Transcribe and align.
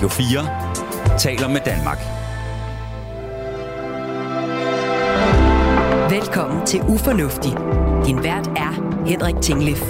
Radio 0.00 0.08
4 0.08 1.18
taler 1.18 1.48
med 1.48 1.60
Danmark. 1.64 1.98
Velkommen 6.10 6.66
til 6.66 6.80
Ufornuftig. 6.80 7.52
Din 8.06 8.16
vært 8.16 8.46
er 8.46 9.02
Henrik 9.06 9.34
Tinglif. 9.42 9.82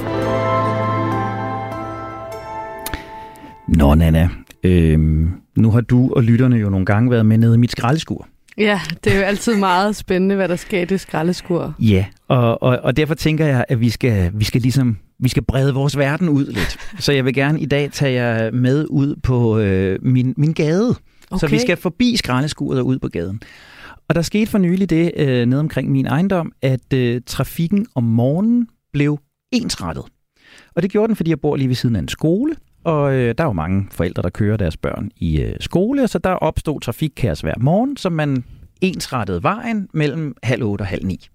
Nå, 3.68 3.94
Nana. 3.94 4.28
Øhm, 4.62 5.30
nu 5.56 5.70
har 5.70 5.80
du 5.80 6.12
og 6.16 6.22
lytterne 6.22 6.56
jo 6.56 6.70
nogle 6.70 6.86
gange 6.86 7.10
været 7.10 7.26
med 7.26 7.38
nede 7.38 7.54
i 7.54 7.58
mit 7.58 7.70
skraldeskur. 7.70 8.26
Ja, 8.58 8.80
det 9.04 9.12
er 9.12 9.18
jo 9.18 9.22
altid 9.22 9.56
meget 9.56 9.96
spændende, 9.96 10.34
hvad 10.34 10.48
der 10.48 10.56
sker 10.56 10.80
i 10.80 10.84
det 10.84 11.00
skraldeskur. 11.00 11.74
Ja, 11.78 12.04
og, 12.28 12.62
og, 12.62 12.78
og 12.82 12.96
derfor 12.96 13.14
tænker 13.14 13.46
jeg, 13.46 13.64
at 13.68 13.80
vi 13.80 13.90
skal, 13.90 14.30
vi 14.34 14.44
skal 14.44 14.60
ligesom 14.60 14.96
vi 15.22 15.28
skal 15.28 15.44
brede 15.44 15.74
vores 15.74 15.98
verden 15.98 16.28
ud 16.28 16.46
lidt. 16.46 16.76
Så 17.04 17.12
jeg 17.12 17.24
vil 17.24 17.34
gerne 17.34 17.60
i 17.60 17.66
dag 17.66 17.92
tage 17.92 18.12
jer 18.12 18.50
med 18.50 18.86
ud 18.90 19.16
på 19.22 19.58
øh, 19.58 19.98
min, 20.02 20.34
min 20.36 20.52
gade. 20.52 20.94
Okay. 21.30 21.40
Så 21.40 21.46
vi 21.46 21.58
skal 21.58 21.76
forbi 21.76 22.16
skraldeskuret 22.16 22.78
og 22.78 22.86
ud 22.86 22.98
på 22.98 23.08
gaden. 23.08 23.40
Og 24.08 24.14
der 24.14 24.22
skete 24.22 24.50
for 24.50 24.58
nylig 24.58 24.90
det 24.90 25.12
øh, 25.16 25.46
ned 25.46 25.58
omkring 25.58 25.90
min 25.90 26.06
ejendom, 26.06 26.52
at 26.62 26.92
øh, 26.94 27.20
trafikken 27.26 27.86
om 27.94 28.04
morgenen 28.04 28.68
blev 28.92 29.18
ensrettet. 29.52 30.04
Og 30.74 30.82
det 30.82 30.90
gjorde 30.90 31.08
den, 31.08 31.16
fordi 31.16 31.30
jeg 31.30 31.40
bor 31.40 31.56
lige 31.56 31.68
ved 31.68 31.74
siden 31.74 31.96
af 31.96 32.00
en 32.00 32.08
skole, 32.08 32.54
og 32.84 33.14
øh, 33.14 33.34
der 33.38 33.44
er 33.44 33.48
jo 33.48 33.52
mange 33.52 33.86
forældre, 33.90 34.22
der 34.22 34.30
kører 34.30 34.56
deres 34.56 34.76
børn 34.76 35.10
i 35.16 35.40
øh, 35.40 35.56
skole, 35.60 36.08
så 36.08 36.18
der 36.18 36.30
opstod 36.30 36.80
trafikkaos 36.80 37.40
hver 37.40 37.54
morgen, 37.60 37.96
så 37.96 38.10
man 38.10 38.44
ensrettede 38.80 39.42
vejen 39.42 39.88
mellem 39.94 40.34
halv 40.42 40.62
otte 40.62 40.82
og 40.82 40.86
halv 40.86 41.06
ni. 41.06 41.28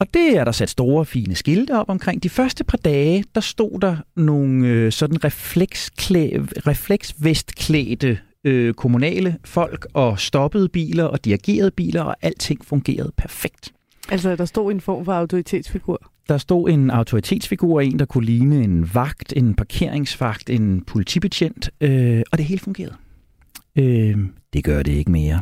Og 0.00 0.14
det 0.14 0.36
er 0.36 0.44
der 0.44 0.52
sat 0.52 0.70
store, 0.70 1.04
fine 1.04 1.34
skilte 1.34 1.78
op 1.78 1.88
omkring. 1.88 2.22
De 2.22 2.28
første 2.28 2.64
par 2.64 2.78
dage, 2.78 3.24
der 3.34 3.40
stod 3.40 3.80
der 3.80 3.96
nogle 4.16 4.66
øh, 4.68 4.92
sådan 4.92 5.24
refleksvestklædte 6.66 8.18
øh, 8.44 8.74
kommunale 8.74 9.36
folk 9.44 9.86
og 9.94 10.20
stoppede 10.20 10.68
biler 10.68 11.04
og 11.04 11.24
dirigerede 11.24 11.70
biler, 11.70 12.02
og 12.02 12.16
alting 12.22 12.64
fungerede 12.64 13.12
perfekt. 13.16 13.72
Altså, 14.10 14.36
der 14.36 14.44
stod 14.44 14.72
en 14.72 14.80
form 14.80 15.04
for 15.04 15.12
autoritetsfigur? 15.12 16.10
Der 16.28 16.38
stod 16.38 16.70
en 16.70 16.90
autoritetsfigur, 16.90 17.80
en 17.80 17.98
der 17.98 18.04
kunne 18.04 18.24
ligne 18.24 18.64
en 18.64 18.90
vagt, 18.94 19.32
en 19.36 19.54
parkeringsvagt, 19.54 20.50
en 20.50 20.80
politibetjent, 20.80 21.70
øh, 21.80 22.22
og 22.32 22.38
det 22.38 22.46
hele 22.46 22.60
fungerede. 22.60 22.94
Øh, 23.78 24.16
det 24.52 24.64
gør 24.64 24.82
det 24.82 24.92
ikke 24.92 25.10
mere. 25.10 25.40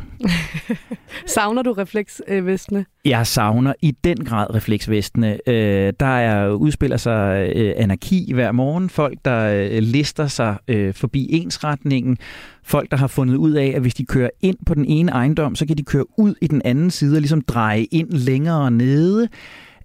savner 1.34 1.62
du 1.62 1.72
refleksvestene? 1.72 2.86
Jeg 3.04 3.26
savner 3.26 3.74
i 3.82 3.90
den 4.04 4.24
grad 4.24 4.54
refleksvestene. 4.54 5.48
Øh, 5.48 5.92
der 6.00 6.06
er 6.06 6.50
udspiller 6.50 6.96
sig 6.96 7.52
øh, 7.56 7.74
anarki 7.76 8.32
hver 8.34 8.52
morgen. 8.52 8.90
Folk, 8.90 9.18
der 9.24 9.68
øh, 9.70 9.78
lister 9.82 10.26
sig 10.26 10.56
øh, 10.68 10.94
forbi 10.94 11.28
ensretningen. 11.30 12.18
Folk, 12.64 12.90
der 12.90 12.96
har 12.96 13.06
fundet 13.06 13.36
ud 13.36 13.52
af, 13.52 13.72
at 13.74 13.80
hvis 13.80 13.94
de 13.94 14.06
kører 14.06 14.30
ind 14.40 14.56
på 14.66 14.74
den 14.74 14.84
ene 14.84 15.12
ejendom, 15.12 15.54
så 15.54 15.66
kan 15.66 15.78
de 15.78 15.84
køre 15.84 16.18
ud 16.18 16.34
i 16.40 16.46
den 16.46 16.62
anden 16.64 16.90
side 16.90 17.16
og 17.16 17.20
ligesom 17.20 17.40
dreje 17.40 17.82
ind 17.82 18.10
længere 18.10 18.70
nede. 18.70 19.28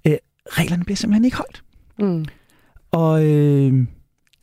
Øh, 0.07 0.13
reglerne 0.47 0.83
bliver 0.83 0.97
simpelthen 0.97 1.25
ikke 1.25 1.37
holdt. 1.37 1.63
Mm. 1.99 2.25
Og 2.91 3.25
øh, 3.25 3.73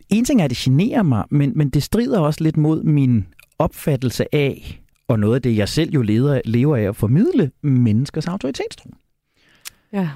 en 0.08 0.24
ting 0.24 0.40
er, 0.40 0.44
at 0.44 0.50
det 0.50 0.58
generer 0.58 1.02
mig, 1.02 1.24
men, 1.30 1.52
men 1.56 1.70
det 1.70 1.82
strider 1.82 2.20
også 2.20 2.42
lidt 2.42 2.56
mod 2.56 2.82
min 2.82 3.26
opfattelse 3.58 4.34
af, 4.34 4.82
og 5.08 5.20
noget 5.20 5.34
af 5.34 5.42
det, 5.42 5.56
jeg 5.56 5.68
selv 5.68 5.90
jo 5.90 6.02
leder, 6.02 6.40
lever 6.44 6.76
af 6.76 6.82
at 6.82 6.96
formidle, 6.96 7.50
menneskers 7.62 8.26
autoritetstro. 8.26 8.90
Ja. 9.92 10.10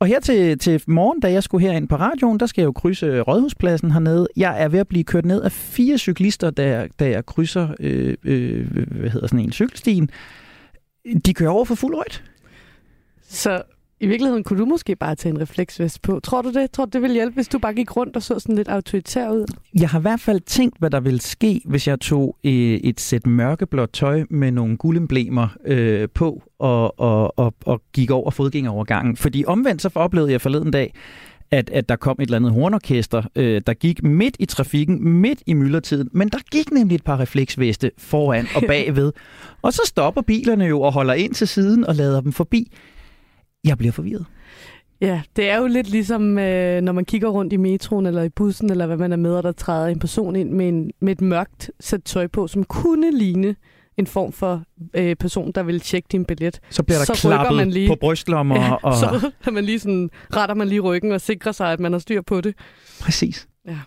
Og 0.00 0.06
her 0.06 0.20
til, 0.20 0.58
til 0.58 0.82
morgen, 0.86 1.20
da 1.20 1.32
jeg 1.32 1.42
skulle 1.42 1.66
herind 1.66 1.88
på 1.88 1.96
radioen, 1.96 2.40
der 2.40 2.46
skal 2.46 2.62
jeg 2.62 2.66
jo 2.66 2.72
krydse 2.72 3.20
Rådhuspladsen 3.20 3.90
hernede. 3.90 4.28
Jeg 4.36 4.62
er 4.62 4.68
ved 4.68 4.78
at 4.78 4.88
blive 4.88 5.04
kørt 5.04 5.24
ned 5.24 5.42
af 5.42 5.52
fire 5.52 5.98
cyklister, 5.98 6.50
da 6.50 6.68
jeg, 6.68 6.88
da 6.98 7.10
jeg 7.10 7.26
krydser 7.26 7.74
øh, 7.80 8.16
øh, 8.24 8.86
hvad 8.86 9.10
hedder 9.10 9.26
sådan 9.26 9.44
en 9.44 9.52
cykelstien. 9.52 10.10
De 11.26 11.34
kører 11.34 11.50
over 11.50 11.64
for 11.64 11.74
fuld 11.74 11.94
rødt. 11.94 12.24
Så 13.22 13.62
i 14.00 14.06
virkeligheden 14.06 14.44
kunne 14.44 14.58
du 14.58 14.64
måske 14.64 14.96
bare 14.96 15.14
tage 15.14 15.34
en 15.34 15.40
refleksvest 15.40 16.02
på. 16.02 16.20
Tror 16.20 16.42
du 16.42 16.52
det? 16.52 16.70
Tror 16.70 16.84
du, 16.84 16.90
det 16.92 17.02
ville 17.02 17.14
hjælpe, 17.14 17.34
hvis 17.34 17.48
du 17.48 17.58
bare 17.58 17.74
gik 17.74 17.96
rundt 17.96 18.16
og 18.16 18.22
så 18.22 18.38
sådan 18.38 18.54
lidt 18.54 18.68
autoritær 18.68 19.30
ud? 19.30 19.44
Jeg 19.74 19.88
har 19.88 19.98
i 19.98 20.02
hvert 20.02 20.20
fald 20.20 20.40
tænkt, 20.40 20.78
hvad 20.78 20.90
der 20.90 21.00
ville 21.00 21.20
ske, 21.20 21.60
hvis 21.64 21.88
jeg 21.88 22.00
tog 22.00 22.36
øh, 22.44 22.52
et 22.52 23.00
sæt 23.00 23.26
mørkeblåt 23.26 23.90
tøj 23.92 24.24
med 24.30 24.50
nogle 24.50 24.76
guldemblemer 24.76 25.48
øh, 25.64 26.08
på 26.14 26.42
og, 26.58 27.00
og, 27.00 27.38
og, 27.38 27.54
og 27.64 27.82
gik 27.92 28.10
over 28.10 28.30
fodgængerovergangen. 28.30 29.16
Fordi 29.16 29.44
omvendt 29.46 29.82
så 29.82 29.90
oplevede 29.94 30.32
jeg 30.32 30.40
forleden 30.40 30.70
dag, 30.70 30.94
at, 31.50 31.70
at 31.70 31.88
der 31.88 31.96
kom 31.96 32.16
et 32.18 32.26
eller 32.26 32.36
andet 32.36 32.52
hornorkester, 32.52 33.22
øh, 33.36 33.62
der 33.66 33.74
gik 33.74 34.02
midt 34.02 34.36
i 34.38 34.46
trafikken, 34.46 35.08
midt 35.08 35.42
i 35.46 35.54
myldretiden, 35.54 36.08
men 36.12 36.28
der 36.28 36.38
gik 36.50 36.72
nemlig 36.72 36.94
et 36.94 37.04
par 37.04 37.20
refleksveste 37.20 37.90
foran 37.98 38.46
og 38.54 38.62
bagved. 38.68 39.12
og 39.62 39.72
så 39.72 39.82
stopper 39.86 40.22
bilerne 40.22 40.64
jo 40.64 40.80
og 40.80 40.92
holder 40.92 41.14
ind 41.14 41.34
til 41.34 41.48
siden 41.48 41.86
og 41.86 41.94
lader 41.94 42.20
dem 42.20 42.32
forbi. 42.32 42.72
Jeg 43.64 43.78
bliver 43.78 43.92
forvirret. 43.92 44.26
Ja, 45.00 45.22
det 45.36 45.50
er 45.50 45.58
jo 45.58 45.66
lidt 45.66 45.90
ligesom, 45.90 46.38
øh, 46.38 46.80
når 46.80 46.92
man 46.92 47.04
kigger 47.04 47.28
rundt 47.28 47.52
i 47.52 47.56
metroen 47.56 48.06
eller 48.06 48.22
i 48.22 48.28
bussen, 48.28 48.70
eller 48.70 48.86
hvad 48.86 48.96
man 48.96 49.12
er 49.12 49.16
med, 49.16 49.34
og 49.34 49.42
der 49.42 49.52
træder 49.52 49.86
en 49.86 49.98
person 49.98 50.36
ind 50.36 50.50
med, 50.50 50.68
en, 50.68 50.90
med 51.00 51.12
et 51.12 51.20
mørkt 51.20 51.70
sæt 51.80 52.02
tøj 52.04 52.26
på, 52.26 52.48
som 52.48 52.64
kunne 52.64 53.18
ligne 53.18 53.56
en 53.96 54.06
form 54.06 54.32
for 54.32 54.62
øh, 54.94 55.16
person, 55.16 55.52
der 55.52 55.62
vil 55.62 55.80
tjekke 55.80 56.08
din 56.12 56.24
billet. 56.24 56.60
Så 56.70 56.82
bliver 56.82 56.98
der 56.98 57.04
så 57.04 57.28
klappet 57.28 57.56
man 57.56 57.70
lige, 57.70 57.88
på 57.88 57.96
brystlommer. 58.00 58.56
Ja, 58.56 58.74
og... 58.74 58.94
så 58.96 59.30
man 59.52 59.64
lige 59.64 59.78
sådan, 59.78 60.10
retter 60.36 60.54
man 60.54 60.68
lige 60.68 60.80
ryggen 60.80 61.12
og 61.12 61.20
sikrer 61.20 61.52
sig, 61.52 61.72
at 61.72 61.80
man 61.80 61.92
har 61.92 61.98
styr 61.98 62.22
på 62.22 62.40
det. 62.40 62.54
Præcis. 63.00 63.48
Ja. 63.66 63.78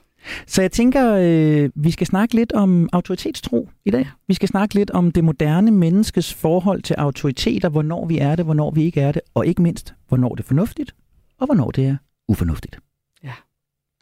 Så 0.47 0.61
jeg 0.61 0.71
tænker, 0.71 1.15
øh, 1.15 1.69
vi 1.75 1.91
skal 1.91 2.07
snakke 2.07 2.35
lidt 2.35 2.51
om 2.53 2.89
autoritetstro 2.93 3.69
i 3.85 3.91
dag. 3.91 4.09
Vi 4.27 4.33
skal 4.33 4.49
snakke 4.49 4.75
lidt 4.75 4.91
om 4.91 5.11
det 5.11 5.23
moderne 5.23 5.71
menneskes 5.71 6.33
forhold 6.33 6.81
til 6.81 6.93
autoriteter, 6.93 7.69
hvornår 7.69 8.05
vi 8.05 8.17
er 8.17 8.35
det, 8.35 8.45
hvornår 8.45 8.71
vi 8.71 8.83
ikke 8.83 9.01
er 9.01 9.11
det, 9.11 9.21
og 9.33 9.45
ikke 9.45 9.61
mindst, 9.61 9.93
hvornår 10.07 10.29
det 10.35 10.43
er 10.43 10.47
fornuftigt, 10.47 10.95
og 11.39 11.45
hvornår 11.45 11.71
det 11.71 11.85
er 11.85 11.95
ufornuftigt. 12.27 12.79
Ja. 13.23 13.33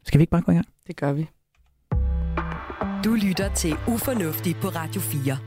Skal 0.05 0.19
vi 0.19 0.21
ikke 0.21 0.31
bare 0.31 0.41
gå 0.41 0.51
i 0.51 0.55
gang? 0.55 0.67
Det 0.87 0.95
gør 0.95 1.13
vi. 1.13 1.27
Du 3.05 3.13
lytter 3.13 3.53
til 3.53 3.73
Ufornuftigt 3.87 4.57
på 4.61 4.67
Radio 4.67 5.01
4. 5.01 5.37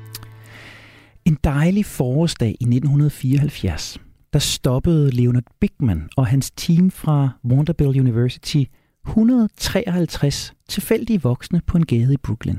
En 1.25 1.39
dejlig 1.45 1.87
forårsdag 1.87 2.49
i 2.49 2.65
1974, 2.65 3.99
der 4.33 4.39
stoppede 4.39 5.11
Leonard 5.11 5.45
Bigman 5.61 6.09
og 6.17 6.27
hans 6.27 6.51
team 6.51 6.91
fra 6.91 7.29
Vanderbilt 7.45 8.01
University 8.01 8.65
153 9.07 10.55
tilfældige 10.69 11.23
voksne 11.23 11.61
på 11.67 11.77
en 11.77 11.87
gade 11.87 12.15
i 12.15 12.17
Brooklyn. 12.17 12.59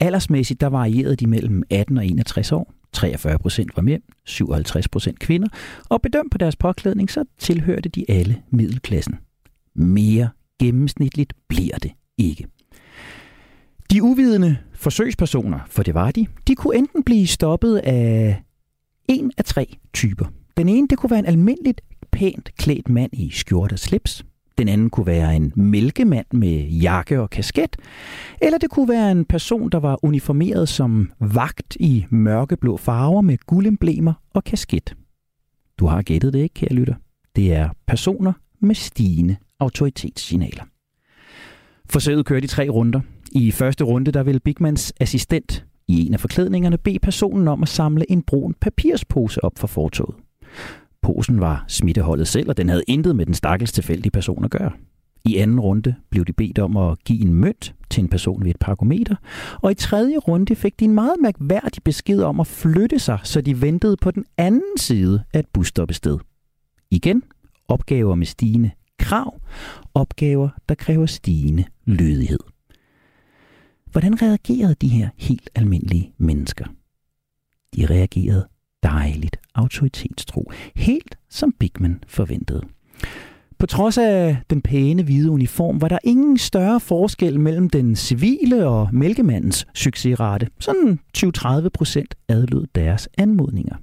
Aldersmæssigt 0.00 0.60
der 0.60 0.66
varierede 0.66 1.16
de 1.16 1.26
mellem 1.26 1.62
18 1.70 1.98
og 1.98 2.06
61 2.06 2.52
år. 2.52 2.74
43 2.92 3.38
procent 3.38 3.76
var 3.76 3.82
mænd, 3.82 4.02
57 4.24 4.88
procent 4.88 5.18
kvinder, 5.18 5.48
og 5.88 6.02
bedømt 6.02 6.32
på 6.32 6.38
deres 6.38 6.56
påklædning, 6.56 7.10
så 7.10 7.24
tilhørte 7.38 7.88
de 7.88 8.04
alle 8.08 8.42
middelklassen. 8.50 9.18
Mere 9.74 10.28
gennemsnitligt 10.60 11.32
bliver 11.48 11.76
det 11.76 11.90
ikke. 12.18 12.46
De 13.90 14.02
uvidende 14.02 14.56
forsøgspersoner, 14.74 15.58
for 15.66 15.82
det 15.82 15.94
var 15.94 16.10
de, 16.10 16.26
de 16.46 16.54
kunne 16.54 16.76
enten 16.76 17.04
blive 17.04 17.26
stoppet 17.26 17.76
af 17.76 18.42
en 19.08 19.32
af 19.38 19.44
tre 19.44 19.76
typer. 19.92 20.26
Den 20.56 20.68
ene, 20.68 20.88
det 20.88 20.98
kunne 20.98 21.10
være 21.10 21.18
en 21.18 21.26
almindeligt 21.26 21.80
pænt 22.12 22.50
klædt 22.56 22.88
mand 22.88 23.10
i 23.12 23.30
skjorte 23.30 23.72
og 23.72 23.78
slips. 23.78 24.24
Den 24.60 24.68
anden 24.68 24.90
kunne 24.90 25.06
være 25.06 25.36
en 25.36 25.52
mælkemand 25.56 26.26
med 26.32 26.68
jakke 26.68 27.20
og 27.20 27.30
kasket. 27.30 27.76
Eller 28.42 28.58
det 28.58 28.70
kunne 28.70 28.88
være 28.88 29.12
en 29.12 29.24
person, 29.24 29.70
der 29.70 29.78
var 29.78 30.04
uniformeret 30.04 30.68
som 30.68 31.10
vagt 31.20 31.76
i 31.80 32.06
mørkeblå 32.10 32.76
farver 32.76 33.20
med 33.20 33.38
guldemblemer 33.46 34.12
og 34.34 34.44
kasket. 34.44 34.94
Du 35.78 35.86
har 35.86 36.02
gættet 36.02 36.32
det 36.32 36.38
ikke, 36.38 36.54
kære 36.54 36.72
lytter. 36.72 36.94
Det 37.36 37.52
er 37.52 37.68
personer 37.86 38.32
med 38.60 38.74
stigende 38.74 39.36
autoritetssignaler. 39.60 40.64
Forsøget 41.90 42.26
kørte 42.26 42.44
i 42.44 42.48
tre 42.48 42.68
runder. 42.68 43.00
I 43.32 43.50
første 43.50 43.84
runde 43.84 44.12
der 44.12 44.22
ville 44.22 44.40
Bigmans 44.40 44.92
assistent 45.00 45.64
i 45.88 46.06
en 46.06 46.14
af 46.14 46.20
forklædningerne 46.20 46.78
bede 46.78 46.98
personen 46.98 47.48
om 47.48 47.62
at 47.62 47.68
samle 47.68 48.10
en 48.10 48.22
brun 48.22 48.54
papirspose 48.60 49.44
op 49.44 49.58
for 49.58 49.66
fortoget. 49.66 50.14
Posen 51.02 51.40
var 51.40 51.64
smitteholdet 51.68 52.28
selv, 52.28 52.48
og 52.48 52.56
den 52.56 52.68
havde 52.68 52.82
intet 52.88 53.16
med 53.16 53.26
den 53.26 53.34
stakkels 53.34 53.72
tilfældige 53.72 54.10
person 54.10 54.44
at 54.44 54.50
gøre. 54.50 54.72
I 55.24 55.36
anden 55.36 55.60
runde 55.60 55.94
blev 56.10 56.24
de 56.24 56.32
bedt 56.32 56.58
om 56.58 56.76
at 56.76 57.04
give 57.04 57.20
en 57.20 57.34
mønt 57.34 57.74
til 57.90 58.02
en 58.02 58.08
person 58.08 58.44
ved 58.44 58.50
et 58.50 58.58
parkometer, 58.60 59.16
og 59.62 59.70
i 59.70 59.74
tredje 59.74 60.16
runde 60.16 60.56
fik 60.56 60.80
de 60.80 60.84
en 60.84 60.94
meget 60.94 61.14
mærkværdig 61.22 61.82
besked 61.82 62.22
om 62.22 62.40
at 62.40 62.46
flytte 62.46 62.98
sig, 62.98 63.18
så 63.24 63.40
de 63.40 63.60
ventede 63.60 63.96
på 63.96 64.10
den 64.10 64.24
anden 64.38 64.78
side 64.78 65.24
af 65.34 65.38
et 65.38 65.46
busstoppested. 65.52 66.18
Igen 66.90 67.22
opgaver 67.68 68.14
med 68.14 68.26
stigende 68.26 68.70
krav, 68.98 69.40
opgaver, 69.94 70.48
der 70.68 70.74
kræver 70.74 71.06
stigende 71.06 71.64
lødighed. 71.84 72.38
Hvordan 73.92 74.22
reagerede 74.22 74.74
de 74.74 74.88
her 74.88 75.08
helt 75.16 75.50
almindelige 75.54 76.12
mennesker? 76.18 76.64
De 77.76 77.86
reagerede 77.86 78.48
dejligt 78.82 79.36
autoritetstro, 79.54 80.50
helt 80.76 81.18
som 81.28 81.52
Bigman 81.52 82.04
forventede. 82.06 82.62
På 83.58 83.66
trods 83.66 83.98
af 83.98 84.36
den 84.50 84.62
pæne 84.62 85.02
hvide 85.02 85.30
uniform, 85.30 85.80
var 85.80 85.88
der 85.88 85.98
ingen 86.04 86.38
større 86.38 86.80
forskel 86.80 87.40
mellem 87.40 87.70
den 87.70 87.96
civile 87.96 88.66
og 88.66 88.88
mælkemandens 88.92 89.66
succesrate. 89.74 90.48
Sådan 90.58 90.98
20-30 91.18 91.68
procent 91.68 92.14
adlød 92.28 92.66
deres 92.74 93.08
anmodninger. 93.18 93.76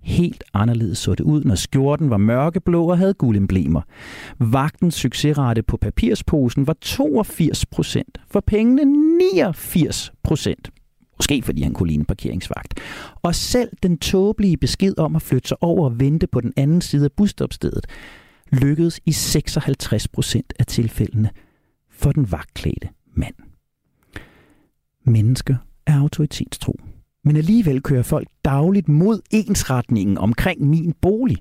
Helt 0.00 0.44
anderledes 0.54 0.98
så 0.98 1.14
det 1.14 1.24
ud, 1.24 1.44
når 1.44 1.54
skjorten 1.54 2.10
var 2.10 2.16
mørkeblå 2.16 2.90
og 2.90 2.98
havde 2.98 3.14
guldemblemer. 3.14 3.80
Vagtens 4.38 4.94
succesrate 4.94 5.62
på 5.62 5.76
papirsposen 5.76 6.66
var 6.66 6.76
82 6.80 7.66
procent, 7.66 8.18
for 8.30 8.40
pengene 8.40 8.84
89 9.34 10.12
procent. 10.22 10.70
Måske 11.18 11.42
fordi 11.42 11.62
han 11.62 11.72
kunne 11.72 11.88
ligne 11.88 12.04
parkeringsvagt. 12.04 12.80
Og 13.22 13.34
selv 13.34 13.68
den 13.82 13.98
tåbelige 13.98 14.56
besked 14.56 14.98
om 14.98 15.16
at 15.16 15.22
flytte 15.22 15.48
sig 15.48 15.62
over 15.62 15.84
og 15.84 16.00
vente 16.00 16.26
på 16.26 16.40
den 16.40 16.52
anden 16.56 16.80
side 16.80 17.04
af 17.04 17.12
busstopstedet, 17.12 17.86
lykkedes 18.52 19.00
i 19.06 19.12
56 19.12 20.08
procent 20.08 20.52
af 20.58 20.66
tilfældene 20.66 21.30
for 21.90 22.12
den 22.12 22.32
vagtklædte 22.32 22.88
mand. 23.14 23.34
Mennesker 25.04 25.56
er 25.86 26.00
autoritetstro. 26.00 26.80
Men 27.24 27.36
alligevel 27.36 27.82
kører 27.82 28.02
folk 28.02 28.28
dagligt 28.44 28.88
mod 28.88 29.20
ensretningen 29.30 30.18
omkring 30.18 30.66
min 30.66 30.94
bolig. 31.02 31.36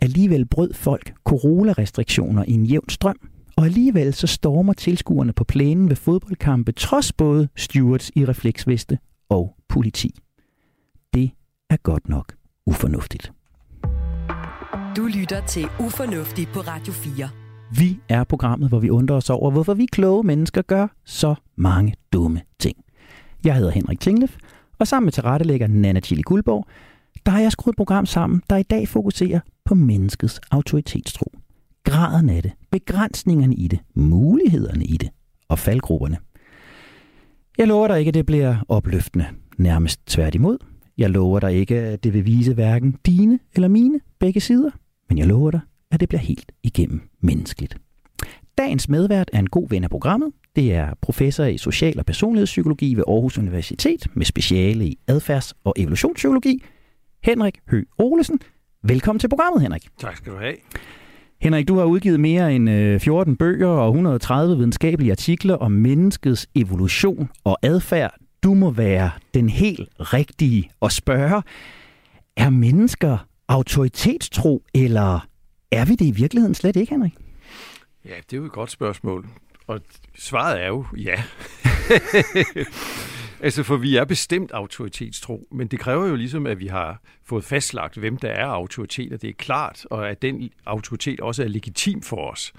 Alligevel 0.00 0.46
brød 0.46 0.74
folk 0.74 1.12
coronarestriktioner 1.24 2.44
i 2.48 2.52
en 2.52 2.64
jævn 2.64 2.88
strøm. 2.88 3.16
Og 3.56 3.64
alligevel 3.64 4.14
så 4.14 4.26
stormer 4.26 4.72
tilskuerne 4.72 5.32
på 5.32 5.44
plænen 5.44 5.88
ved 5.88 5.96
fodboldkampe, 5.96 6.72
trods 6.72 7.12
både 7.12 7.48
stewards 7.56 8.10
i 8.14 8.24
refleksveste 8.24 8.98
og 9.28 9.56
politi. 9.68 10.18
Det 11.14 11.30
er 11.70 11.76
godt 11.76 12.08
nok 12.08 12.34
ufornuftigt. 12.66 13.32
Du 14.96 15.06
lytter 15.06 15.46
til 15.46 15.68
Ufornuftig 15.80 16.48
på 16.48 16.60
Radio 16.60 16.92
4. 16.92 17.28
Vi 17.78 17.98
er 18.08 18.24
programmet, 18.24 18.68
hvor 18.68 18.78
vi 18.78 18.90
undrer 18.90 19.16
os 19.16 19.30
over, 19.30 19.50
hvorfor 19.50 19.74
vi 19.74 19.86
kloge 19.86 20.24
mennesker 20.24 20.62
gør 20.62 20.86
så 21.04 21.34
mange 21.56 21.94
dumme 22.12 22.42
ting. 22.58 22.76
Jeg 23.44 23.54
hedder 23.54 23.70
Henrik 23.70 24.00
Tinglef, 24.00 24.36
og 24.78 24.86
sammen 24.86 25.06
med 25.06 25.12
tilrettelægger 25.12 25.66
Nana 25.66 26.00
Chili 26.00 26.22
Guldborg, 26.22 26.66
der 27.26 27.32
har 27.32 27.40
jeg 27.40 27.52
skruet 27.52 27.72
et 27.72 27.76
program 27.76 28.06
sammen, 28.06 28.42
der 28.50 28.56
i 28.56 28.62
dag 28.62 28.88
fokuserer 28.88 29.40
på 29.64 29.74
menneskets 29.74 30.40
autoritetstro. 30.50 31.32
Graden 31.84 32.28
af 32.28 32.42
det, 32.42 32.52
begrænsningerne 32.76 33.54
i 33.54 33.68
det, 33.68 33.78
mulighederne 33.94 34.84
i 34.84 34.96
det 34.96 35.08
og 35.48 35.58
faldgrupperne. 35.58 36.16
Jeg 37.58 37.66
lover 37.66 37.88
dig 37.88 37.98
ikke, 37.98 38.08
at 38.08 38.14
det 38.14 38.26
bliver 38.26 38.56
opløftende. 38.68 39.26
Nærmest 39.58 40.00
tværtimod. 40.06 40.58
Jeg 40.98 41.10
lover 41.10 41.40
dig 41.40 41.54
ikke, 41.54 41.76
at 41.76 42.04
det 42.04 42.14
vil 42.14 42.26
vise 42.26 42.54
hverken 42.54 42.96
dine 43.06 43.38
eller 43.54 43.68
mine 43.68 44.00
begge 44.18 44.40
sider. 44.40 44.70
Men 45.08 45.18
jeg 45.18 45.26
lover 45.26 45.50
dig, 45.50 45.60
at 45.90 46.00
det 46.00 46.08
bliver 46.08 46.20
helt 46.20 46.52
igennem 46.62 47.00
menneskeligt. 47.20 47.76
Dagens 48.58 48.88
medvært 48.88 49.30
er 49.32 49.38
en 49.38 49.50
god 49.50 49.68
ven 49.68 49.84
af 49.84 49.90
programmet. 49.90 50.32
Det 50.56 50.74
er 50.74 50.94
professor 51.00 51.44
i 51.44 51.58
social- 51.58 51.98
og 51.98 52.06
personlighedspsykologi 52.06 52.94
ved 52.94 53.04
Aarhus 53.08 53.38
Universitet 53.38 54.06
med 54.14 54.26
speciale 54.26 54.86
i 54.86 54.98
adfærds- 55.10 55.52
og 55.64 55.74
evolutionspsykologi. 55.76 56.62
Henrik 57.22 57.58
Hø 57.68 57.84
Olesen. 57.98 58.40
Velkommen 58.82 59.20
til 59.20 59.28
programmet, 59.28 59.62
Henrik. 59.62 59.88
Tak 59.98 60.16
skal 60.16 60.32
du 60.32 60.38
have. 60.38 60.54
Henrik, 61.40 61.68
du 61.68 61.78
har 61.78 61.84
udgivet 61.84 62.20
mere 62.20 62.54
end 62.54 63.00
14 63.00 63.36
bøger 63.36 63.68
og 63.68 63.88
130 63.88 64.56
videnskabelige 64.56 65.10
artikler 65.10 65.54
om 65.54 65.72
menneskets 65.72 66.46
evolution 66.54 67.30
og 67.44 67.58
adfærd. 67.62 68.14
Du 68.42 68.54
må 68.54 68.70
være 68.70 69.10
den 69.34 69.48
helt 69.48 69.88
rigtige 69.98 70.70
at 70.82 70.92
spørge. 70.92 71.42
Er 72.36 72.50
mennesker 72.50 73.18
autoritetstro, 73.48 74.62
eller 74.74 75.26
er 75.72 75.84
vi 75.84 75.94
det 75.94 76.06
i 76.06 76.10
virkeligheden 76.10 76.54
slet 76.54 76.76
ikke, 76.76 76.90
Henrik? 76.90 77.12
Ja, 78.04 78.14
det 78.30 78.32
er 78.32 78.36
jo 78.36 78.44
et 78.44 78.52
godt 78.52 78.70
spørgsmål. 78.70 79.26
Og 79.66 79.80
svaret 80.18 80.62
er 80.62 80.66
jo 80.66 80.84
ja. 80.96 81.22
altså, 83.40 83.62
for 83.62 83.76
vi 83.76 83.96
er 83.96 84.04
bestemt 84.04 84.52
autoritetstro, 84.52 85.48
men 85.50 85.66
det 85.66 85.78
kræver 85.78 86.06
jo 86.06 86.14
ligesom, 86.14 86.46
at 86.46 86.60
vi 86.60 86.66
har 86.66 87.00
fået 87.24 87.44
fastlagt, 87.44 87.96
hvem 87.96 88.16
der 88.16 88.28
er 88.28 88.46
autoritet, 88.46 89.12
og 89.12 89.22
det 89.22 89.30
er 89.30 89.34
klart, 89.34 89.86
og 89.90 90.10
at 90.10 90.22
den 90.22 90.50
autoritet 90.66 91.20
også 91.20 91.42
er 91.44 91.48
legitim 91.48 92.02
for 92.02 92.30
os. 92.30 92.52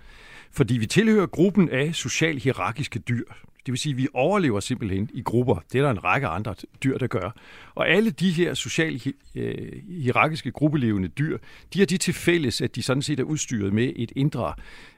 Fordi 0.51 0.77
vi 0.77 0.85
tilhører 0.85 1.25
gruppen 1.25 1.69
af 1.69 1.95
social 1.95 2.37
hierarkiske 2.37 2.99
dyr. 2.99 3.23
Det 3.65 3.71
vil 3.71 3.79
sige, 3.79 3.93
at 3.93 3.97
vi 3.97 4.07
overlever 4.13 4.59
simpelthen 4.59 5.09
i 5.13 5.21
grupper. 5.21 5.55
Det 5.71 5.79
er 5.79 5.83
der 5.83 5.91
en 5.91 6.03
række 6.03 6.27
andre 6.27 6.55
dyr, 6.83 6.97
der 6.97 7.07
gør. 7.07 7.31
Og 7.75 7.89
alle 7.89 8.11
de 8.11 8.31
her 8.31 8.53
socialt 8.53 9.07
øh, 9.35 9.71
hierarkiske 9.89 10.51
gruppelevende 10.51 11.07
dyr, 11.07 11.37
de 11.73 11.79
har 11.79 11.85
de 11.85 11.97
til 11.97 12.13
fælles, 12.13 12.61
at 12.61 12.75
de 12.75 12.81
sådan 12.81 13.01
set 13.01 13.19
er 13.19 13.23
udstyret 13.23 13.73
med 13.73 13.93
et 13.95 14.11
indre 14.15 14.53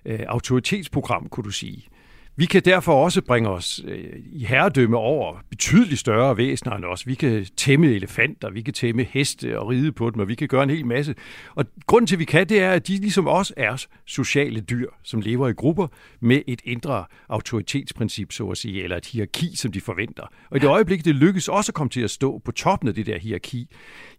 øh, 0.05 0.19
autoritetsprogram, 0.27 1.29
kunne 1.29 1.43
du 1.43 1.51
sige. 1.51 1.87
Vi 2.35 2.45
kan 2.45 2.61
derfor 2.65 3.03
også 3.03 3.21
bringe 3.21 3.49
os 3.49 3.81
øh, 3.87 4.05
i 4.31 4.45
herredømme 4.45 4.97
over 4.97 5.37
betydeligt 5.49 5.99
større 5.99 6.37
væsener 6.37 6.75
end 6.75 6.85
os. 6.85 7.07
Vi 7.07 7.15
kan 7.15 7.45
tæmme 7.57 7.87
elefanter, 7.87 8.49
vi 8.49 8.61
kan 8.61 8.73
tæmme 8.73 9.03
heste 9.03 9.59
og 9.59 9.67
ride 9.67 9.91
på 9.91 10.09
dem, 10.09 10.19
og 10.19 10.27
vi 10.27 10.35
kan 10.35 10.47
gøre 10.47 10.63
en 10.63 10.69
hel 10.69 10.85
masse. 10.85 11.15
Og 11.55 11.65
grunden 11.87 12.07
til, 12.07 12.15
at 12.15 12.19
vi 12.19 12.25
kan, 12.25 12.49
det 12.49 12.59
er, 12.59 12.71
at 12.71 12.87
de 12.87 12.97
ligesom 12.97 13.27
os 13.27 13.53
er 13.57 13.85
sociale 14.05 14.59
dyr, 14.61 14.89
som 15.03 15.21
lever 15.21 15.47
i 15.47 15.51
grupper 15.51 15.87
med 16.19 16.41
et 16.47 16.61
indre 16.63 17.05
autoritetsprincip, 17.29 18.31
så 18.31 18.47
at 18.47 18.57
sige, 18.57 18.83
eller 18.83 18.97
et 18.97 19.05
hierarki, 19.05 19.55
som 19.55 19.71
de 19.71 19.81
forventer. 19.81 20.23
Og 20.49 20.57
i 20.57 20.59
det 20.59 20.67
øjeblik, 20.67 21.05
det 21.05 21.15
lykkes 21.15 21.47
også 21.47 21.69
at 21.69 21.73
komme 21.73 21.89
til 21.89 22.01
at 22.01 22.11
stå 22.11 22.41
på 22.45 22.51
toppen 22.51 22.89
af 22.89 22.95
det 22.95 23.05
der 23.05 23.19
hierarki, 23.19 23.67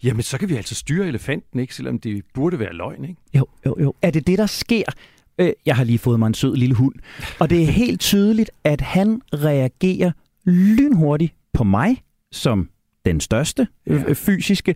jamen 0.03 0.23
så 0.23 0.39
kan 0.39 0.49
vi 0.49 0.57
altså 0.57 0.75
styre 0.75 1.09
elefanten, 1.09 1.61
ikke? 1.61 1.75
selvom 1.75 1.99
det 1.99 2.25
burde 2.35 2.59
være 2.59 2.73
løgn. 2.73 3.05
Ikke? 3.05 3.21
Jo, 3.35 3.47
jo, 3.67 3.77
jo. 3.81 3.95
Er 4.03 4.11
det 4.11 4.27
det, 4.27 4.39
der 4.39 4.47
sker? 4.47 4.85
Øh, 5.39 5.53
jeg 5.67 5.77
har 5.77 5.85
lige 5.85 5.99
fået 5.99 6.19
mig 6.19 6.27
en 6.27 6.35
sød 6.35 6.57
lille 6.57 6.75
hund. 6.75 6.95
Og 7.39 7.51
det 7.51 7.63
er 7.63 7.67
helt 7.83 8.01
tydeligt, 8.01 8.51
at 8.65 8.81
han 8.81 9.23
reagerer 9.35 10.13
lynhurtigt 10.45 11.35
på 11.53 11.65
mig, 11.65 12.03
som 12.33 12.69
den 13.05 13.21
største 13.21 13.67
øh, 13.87 14.05
ja. 14.09 14.13
fysiske. 14.13 14.75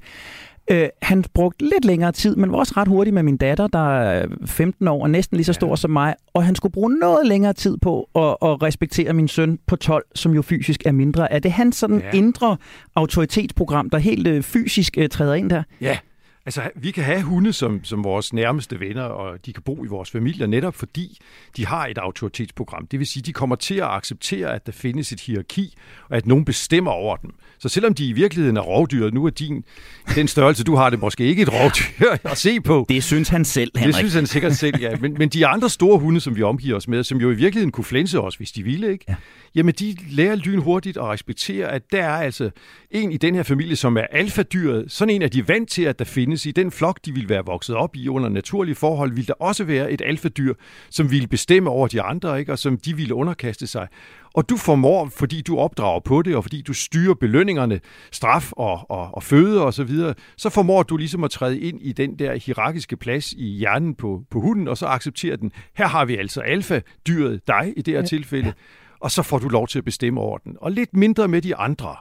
Øh, 0.70 0.88
han 1.02 1.24
brugte 1.34 1.64
lidt 1.64 1.84
længere 1.84 2.12
tid, 2.12 2.36
men 2.36 2.52
var 2.52 2.58
også 2.58 2.74
ret 2.76 2.88
hurtigt 2.88 3.14
med 3.14 3.22
min 3.22 3.36
datter, 3.36 3.66
der 3.66 3.98
er 3.98 4.26
15 4.46 4.88
år 4.88 5.02
og 5.02 5.10
næsten 5.10 5.36
lige 5.36 5.44
så 5.44 5.52
stor 5.52 5.68
ja. 5.68 5.76
som 5.76 5.90
mig. 5.90 6.14
Og 6.34 6.44
han 6.44 6.54
skulle 6.54 6.72
bruge 6.72 6.98
noget 6.98 7.26
længere 7.26 7.52
tid 7.52 7.76
på 7.76 8.08
at, 8.14 8.22
at 8.22 8.62
respektere 8.62 9.12
min 9.12 9.28
søn 9.28 9.58
på 9.66 9.76
12, 9.76 10.04
som 10.14 10.34
jo 10.34 10.42
fysisk 10.42 10.82
er 10.86 10.92
mindre. 10.92 11.32
Er 11.32 11.38
det 11.38 11.52
hans 11.52 11.76
sådan 11.76 12.00
ja. 12.00 12.10
indre 12.18 12.56
autoritetsprogram, 12.94 13.90
der 13.90 13.98
helt 13.98 14.26
øh, 14.26 14.42
fysisk 14.42 14.98
øh, 14.98 15.08
træder 15.08 15.34
ind 15.34 15.50
der? 15.50 15.62
Ja, 15.80 15.98
Altså, 16.46 16.70
vi 16.74 16.90
kan 16.90 17.04
have 17.04 17.22
hunde 17.22 17.52
som, 17.52 17.84
som 17.84 18.04
vores 18.04 18.32
nærmeste 18.32 18.80
venner, 18.80 19.02
og 19.02 19.46
de 19.46 19.52
kan 19.52 19.62
bo 19.62 19.84
i 19.84 19.88
vores 19.88 20.10
familier 20.10 20.46
netop 20.46 20.74
fordi 20.74 21.18
de 21.56 21.66
har 21.66 21.86
et 21.86 21.98
autoritetsprogram. 21.98 22.86
Det 22.86 22.98
vil 22.98 23.06
sige, 23.06 23.22
de 23.22 23.32
kommer 23.32 23.56
til 23.56 23.74
at 23.74 23.86
acceptere, 23.86 24.54
at 24.54 24.66
der 24.66 24.72
findes 24.72 25.12
et 25.12 25.20
hierarki, 25.20 25.74
og 26.08 26.16
at 26.16 26.26
nogen 26.26 26.44
bestemmer 26.44 26.90
over 26.90 27.16
dem. 27.16 27.30
Så 27.58 27.68
selvom 27.68 27.94
de 27.94 28.08
i 28.08 28.12
virkeligheden 28.12 28.56
er 28.56 28.60
rovdyr, 28.60 29.10
nu 29.10 29.24
er 29.26 29.30
din, 29.30 29.64
den 30.14 30.28
størrelse, 30.28 30.64
du 30.64 30.74
har 30.74 30.90
det 30.90 30.98
måske 30.98 31.24
ikke 31.24 31.42
et 31.42 31.52
rovdyr 31.52 32.16
at 32.30 32.38
se 32.38 32.60
på. 32.60 32.86
Det 32.88 33.04
synes 33.04 33.28
han 33.28 33.44
selv, 33.44 33.70
Henrik. 33.76 33.92
Det 33.92 33.98
synes 33.98 34.14
han 34.14 34.26
sikkert 34.26 34.56
selv, 34.56 34.80
ja. 34.80 34.96
Men, 35.00 35.14
men 35.18 35.28
de 35.28 35.46
andre 35.46 35.70
store 35.70 35.98
hunde, 35.98 36.20
som 36.20 36.36
vi 36.36 36.42
omgiver 36.42 36.76
os 36.76 36.88
med, 36.88 37.04
som 37.04 37.18
jo 37.18 37.30
i 37.30 37.34
virkeligheden 37.34 37.72
kunne 37.72 37.84
flænse 37.84 38.20
os, 38.20 38.36
hvis 38.36 38.52
de 38.52 38.62
ville, 38.62 38.92
ikke? 38.92 39.04
Ja 39.08 39.14
jamen 39.54 39.74
de 39.74 39.96
lærer 40.10 40.34
lynhurtigt 40.34 40.96
at 40.96 41.04
respektere, 41.04 41.68
at 41.72 41.92
der 41.92 42.04
er 42.04 42.16
altså 42.16 42.50
en 42.90 43.12
i 43.12 43.16
den 43.16 43.34
her 43.34 43.42
familie, 43.42 43.76
som 43.76 43.96
er 43.96 44.06
alfadyret. 44.10 44.92
Sådan 44.92 45.14
en 45.14 45.22
er 45.22 45.28
de 45.28 45.48
vant 45.48 45.70
til, 45.70 45.82
at 45.82 45.98
der 45.98 46.04
findes 46.04 46.33
i 46.46 46.50
den 46.50 46.70
flok, 46.70 46.98
de 47.04 47.12
vil 47.12 47.28
være 47.28 47.42
vokset 47.46 47.76
op 47.76 47.96
i 47.96 48.08
under 48.08 48.28
naturlige 48.28 48.74
forhold, 48.74 49.12
vil 49.12 49.28
der 49.28 49.34
også 49.38 49.64
være 49.64 49.92
et 49.92 50.02
alfadyr, 50.04 50.54
som 50.90 51.10
vil 51.10 51.28
bestemme 51.28 51.70
over 51.70 51.88
de 51.88 52.02
andre, 52.02 52.40
ikke? 52.40 52.52
og 52.52 52.58
som 52.58 52.78
de 52.78 52.96
ville 52.96 53.14
underkaste 53.14 53.66
sig. 53.66 53.88
Og 54.34 54.48
du 54.48 54.56
formår, 54.56 55.08
fordi 55.16 55.42
du 55.42 55.58
opdrager 55.58 56.00
på 56.00 56.22
det, 56.22 56.36
og 56.36 56.44
fordi 56.44 56.62
du 56.62 56.72
styrer 56.72 57.14
belønningerne, 57.14 57.80
straf 58.12 58.52
og, 58.52 58.90
og, 58.90 59.14
og 59.14 59.22
føde 59.22 59.64
og 59.64 59.74
så 59.74 59.84
videre, 59.84 60.14
så 60.36 60.50
formår 60.50 60.82
du 60.82 60.96
ligesom 60.96 61.24
at 61.24 61.30
træde 61.30 61.60
ind 61.60 61.82
i 61.82 61.92
den 61.92 62.18
der 62.18 62.36
hierarkiske 62.36 62.96
plads 62.96 63.32
i 63.32 63.44
hjernen 63.44 63.94
på, 63.94 64.22
på 64.30 64.40
hunden, 64.40 64.68
og 64.68 64.78
så 64.78 64.86
accepterer 64.86 65.36
den, 65.36 65.52
her 65.76 65.86
har 65.86 66.04
vi 66.04 66.16
altså 66.16 66.40
alfa-dyret, 66.40 67.40
dig 67.48 67.72
i 67.76 67.82
det 67.82 67.94
her 67.94 68.00
ja. 68.00 68.06
tilfælde, 68.06 68.52
og 69.00 69.10
så 69.10 69.22
får 69.22 69.38
du 69.38 69.48
lov 69.48 69.68
til 69.68 69.78
at 69.78 69.84
bestemme 69.84 70.20
over 70.20 70.38
den. 70.38 70.56
Og 70.60 70.72
lidt 70.72 70.96
mindre 70.96 71.28
med 71.28 71.42
de 71.42 71.56
andre. 71.56 71.96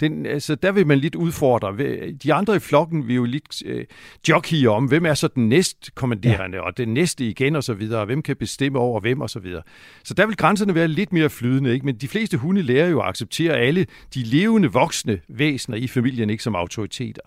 Den, 0.00 0.26
altså, 0.26 0.54
der 0.54 0.72
vil 0.72 0.86
man 0.86 0.98
lidt 0.98 1.14
udfordre. 1.14 1.76
De 2.22 2.34
andre 2.34 2.56
i 2.56 2.58
flokken 2.58 3.08
vil 3.08 3.16
jo 3.16 3.24
lidt 3.24 3.62
øh, 3.66 3.84
jockey 4.28 4.66
om, 4.66 4.84
hvem 4.84 5.06
er 5.06 5.14
så 5.14 5.28
den 5.28 5.48
næstkommanderende, 5.48 6.56
ja. 6.56 6.62
og 6.62 6.76
den 6.76 6.94
næste 6.94 7.28
igen 7.28 7.56
og 7.56 7.64
så 7.64 7.74
videre, 7.74 8.00
og 8.00 8.06
hvem 8.06 8.22
kan 8.22 8.36
bestemme 8.36 8.78
over 8.78 9.00
hvem 9.00 9.20
og 9.20 9.30
så 9.30 9.38
videre. 9.38 9.62
Så 10.04 10.14
der 10.14 10.26
vil 10.26 10.36
grænserne 10.36 10.74
være 10.74 10.88
lidt 10.88 11.12
mere 11.12 11.30
flydende, 11.30 11.72
ikke? 11.72 11.86
men 11.86 11.96
de 11.96 12.08
fleste 12.08 12.36
hunde 12.36 12.62
lærer 12.62 12.88
jo 12.88 13.00
at 13.00 13.08
acceptere 13.08 13.56
alle 13.56 13.86
de 14.14 14.22
levende 14.22 14.72
voksne 14.72 15.20
væsener 15.28 15.76
i 15.76 15.86
familien 15.86 16.30
ikke 16.30 16.42
som 16.42 16.54
autoriteter. 16.54 17.22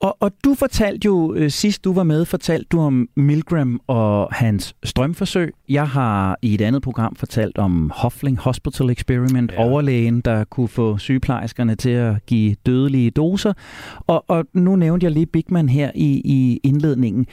Og, 0.00 0.16
og 0.20 0.32
du 0.44 0.54
fortalte 0.54 1.06
jo, 1.06 1.34
øh, 1.34 1.50
sidst 1.50 1.84
du 1.84 1.92
var 1.92 2.02
med, 2.02 2.24
fortalte 2.24 2.66
du 2.72 2.80
om 2.80 3.08
Milgram 3.16 3.80
og 3.86 4.28
hans 4.32 4.74
strømforsøg. 4.84 5.54
Jeg 5.68 5.88
har 5.88 6.38
i 6.42 6.54
et 6.54 6.60
andet 6.60 6.82
program 6.82 7.16
fortalt 7.16 7.58
om 7.58 7.92
Hofling 7.94 8.38
Hospital 8.38 8.90
Experiment, 8.90 9.52
ja. 9.52 9.64
overlægen, 9.64 10.20
der 10.20 10.44
kunne 10.44 10.68
få 10.68 10.98
sygeplejerskerne 10.98 11.74
til 11.74 11.90
at 11.90 12.26
give 12.26 12.56
dødelige 12.66 13.10
doser. 13.10 13.52
Og, 14.06 14.24
og 14.28 14.44
nu 14.52 14.76
nævnte 14.76 15.04
jeg 15.04 15.12
lige 15.12 15.26
Bigman 15.26 15.68
her 15.68 15.90
i, 15.94 16.22
i 16.24 16.60
indledningen. 16.62 17.26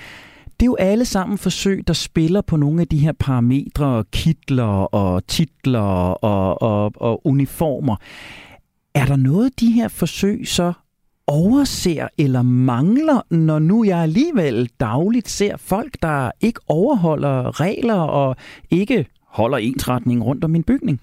det 0.59 0.61
er 0.61 0.65
jo 0.65 0.75
alle 0.75 1.05
sammen 1.05 1.37
forsøg, 1.37 1.83
der 1.87 1.93
spiller 1.93 2.41
på 2.41 2.57
nogle 2.57 2.81
af 2.81 2.87
de 2.87 2.97
her 2.97 3.11
parametre, 3.19 4.03
kitler 4.11 4.95
og 4.95 5.27
titler 5.27 5.79
og, 5.79 6.61
og, 6.61 6.91
og 6.95 7.27
uniformer. 7.27 7.95
Er 8.95 9.05
der 9.05 9.15
noget, 9.15 9.59
de 9.59 9.71
her 9.71 9.87
forsøg 9.87 10.47
så 10.47 10.73
overser 11.27 12.07
eller 12.17 12.41
mangler, 12.41 13.21
når 13.29 13.59
nu 13.59 13.85
jeg 13.85 13.99
alligevel 13.99 14.69
dagligt 14.79 15.29
ser 15.29 15.57
folk, 15.57 15.97
der 16.01 16.31
ikke 16.41 16.59
overholder 16.67 17.59
regler 17.59 17.99
og 17.99 18.35
ikke 18.71 19.05
holder 19.21 19.57
ensretning 19.57 20.25
rundt 20.25 20.43
om 20.43 20.51
min 20.51 20.63
bygning? 20.63 21.01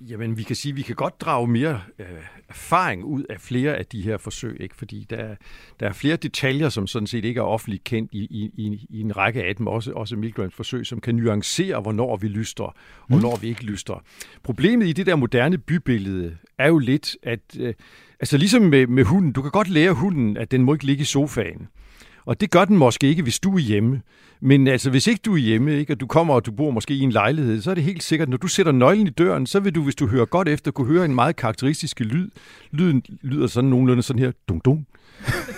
Jamen, 0.00 0.36
vi 0.38 0.42
kan 0.42 0.56
sige, 0.56 0.72
at 0.72 0.76
vi 0.76 0.82
kan 0.82 0.94
godt 0.94 1.20
drage 1.20 1.48
mere 1.48 1.80
øh, 1.98 2.06
erfaring 2.48 3.04
ud 3.04 3.22
af 3.30 3.40
flere 3.40 3.76
af 3.76 3.86
de 3.86 4.02
her 4.02 4.18
forsøg, 4.18 4.56
ikke? 4.60 4.76
fordi 4.76 5.06
der, 5.10 5.34
der 5.80 5.88
er 5.88 5.92
flere 5.92 6.16
detaljer, 6.16 6.68
som 6.68 6.86
sådan 6.86 7.06
set 7.06 7.24
ikke 7.24 7.38
er 7.38 7.44
offentligt 7.44 7.84
kendt 7.84 8.14
i, 8.14 8.18
i, 8.18 8.86
i, 8.90 9.00
en 9.00 9.16
række 9.16 9.44
af 9.44 9.56
dem, 9.56 9.66
også, 9.66 9.92
også 9.92 10.16
Milgrams 10.16 10.54
forsøg, 10.54 10.86
som 10.86 11.00
kan 11.00 11.14
nuancere, 11.14 11.80
hvornår 11.80 12.16
vi 12.16 12.28
lyster, 12.28 12.64
og 12.64 12.74
mm. 13.08 13.14
hvornår 13.14 13.36
vi 13.36 13.48
ikke 13.48 13.64
lyster. 13.64 14.04
Problemet 14.42 14.86
i 14.86 14.92
det 14.92 15.06
der 15.06 15.16
moderne 15.16 15.58
bybillede 15.58 16.36
er 16.58 16.68
jo 16.68 16.78
lidt, 16.78 17.16
at 17.22 17.40
øh, 17.58 17.74
altså 18.20 18.36
ligesom 18.36 18.62
med, 18.62 18.86
med 18.86 19.04
hunden, 19.04 19.32
du 19.32 19.42
kan 19.42 19.50
godt 19.50 19.68
lære 19.68 19.92
hunden, 19.92 20.36
at 20.36 20.50
den 20.50 20.62
må 20.62 20.72
ikke 20.72 20.86
ligge 20.86 21.02
i 21.02 21.04
sofaen. 21.04 21.68
Og 22.24 22.40
det 22.40 22.50
gør 22.50 22.64
den 22.64 22.76
måske 22.76 23.06
ikke, 23.06 23.22
hvis 23.22 23.40
du 23.40 23.54
er 23.54 23.58
hjemme. 23.58 24.02
Men 24.40 24.66
altså, 24.66 24.90
hvis 24.90 25.06
ikke 25.06 25.20
du 25.24 25.32
er 25.34 25.38
hjemme, 25.38 25.78
ikke, 25.78 25.92
og 25.92 26.00
du 26.00 26.06
kommer 26.06 26.34
og 26.34 26.46
du 26.46 26.52
bor 26.52 26.70
måske 26.70 26.94
i 26.94 27.00
en 27.00 27.10
lejlighed, 27.10 27.60
så 27.60 27.70
er 27.70 27.74
det 27.74 27.84
helt 27.84 28.02
sikkert, 28.02 28.28
når 28.28 28.36
du 28.36 28.46
sætter 28.46 28.72
nøglen 28.72 29.06
i 29.06 29.10
døren, 29.10 29.46
så 29.46 29.60
vil 29.60 29.74
du, 29.74 29.82
hvis 29.82 29.94
du 29.94 30.06
hører 30.06 30.24
godt 30.24 30.48
efter, 30.48 30.70
kunne 30.70 30.86
høre 30.86 31.04
en 31.04 31.14
meget 31.14 31.36
karakteristisk 31.36 32.00
lyd. 32.00 32.30
Lyden 32.70 33.02
lyder 33.22 33.46
sådan 33.46 33.70
nogenlunde 33.70 34.02
sådan 34.02 34.22
her, 34.22 34.32
dung 34.48 34.64
dung. 34.64 34.86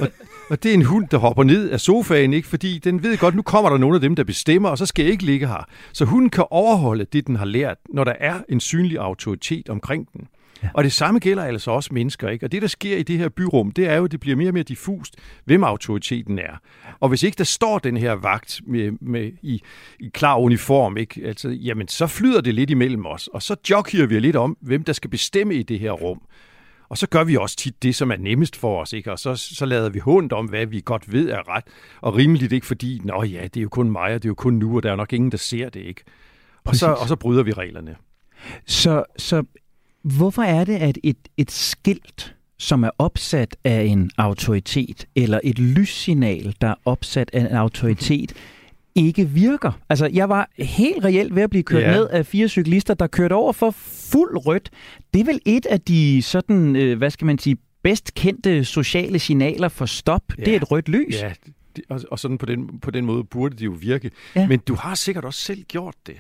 og, 0.01 0.09
og 0.51 0.63
det 0.63 0.71
er 0.71 0.75
en 0.75 0.85
hund, 0.85 1.09
der 1.09 1.19
hopper 1.19 1.45
ned 1.45 1.71
af 1.71 1.81
sofaen, 1.81 2.33
ikke? 2.33 2.49
fordi 2.49 2.79
den 2.79 3.03
ved 3.03 3.19
godt, 3.19 3.35
nu 3.35 3.43
kommer 3.43 3.71
der 3.71 3.79
nogle 3.79 3.95
af 3.95 4.01
dem, 4.01 4.17
der 4.17 4.25
bestemmer, 4.25 4.69
og 4.69 4.79
så 4.79 4.87
skal 4.87 5.03
jeg 5.03 5.13
ikke 5.13 5.25
ligge 5.25 5.49
her. 5.49 5.65
Så 5.93 6.05
hunden 6.05 6.31
kan 6.31 6.45
overholde 6.51 7.05
det, 7.05 7.27
den 7.27 7.37
har 7.37 7.45
lært, 7.45 7.77
når 7.95 8.05
der 8.05 8.15
er 8.21 8.41
en 8.49 8.61
synlig 8.61 8.99
autoritet 8.99 9.69
omkring 9.69 10.13
den. 10.13 10.29
Ja. 10.63 10.69
Og 10.75 10.85
det 10.85 10.93
samme 10.93 11.21
gælder 11.21 11.45
altså 11.45 11.71
også 11.71 11.95
mennesker. 11.95 12.29
Ikke? 12.29 12.47
Og 12.47 12.53
det, 12.53 12.63
der 12.63 12.69
sker 12.69 12.97
i 12.97 13.03
det 13.03 13.19
her 13.19 13.29
byrum, 13.29 13.71
det 13.71 13.87
er 13.87 13.97
jo, 13.97 14.05
at 14.05 14.13
det 14.13 14.21
bliver 14.21 14.37
mere 14.37 14.49
og 14.49 14.55
mere 14.55 14.63
diffust, 14.63 15.17
hvem 15.45 15.65
autoriteten 15.65 16.39
er. 16.39 16.61
Og 17.01 17.09
hvis 17.09 17.23
ikke 17.23 17.39
der 17.39 17.45
står 17.45 17.79
den 17.79 17.97
her 17.97 18.13
vagt 18.13 18.61
med, 18.67 18.93
med, 19.01 19.33
i, 19.43 19.63
i 20.01 20.09
klar 20.09 20.37
uniform, 20.37 20.97
ikke? 20.97 21.23
Altså, 21.25 21.49
jamen, 21.49 21.89
så 21.89 22.07
flyder 22.07 22.41
det 22.41 22.55
lidt 22.55 22.71
imellem 22.71 23.07
os. 23.07 23.27
Og 23.27 23.43
så 23.43 23.57
jockey 23.71 24.09
vi 24.09 24.21
lidt 24.21 24.37
om, 24.37 24.57
hvem 24.61 24.85
der 24.85 24.93
skal 24.93 25.11
bestemme 25.11 25.55
i 25.55 25.63
det 25.63 25.81
her 25.81 25.93
rum. 25.93 26.21
Og 26.89 26.99
så 26.99 27.07
gør 27.07 27.25
vi 27.25 27.37
også 27.37 27.57
tit 27.57 27.83
det, 27.83 27.95
som 27.95 28.11
er 28.11 28.17
nemmest 28.17 28.57
for 28.57 28.81
os, 28.81 28.93
ikke? 28.93 29.13
Og 29.13 29.19
så, 29.19 29.37
så 29.37 29.67
lader 29.67 29.89
vi 29.89 29.99
hund 29.99 30.33
om, 30.33 30.47
hvad 30.47 30.67
vi 30.67 30.83
godt 30.85 31.13
ved 31.13 31.31
er 31.31 31.49
ret 31.49 31.65
og 32.01 32.17
rimeligt, 32.17 32.53
ikke? 32.53 32.67
Fordi, 32.67 33.01
nå 33.05 33.23
ja, 33.23 33.43
det 33.43 33.57
er 33.57 33.63
jo 33.63 33.69
kun 33.69 33.91
mig, 33.91 34.15
og 34.15 34.23
det 34.23 34.25
er 34.25 34.31
jo 34.31 34.35
kun 34.35 34.55
nu, 34.55 34.77
og 34.77 34.83
der 34.83 34.93
er 34.93 34.97
nok 34.97 35.13
ingen, 35.13 35.31
der 35.31 35.39
ser 35.39 35.69
det, 35.69 35.81
ikke? 35.81 36.03
Og 36.65 36.77
så, 36.77 36.93
og 36.93 37.09
så 37.09 37.17
bryder 37.17 37.43
vi 37.43 37.53
reglerne. 37.53 37.97
Så, 38.67 39.05
så 39.17 39.43
Hvorfor 40.03 40.43
er 40.43 40.65
det, 40.65 40.77
at 40.77 40.99
et, 41.03 41.17
et 41.37 41.51
skilt, 41.51 42.35
som 42.59 42.83
er 42.83 42.91
opsat 42.99 43.57
af 43.65 43.83
en 43.83 44.11
autoritet, 44.17 45.07
eller 45.17 45.41
et 45.45 45.59
lyssignal, 45.59 46.55
der 46.61 46.69
er 46.69 46.75
opsat 46.85 47.31
af 47.33 47.41
en 47.41 47.47
autoritet, 47.47 48.33
ikke 48.95 49.29
virker. 49.29 49.73
Altså, 49.89 50.11
jeg 50.13 50.29
var 50.29 50.51
helt 50.59 51.05
reelt 51.05 51.35
ved 51.35 51.43
at 51.43 51.51
blive 51.51 51.63
kørt 51.63 51.83
yeah. 51.83 51.95
ned 51.95 52.09
af 52.09 52.27
fire 52.27 52.49
cyklister, 52.49 52.95
der 52.95 53.07
kørte 53.07 53.33
over 53.33 53.53
for 53.53 53.71
fuld 53.71 54.47
rødt. 54.47 54.71
Det 55.15 55.21
er 55.21 55.25
vel 55.25 55.41
et 55.47 55.67
af 55.67 55.81
de 55.81 56.23
sådan, 56.23 56.77
øh, 56.77 56.99
hvad 56.99 57.11
skal 57.11 57.27
man 57.27 57.39
sige, 57.39 57.57
bedst 57.83 58.15
kendte 58.15 58.65
sociale 58.65 59.19
signaler 59.19 59.69
for 59.69 59.87
stop. 59.87 60.23
Yeah. 60.39 60.47
Det 60.47 60.53
er 60.53 60.57
et 60.57 60.71
rødt 60.71 60.89
lys. 60.89 61.15
Ja, 61.15 61.33
og, 61.89 62.01
og 62.11 62.19
sådan 62.19 62.39
på 62.39 62.47
den, 62.47 62.79
på 62.79 62.91
den 62.91 63.05
måde 63.05 63.25
burde 63.25 63.57
det 63.57 63.65
jo 63.65 63.77
virke. 63.81 64.11
Ja. 64.37 64.49
Men 64.49 64.59
du 64.59 64.75
har 64.75 64.95
sikkert 64.95 65.25
også 65.25 65.41
selv 65.41 65.63
gjort 65.63 65.95
det. 66.07 66.17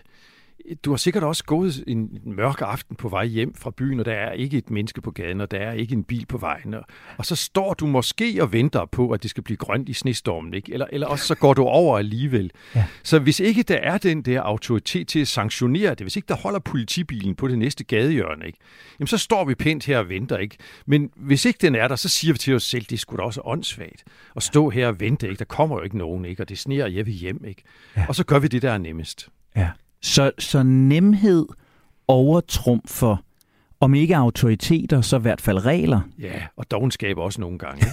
Du 0.84 0.90
har 0.90 0.96
sikkert 0.96 1.22
også 1.22 1.44
gået 1.44 1.84
en 1.86 2.18
mørk 2.24 2.60
aften 2.60 2.96
på 2.96 3.08
vej 3.08 3.26
hjem 3.26 3.54
fra 3.54 3.70
byen, 3.76 4.00
og 4.00 4.06
der 4.06 4.12
er 4.12 4.32
ikke 4.32 4.58
et 4.58 4.70
menneske 4.70 5.00
på 5.00 5.10
gaden, 5.10 5.40
og 5.40 5.50
der 5.50 5.58
er 5.58 5.72
ikke 5.72 5.92
en 5.92 6.04
bil 6.04 6.26
på 6.26 6.38
vejen. 6.38 6.74
Og, 6.74 6.84
og 7.18 7.26
så 7.26 7.36
står 7.36 7.74
du 7.74 7.86
måske 7.86 8.38
og 8.40 8.52
venter 8.52 8.84
på, 8.84 9.10
at 9.10 9.22
det 9.22 9.30
skal 9.30 9.42
blive 9.42 9.56
grønt 9.56 9.88
i 9.88 9.92
snestormen, 9.92 10.54
ikke? 10.54 10.72
Eller, 10.72 10.86
eller 10.92 11.06
også 11.06 11.26
så 11.26 11.34
går 11.34 11.54
du 11.54 11.62
over 11.62 11.98
alligevel. 11.98 12.50
Ja. 12.74 12.84
Så 13.02 13.18
hvis 13.18 13.40
ikke 13.40 13.62
der 13.62 13.76
er 13.76 13.98
den 13.98 14.22
der 14.22 14.40
autoritet 14.40 15.08
til 15.08 15.20
at 15.20 15.28
sanktionere 15.28 15.90
det, 15.90 16.00
hvis 16.00 16.16
ikke 16.16 16.26
der 16.28 16.36
holder 16.36 16.58
politibilen 16.58 17.34
på 17.34 17.48
det 17.48 17.58
næste 17.58 17.84
gadehjørne, 17.84 18.46
ikke? 18.46 18.58
Jamen 18.98 19.06
så 19.06 19.18
står 19.18 19.44
vi 19.44 19.54
pænt 19.54 19.86
her 19.86 19.98
og 19.98 20.08
venter. 20.08 20.36
Ikke? 20.36 20.56
Men 20.86 21.10
hvis 21.16 21.44
ikke 21.44 21.58
den 21.62 21.74
er 21.74 21.88
der, 21.88 21.96
så 21.96 22.08
siger 22.08 22.32
vi 22.32 22.38
til 22.38 22.54
os 22.54 22.62
selv, 22.62 22.84
det 22.84 23.00
skulle 23.00 23.18
da 23.18 23.26
også 23.26 23.40
åndssvagt 23.44 24.04
at 24.36 24.42
stå 24.42 24.70
her 24.70 24.88
og 24.88 25.00
vente. 25.00 25.28
Ikke? 25.28 25.38
Der 25.38 25.44
kommer 25.44 25.76
jo 25.76 25.82
ikke 25.82 25.98
nogen, 25.98 26.24
ikke? 26.24 26.42
og 26.42 26.48
det 26.48 26.58
sneer, 26.58 26.86
jeg 26.86 27.06
vil 27.06 27.14
hjem. 27.14 27.44
Ikke? 27.44 27.62
Ja. 27.96 28.04
Og 28.08 28.14
så 28.14 28.24
gør 28.24 28.38
vi 28.38 28.48
det, 28.48 28.62
der 28.62 28.70
er 28.70 28.78
nemmest. 28.78 29.28
Ja. 29.56 29.68
Så, 30.02 30.30
så 30.38 30.62
nemhed 30.62 31.46
overtrumfer, 32.08 33.16
om 33.80 33.94
ikke 33.94 34.16
autoriteter, 34.16 35.00
så 35.00 35.16
i 35.16 35.20
hvert 35.20 35.40
fald 35.40 35.66
regler. 35.66 36.00
Ja, 36.18 36.42
og 36.56 36.70
dogenskab 36.70 37.18
også 37.18 37.40
nogle 37.40 37.58
gange. 37.58 37.86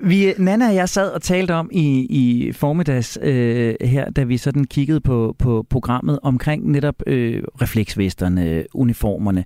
vi, 0.10 0.32
Nana 0.38 0.68
og 0.68 0.74
jeg 0.74 0.88
sad 0.88 1.10
og 1.10 1.22
talte 1.22 1.54
om 1.54 1.70
i, 1.72 2.06
i 2.10 2.52
formiddags 2.52 3.18
øh, 3.22 3.74
her, 3.80 4.10
da 4.10 4.22
vi 4.22 4.36
sådan 4.36 4.64
kiggede 4.64 5.00
på, 5.00 5.36
på 5.38 5.66
programmet 5.70 6.18
omkring 6.22 6.70
netop 6.70 7.02
øh, 7.06 7.42
refleksvesterne, 7.62 8.64
uniformerne, 8.74 9.44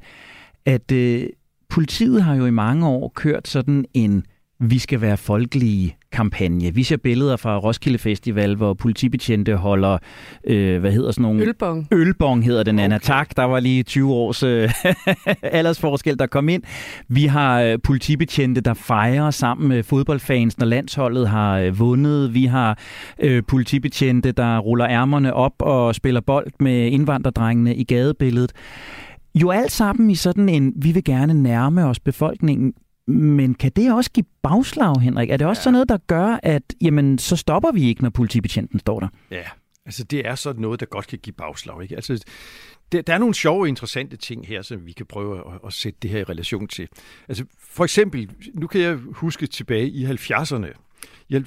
at 0.66 0.92
øh, 0.92 1.26
politiet 1.68 2.22
har 2.22 2.34
jo 2.34 2.46
i 2.46 2.50
mange 2.50 2.88
år 2.88 3.12
kørt 3.14 3.48
sådan 3.48 3.84
en 3.94 4.24
vi 4.60 4.78
skal 4.78 5.00
være 5.00 5.16
folkelige 5.16 5.96
kampagne. 6.12 6.74
Vi 6.74 6.82
ser 6.82 6.96
billeder 6.96 7.36
fra 7.36 7.58
Roskilde 7.58 7.98
Festival, 7.98 8.56
hvor 8.56 8.74
politibetjente 8.74 9.56
holder, 9.56 9.98
øh, 10.44 10.80
hvad 10.80 10.92
hedder 10.92 11.10
sådan 11.10 11.22
nogle... 11.22 11.42
Ølbong. 11.42 11.88
Ølbong 11.92 12.44
hedder 12.44 12.62
den, 12.62 12.78
okay. 12.78 12.98
Tak. 13.02 13.36
Der 13.36 13.44
var 13.44 13.60
lige 13.60 13.82
20 13.82 14.12
års 14.12 14.42
øh, 14.42 14.70
aldersforskel, 15.42 16.18
der 16.18 16.26
kom 16.26 16.48
ind. 16.48 16.62
Vi 17.08 17.24
har 17.26 17.60
øh, 17.60 17.78
politibetjente, 17.84 18.60
der 18.60 18.74
fejrer 18.74 19.30
sammen 19.30 19.68
med 19.68 19.82
fodboldfans, 19.82 20.58
når 20.58 20.66
landsholdet 20.66 21.28
har 21.28 21.58
øh, 21.58 21.78
vundet. 21.78 22.34
Vi 22.34 22.44
har 22.44 22.78
øh, 23.22 23.42
politibetjente, 23.48 24.32
der 24.32 24.58
ruller 24.58 24.88
ærmerne 24.88 25.34
op 25.34 25.52
og 25.58 25.94
spiller 25.94 26.20
bold 26.20 26.46
med 26.60 26.86
indvandrerdrengene 26.86 27.76
i 27.76 27.84
gadebilledet. 27.84 28.52
Jo 29.34 29.50
alt 29.50 29.72
sammen 29.72 30.10
i 30.10 30.14
sådan 30.14 30.48
en, 30.48 30.72
vi 30.76 30.92
vil 30.92 31.04
gerne 31.04 31.34
nærme 31.34 31.84
os 31.84 32.00
befolkningen, 32.00 32.72
men 33.08 33.54
kan 33.54 33.72
det 33.76 33.92
også 33.92 34.10
give 34.10 34.26
bagslag, 34.42 35.00
Henrik? 35.00 35.30
Er 35.30 35.36
det 35.36 35.46
også 35.46 35.60
ja. 35.60 35.62
sådan 35.62 35.72
noget, 35.72 35.88
der 35.88 35.98
gør, 36.06 36.38
at 36.42 36.62
jamen, 36.80 37.18
så 37.18 37.36
stopper 37.36 37.72
vi 37.72 37.82
ikke, 37.82 38.02
når 38.02 38.10
politibetjenten 38.10 38.78
står 38.78 39.00
der? 39.00 39.08
Ja, 39.30 39.42
altså 39.86 40.04
det 40.04 40.26
er 40.28 40.34
sådan 40.34 40.62
noget, 40.62 40.80
der 40.80 40.86
godt 40.86 41.06
kan 41.06 41.18
give 41.18 41.34
bagslag. 41.34 41.82
Ikke? 41.82 41.94
Altså, 41.94 42.24
der, 42.92 43.02
der 43.02 43.14
er 43.14 43.18
nogle 43.18 43.34
sjove 43.34 43.60
og 43.60 43.68
interessante 43.68 44.16
ting 44.16 44.46
her, 44.46 44.62
som 44.62 44.86
vi 44.86 44.92
kan 44.92 45.06
prøve 45.06 45.38
at, 45.38 45.60
at 45.66 45.72
sætte 45.72 45.98
det 46.02 46.10
her 46.10 46.18
i 46.18 46.24
relation 46.24 46.68
til. 46.68 46.88
Altså 47.28 47.44
for 47.60 47.84
eksempel, 47.84 48.30
nu 48.54 48.66
kan 48.66 48.80
jeg 48.80 48.98
huske 49.12 49.46
tilbage 49.46 49.88
i 49.88 50.04
70'erne. 50.04 50.66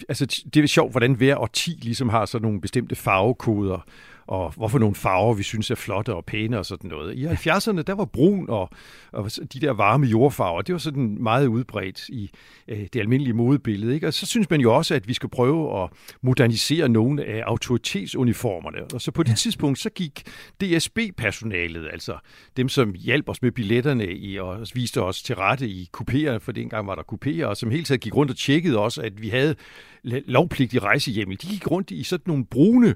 Altså, 0.10 0.44
det 0.54 0.64
er 0.64 0.68
sjovt, 0.68 0.94
hvordan 0.94 1.14
hver 1.14 1.38
årti 1.38 1.72
ligesom 1.82 2.10
har 2.10 2.26
sådan 2.26 2.46
nogle 2.46 2.62
bestemte 2.62 2.96
farvekoder 2.96 3.86
og 4.28 4.54
hvorfor 4.58 4.80
nogle 4.80 4.96
farver, 4.96 5.34
vi 5.34 5.44
synes 5.44 5.72
er 5.72 5.76
flotte 5.76 6.16
og 6.16 6.26
pæne 6.26 6.60
og 6.60 6.66
sådan 6.66 6.90
noget. 6.90 7.18
I 7.18 7.26
70'erne, 7.26 7.82
der 7.82 7.94
var 7.94 8.06
brun 8.06 8.50
og, 8.50 8.70
og 9.12 9.32
de 9.54 9.60
der 9.60 9.72
varme 9.72 10.06
jordfarver, 10.06 10.62
det 10.62 10.74
var 10.74 10.80
sådan 10.80 11.18
meget 11.20 11.48
udbredt 11.48 12.10
i 12.10 12.32
øh, 12.68 12.88
det 12.94 13.00
almindelige 13.00 13.34
modebillede. 13.34 13.94
Ikke? 13.94 14.08
Og 14.08 14.14
så 14.14 14.26
synes 14.26 14.50
man 14.50 14.62
jo 14.62 14.76
også, 14.76 14.96
at 14.96 15.08
vi 15.08 15.14
skal 15.14 15.30
prøve 15.30 15.84
at 15.84 15.90
modernisere 16.22 16.90
nogle 16.90 17.26
af 17.26 17.44
autoritetsuniformerne. 17.46 18.84
Og 18.94 19.02
så 19.02 19.12
på 19.12 19.24
det 19.24 19.30
ja. 19.30 19.36
tidspunkt, 19.36 19.80
så 19.80 19.90
gik 19.90 20.24
DSB-personalet, 20.62 21.90
altså 21.92 22.18
dem, 22.58 22.70
som 22.70 22.94
hjalp 22.94 23.30
os 23.30 23.42
med 23.42 23.52
billetterne 23.52 24.14
i, 24.14 24.40
og 24.40 24.68
viste 24.74 25.02
os 25.02 25.24
til 25.24 25.36
rette 25.36 25.68
i 25.68 25.90
kupéer, 25.98 26.38
for 26.38 26.52
dengang 26.52 26.88
var 26.88 26.96
der 26.96 27.04
kupéer, 27.14 27.46
og 27.46 27.58
som 27.58 27.72
hele 27.72 27.84
tiden 27.84 28.00
gik 28.00 28.16
rundt 28.16 28.32
og 28.32 28.38
tjekkede 28.38 28.80
også, 28.80 29.02
at 29.02 29.22
vi 29.22 29.30
havde 29.30 29.56
lovpligtig 30.04 30.84
rejsehjemmel. 30.84 31.38
De 31.42 31.48
gik 31.48 31.72
rundt 31.72 31.92
i 31.92 32.04
sådan 32.04 32.24
nogle 32.28 32.46
brune, 32.46 32.96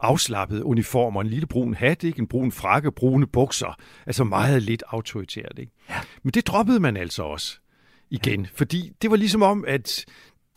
afslappede 0.00 0.64
uniformer, 0.64 1.20
en 1.20 1.26
lille 1.26 1.46
brun 1.46 1.74
hat, 1.74 2.04
ikke? 2.04 2.18
en 2.18 2.26
brun 2.26 2.52
frakke, 2.52 2.92
brune 2.92 3.26
bukser, 3.26 3.78
altså 4.06 4.24
meget 4.24 4.62
lidt 4.62 4.82
autoritært. 4.88 5.58
Ikke? 5.58 5.72
Ja. 5.90 5.94
Men 6.22 6.30
det 6.30 6.46
droppede 6.46 6.80
man 6.80 6.96
altså 6.96 7.22
også 7.22 7.58
igen, 8.10 8.40
ja. 8.40 8.48
fordi 8.54 8.92
det 9.02 9.10
var 9.10 9.16
ligesom 9.16 9.42
om, 9.42 9.64
at 9.68 10.04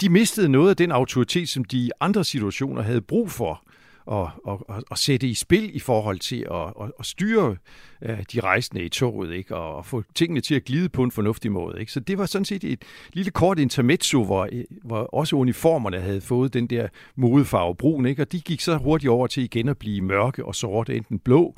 de 0.01 0.09
mistede 0.09 0.49
noget 0.49 0.69
af 0.69 0.77
den 0.77 0.91
autoritet, 0.91 1.49
som 1.49 1.63
de 1.63 1.77
i 1.77 1.91
andre 1.99 2.23
situationer 2.23 2.81
havde 2.81 3.01
brug 3.01 3.31
for 3.31 3.63
at, 4.11 4.27
at, 4.47 4.83
at 4.91 4.97
sætte 4.97 5.27
i 5.27 5.33
spil 5.33 5.75
i 5.75 5.79
forhold 5.79 6.19
til 6.19 6.47
at, 6.51 6.73
at, 6.81 6.91
at 6.99 7.05
styre 7.05 7.55
øh, 8.01 8.23
de 8.33 8.39
rejsende 8.39 8.83
i 8.83 8.89
toget, 8.89 9.33
ikke? 9.33 9.55
Og, 9.55 9.75
og 9.75 9.85
få 9.85 10.03
tingene 10.15 10.41
til 10.41 10.55
at 10.55 10.63
glide 10.63 10.89
på 10.89 11.03
en 11.03 11.11
fornuftig 11.11 11.51
måde. 11.51 11.79
Ikke? 11.79 11.91
Så 11.91 11.99
det 11.99 12.17
var 12.17 12.25
sådan 12.25 12.45
set 12.45 12.63
et 12.63 12.83
lille 13.13 13.31
kort 13.31 13.59
intermezzo, 13.59 14.23
hvor, 14.23 14.49
øh, 14.51 14.63
hvor 14.83 15.01
også 15.01 15.35
uniformerne 15.35 15.99
havde 15.99 16.21
fået 16.21 16.53
den 16.53 16.67
der 16.67 16.87
modefarve 17.15 17.75
brun, 17.75 18.05
ikke? 18.05 18.21
og 18.21 18.31
de 18.31 18.41
gik 18.41 18.61
så 18.61 18.77
hurtigt 18.77 19.09
over 19.09 19.27
til 19.27 19.43
igen 19.43 19.69
at 19.69 19.77
blive 19.77 20.01
mørke 20.01 20.45
og 20.45 20.55
sorte, 20.55 20.95
enten 20.95 21.19
blå 21.19 21.55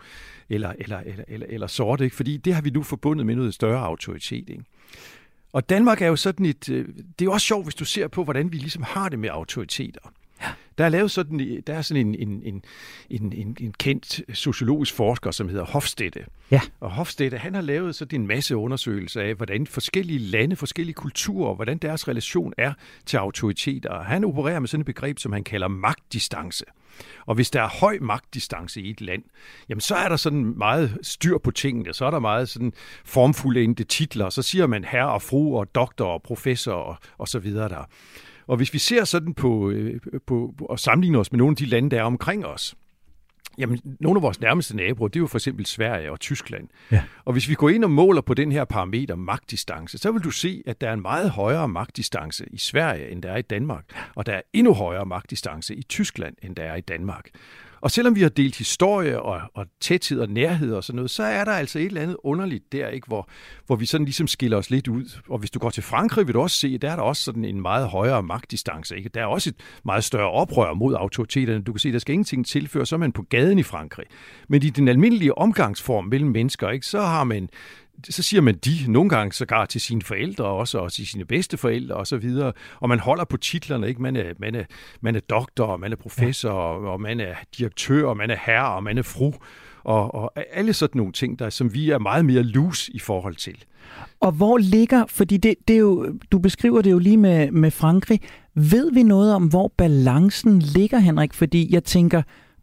eller, 0.50 0.74
eller, 0.80 1.00
eller, 1.06 1.24
eller, 1.28 1.48
eller 1.50 1.68
sorte, 1.68 2.04
ikke? 2.04 2.16
fordi 2.16 2.38
det 2.38 2.54
har 2.54 2.62
vi 2.62 2.70
nu 2.70 2.84
forbundet 2.84 3.26
med 3.26 3.36
noget 3.36 3.54
større 3.54 3.86
autoritet. 3.86 4.50
Ikke? 4.50 4.64
Og 5.54 5.70
Danmark 5.70 6.02
er 6.02 6.08
jo 6.08 6.16
sådan 6.16 6.46
et... 6.46 6.70
Øh, 6.70 6.88
det 6.88 7.22
er 7.22 7.26
jo 7.26 7.32
også 7.32 7.48
sjovt, 7.48 7.66
hvis 7.66 7.76
du 7.76 7.86
ser 7.86 8.08
på, 8.08 8.24
hvordan 8.24 8.52
vi 8.52 8.58
ligesom 8.58 8.84
har 8.84 9.10
det 9.10 9.20
med 9.20 9.30
autoriteter. 9.30 10.00
Der 10.78 10.86
er 10.86 10.90
lavet 10.90 11.12
sådan, 11.12 11.64
der 11.68 11.74
er 11.74 11.82
sådan 11.82 12.08
en, 12.08 12.16
en, 12.16 12.42
en, 12.44 12.64
en, 13.10 13.34
en, 13.34 13.58
en 13.60 13.74
kendt 13.80 14.22
sociologisk 14.34 14.94
forsker, 14.94 15.32
som 15.32 15.50
hedder 15.50 15.66
Hofstede. 15.66 16.24
Ja. 16.52 16.62
Og 16.80 16.92
Hofstede, 16.92 17.38
han 17.38 17.54
har 17.54 17.62
lavet 17.62 17.96
sådan 17.96 18.22
en 18.22 18.28
masse 18.28 18.56
undersøgelser 18.56 19.22
af, 19.22 19.36
hvordan 19.36 19.68
forskellige 19.68 20.20
lande, 20.20 20.56
forskellige 20.56 20.94
kulturer, 20.94 21.56
hvordan 21.56 21.78
deres 21.78 22.08
relation 22.08 22.54
er 22.58 22.74
til 23.06 23.18
autoriteter. 23.18 24.04
Han 24.04 24.24
opererer 24.24 24.60
med 24.60 24.68
sådan 24.68 24.82
et 24.82 24.86
begreb, 24.86 25.20
som 25.20 25.34
han 25.34 25.44
kalder 25.44 25.68
magtdistance. 25.68 26.66
Og 27.26 27.36
hvis 27.36 27.50
der 27.50 27.62
er 27.62 27.70
høj 27.70 27.98
magtdistance 28.02 28.82
i 28.82 28.90
et 28.90 29.02
land, 29.02 29.24
jamen 29.70 29.82
så 29.82 29.96
er 29.96 30.10
der 30.10 30.16
sådan 30.16 30.54
meget 30.58 30.98
styr 31.02 31.38
på 31.38 31.52
tingene, 31.52 31.94
så 31.94 32.06
er 32.06 32.12
der 32.12 32.20
meget 32.20 32.50
sådan 32.50 32.74
formfulde 33.06 33.84
titler, 33.84 34.30
så 34.30 34.42
siger 34.42 34.68
man 34.68 34.84
herre 34.84 35.12
og 35.12 35.22
fru 35.22 35.60
og 35.60 35.76
doktor 35.76 36.06
og 36.06 36.22
professor 36.24 36.74
og, 36.74 36.96
og 37.18 37.28
så 37.28 37.40
videre 37.40 37.70
der. 37.70 37.90
Og 38.52 38.58
hvis 38.58 38.74
vi 38.74 38.80
ser 38.80 39.04
sådan 39.04 39.34
på, 39.34 39.70
øh, 39.70 40.00
på, 40.28 40.54
på 40.58 40.66
og 40.66 40.80
sammenligner 40.80 41.20
os 41.20 41.32
med 41.32 41.38
nogle 41.38 41.52
af 41.52 41.56
de 41.56 41.66
lande, 41.66 41.90
der 41.90 42.00
er 42.00 42.04
omkring 42.04 42.46
os, 42.46 42.76
Jamen, 43.58 43.80
nogle 44.00 44.18
af 44.18 44.22
vores 44.22 44.42
nærmeste 44.42 44.78
naboer, 44.78 45.08
det 45.08 45.16
er 45.16 45.20
jo 45.20 45.28
for 45.28 45.38
eksempel 45.38 45.66
Sverige 45.66 46.12
og 46.12 46.20
Tyskland. 46.20 46.68
Ja. 46.92 47.04
Og 47.26 47.34
hvis 47.34 47.50
vi 47.50 47.54
går 47.54 47.70
ind 47.70 47.84
og 47.84 47.92
måler 47.92 48.22
på 48.22 48.34
den 48.34 48.52
her 48.52 48.66
parameter 48.66 49.16
magtdistance, 49.16 49.98
så 49.98 50.12
vil 50.12 50.22
du 50.22 50.32
se, 50.32 50.64
at 50.66 50.82
der 50.82 50.90
er 50.90 50.94
en 50.94 51.02
meget 51.02 51.30
højere 51.30 51.68
magtdistance 51.68 52.46
i 52.52 52.58
Sverige, 52.58 53.10
end 53.10 53.24
der 53.24 53.32
er 53.32 53.38
i 53.38 53.42
Danmark. 53.42 53.86
Og 54.16 54.26
der 54.26 54.34
er 54.34 54.42
endnu 54.54 54.74
højere 54.74 55.06
magtdistance 55.06 55.76
i 55.76 55.84
Tyskland, 55.84 56.36
end 56.44 56.56
der 56.56 56.64
er 56.64 56.76
i 56.76 56.82
Danmark. 56.82 57.30
Og 57.82 57.92
selvom 57.92 58.16
vi 58.16 58.22
har 58.22 58.30
delt 58.30 58.58
historie 58.58 59.22
og, 59.22 59.42
og 59.54 59.66
tæthed 59.80 60.20
og 60.20 60.30
nærhed 60.30 60.74
og 60.74 60.84
sådan 60.84 60.96
noget, 60.96 61.12
så 61.12 61.24
er 61.24 61.46
der 61.46 61.52
altså 61.52 61.80
et 61.80 61.86
eller 61.86 62.02
andet 62.02 62.18
underligt 62.24 62.72
der, 62.72 62.88
ikke, 62.88 63.08
hvor, 63.08 63.30
hvor 63.66 63.76
vi 63.76 63.86
sådan 63.86 64.06
ligesom 64.06 64.28
skiller 64.28 64.58
os 64.58 64.70
lidt 64.70 64.88
ud. 64.88 65.22
Og 65.30 65.38
hvis 65.40 65.52
du 65.52 65.60
går 65.60 65.70
til 65.70 65.84
Frankrig, 65.84 66.28
vil 66.28 66.34
du 66.34 66.42
også 66.42 66.58
se, 66.58 66.78
der 66.78 66.92
er 66.92 66.96
der 66.96 67.04
også 67.04 67.24
sådan 67.24 67.46
en 67.46 67.62
meget 67.62 67.88
højere 67.88 68.24
magtdistance. 68.24 68.98
Ikke? 68.98 69.10
Der 69.10 69.22
er 69.22 69.26
også 69.26 69.50
et 69.50 69.56
meget 69.86 70.04
større 70.04 70.32
oprør 70.32 70.74
mod 70.74 70.96
autoriteterne. 70.96 71.64
Du 71.64 71.74
kan 71.74 71.80
se, 71.80 71.92
der 71.92 72.00
skal 72.00 72.14
ingenting 72.14 72.46
tilføre, 72.46 72.86
så 72.86 72.96
er 72.96 73.00
man 73.00 73.12
på 73.12 73.22
gaden 73.22 73.60
i 73.60 73.64
Frankrig. 73.64 74.06
Men 74.48 74.64
i 74.64 74.70
den 74.70 74.88
almindelige 74.88 75.38
omgangsform 75.38 76.06
mellem 76.06 76.30
mennesker, 76.30 76.70
ikke, 76.70 76.86
så 76.86 77.02
har 77.02 77.24
man 77.24 77.50
så 78.10 78.24
siger 78.24 78.42
man 78.42 78.56
de, 78.56 78.72
nogle 78.88 79.10
gange 79.10 79.34
sågar 79.34 79.66
til 79.66 79.82
sine 79.82 80.02
forældre 80.02 80.46
også, 80.46 80.78
og 80.78 80.94
til 80.94 81.08
sine 81.08 81.26
bedsteforældre 81.26 81.96
og 81.96 82.08
så 82.08 82.18
videre. 82.18 82.54
Og 82.80 82.90
man 82.90 83.00
holder 83.00 83.26
på 83.26 83.38
titlerne, 83.38 83.88
ikke? 83.88 84.02
Man 84.02 84.16
er, 84.16 84.34
man 84.40 84.56
er, 84.56 84.64
man 85.02 85.16
er 85.16 85.20
doktor, 85.20 85.66
og 85.66 85.80
man 85.80 85.92
er 85.92 85.96
professor, 85.96 86.50
ja. 86.50 86.90
og 86.92 87.02
man 87.02 87.20
er 87.20 87.36
direktør, 87.58 88.08
og 88.08 88.18
man 88.18 88.30
er 88.30 88.38
herre, 88.46 88.76
og 88.76 88.84
man 88.84 88.98
er 88.98 89.02
fru. 89.02 89.34
Og, 89.84 90.16
og 90.16 90.34
alle 90.52 90.74
sådan 90.74 91.00
nogle 91.00 91.14
ting, 91.14 91.40
der, 91.40 91.50
som 91.50 91.74
vi 91.74 91.90
er 91.90 92.00
meget 92.00 92.26
mere 92.26 92.44
loose 92.44 92.92
i 92.94 93.00
forhold 93.00 93.36
til. 93.36 93.64
Og 94.20 94.32
hvor 94.32 94.58
ligger, 94.58 95.06
fordi 95.06 95.38
det, 95.38 95.56
det 95.68 95.74
er 95.74 95.80
jo, 95.80 96.14
du 96.32 96.40
beskriver 96.40 96.82
det 96.82 96.92
jo 96.92 97.00
lige 97.00 97.18
med, 97.18 97.52
med 97.52 97.72
Frankrig, 97.72 98.22
ved 98.56 98.94
vi 98.94 99.04
noget 99.04 99.36
om, 99.36 99.48
hvor 99.48 99.74
balancen 99.78 100.60
ligger, 100.60 101.00
Henrik? 101.00 101.34
Fordi 101.34 101.74
jeg 101.74 101.84
tænker, 101.84 102.22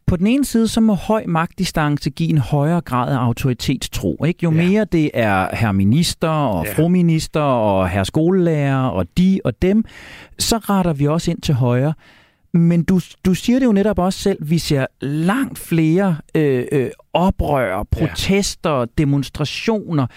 på 0.09 0.15
den 0.15 0.27
ene 0.27 0.45
side, 0.45 0.67
så 0.67 0.81
må 0.81 0.93
høj 0.93 1.23
magtdistance 1.27 2.09
give 2.09 2.29
en 2.29 2.37
højere 2.37 2.81
grad 2.81 3.13
af 3.13 3.17
autoritetstro. 3.17 4.25
Ikke? 4.25 4.39
Jo 4.43 4.51
ja. 4.51 4.69
mere 4.69 4.85
det 4.85 5.11
er 5.13 5.55
herr 5.55 5.71
minister 5.71 6.29
og 6.29 6.65
ja. 6.65 6.73
frominister 6.73 7.41
og 7.41 7.89
herr 7.89 8.03
skolelærer 8.03 8.87
og 8.87 9.05
de 9.17 9.39
og 9.45 9.61
dem, 9.61 9.85
så 10.39 10.57
retter 10.57 10.93
vi 10.93 11.07
også 11.07 11.31
ind 11.31 11.41
til 11.41 11.55
højre. 11.55 11.93
Men 12.53 12.83
du, 12.83 12.99
du 13.25 13.33
siger 13.33 13.59
det 13.59 13.65
jo 13.65 13.71
netop 13.71 13.99
også 13.99 14.19
selv, 14.19 14.49
vi 14.49 14.57
ser 14.57 14.85
langt 15.01 15.59
flere 15.59 16.17
øh, 16.35 16.65
øh, 16.71 16.89
oprør, 17.13 17.83
protester, 17.91 18.79
ja. 18.79 18.85
demonstrationer. 18.97 20.07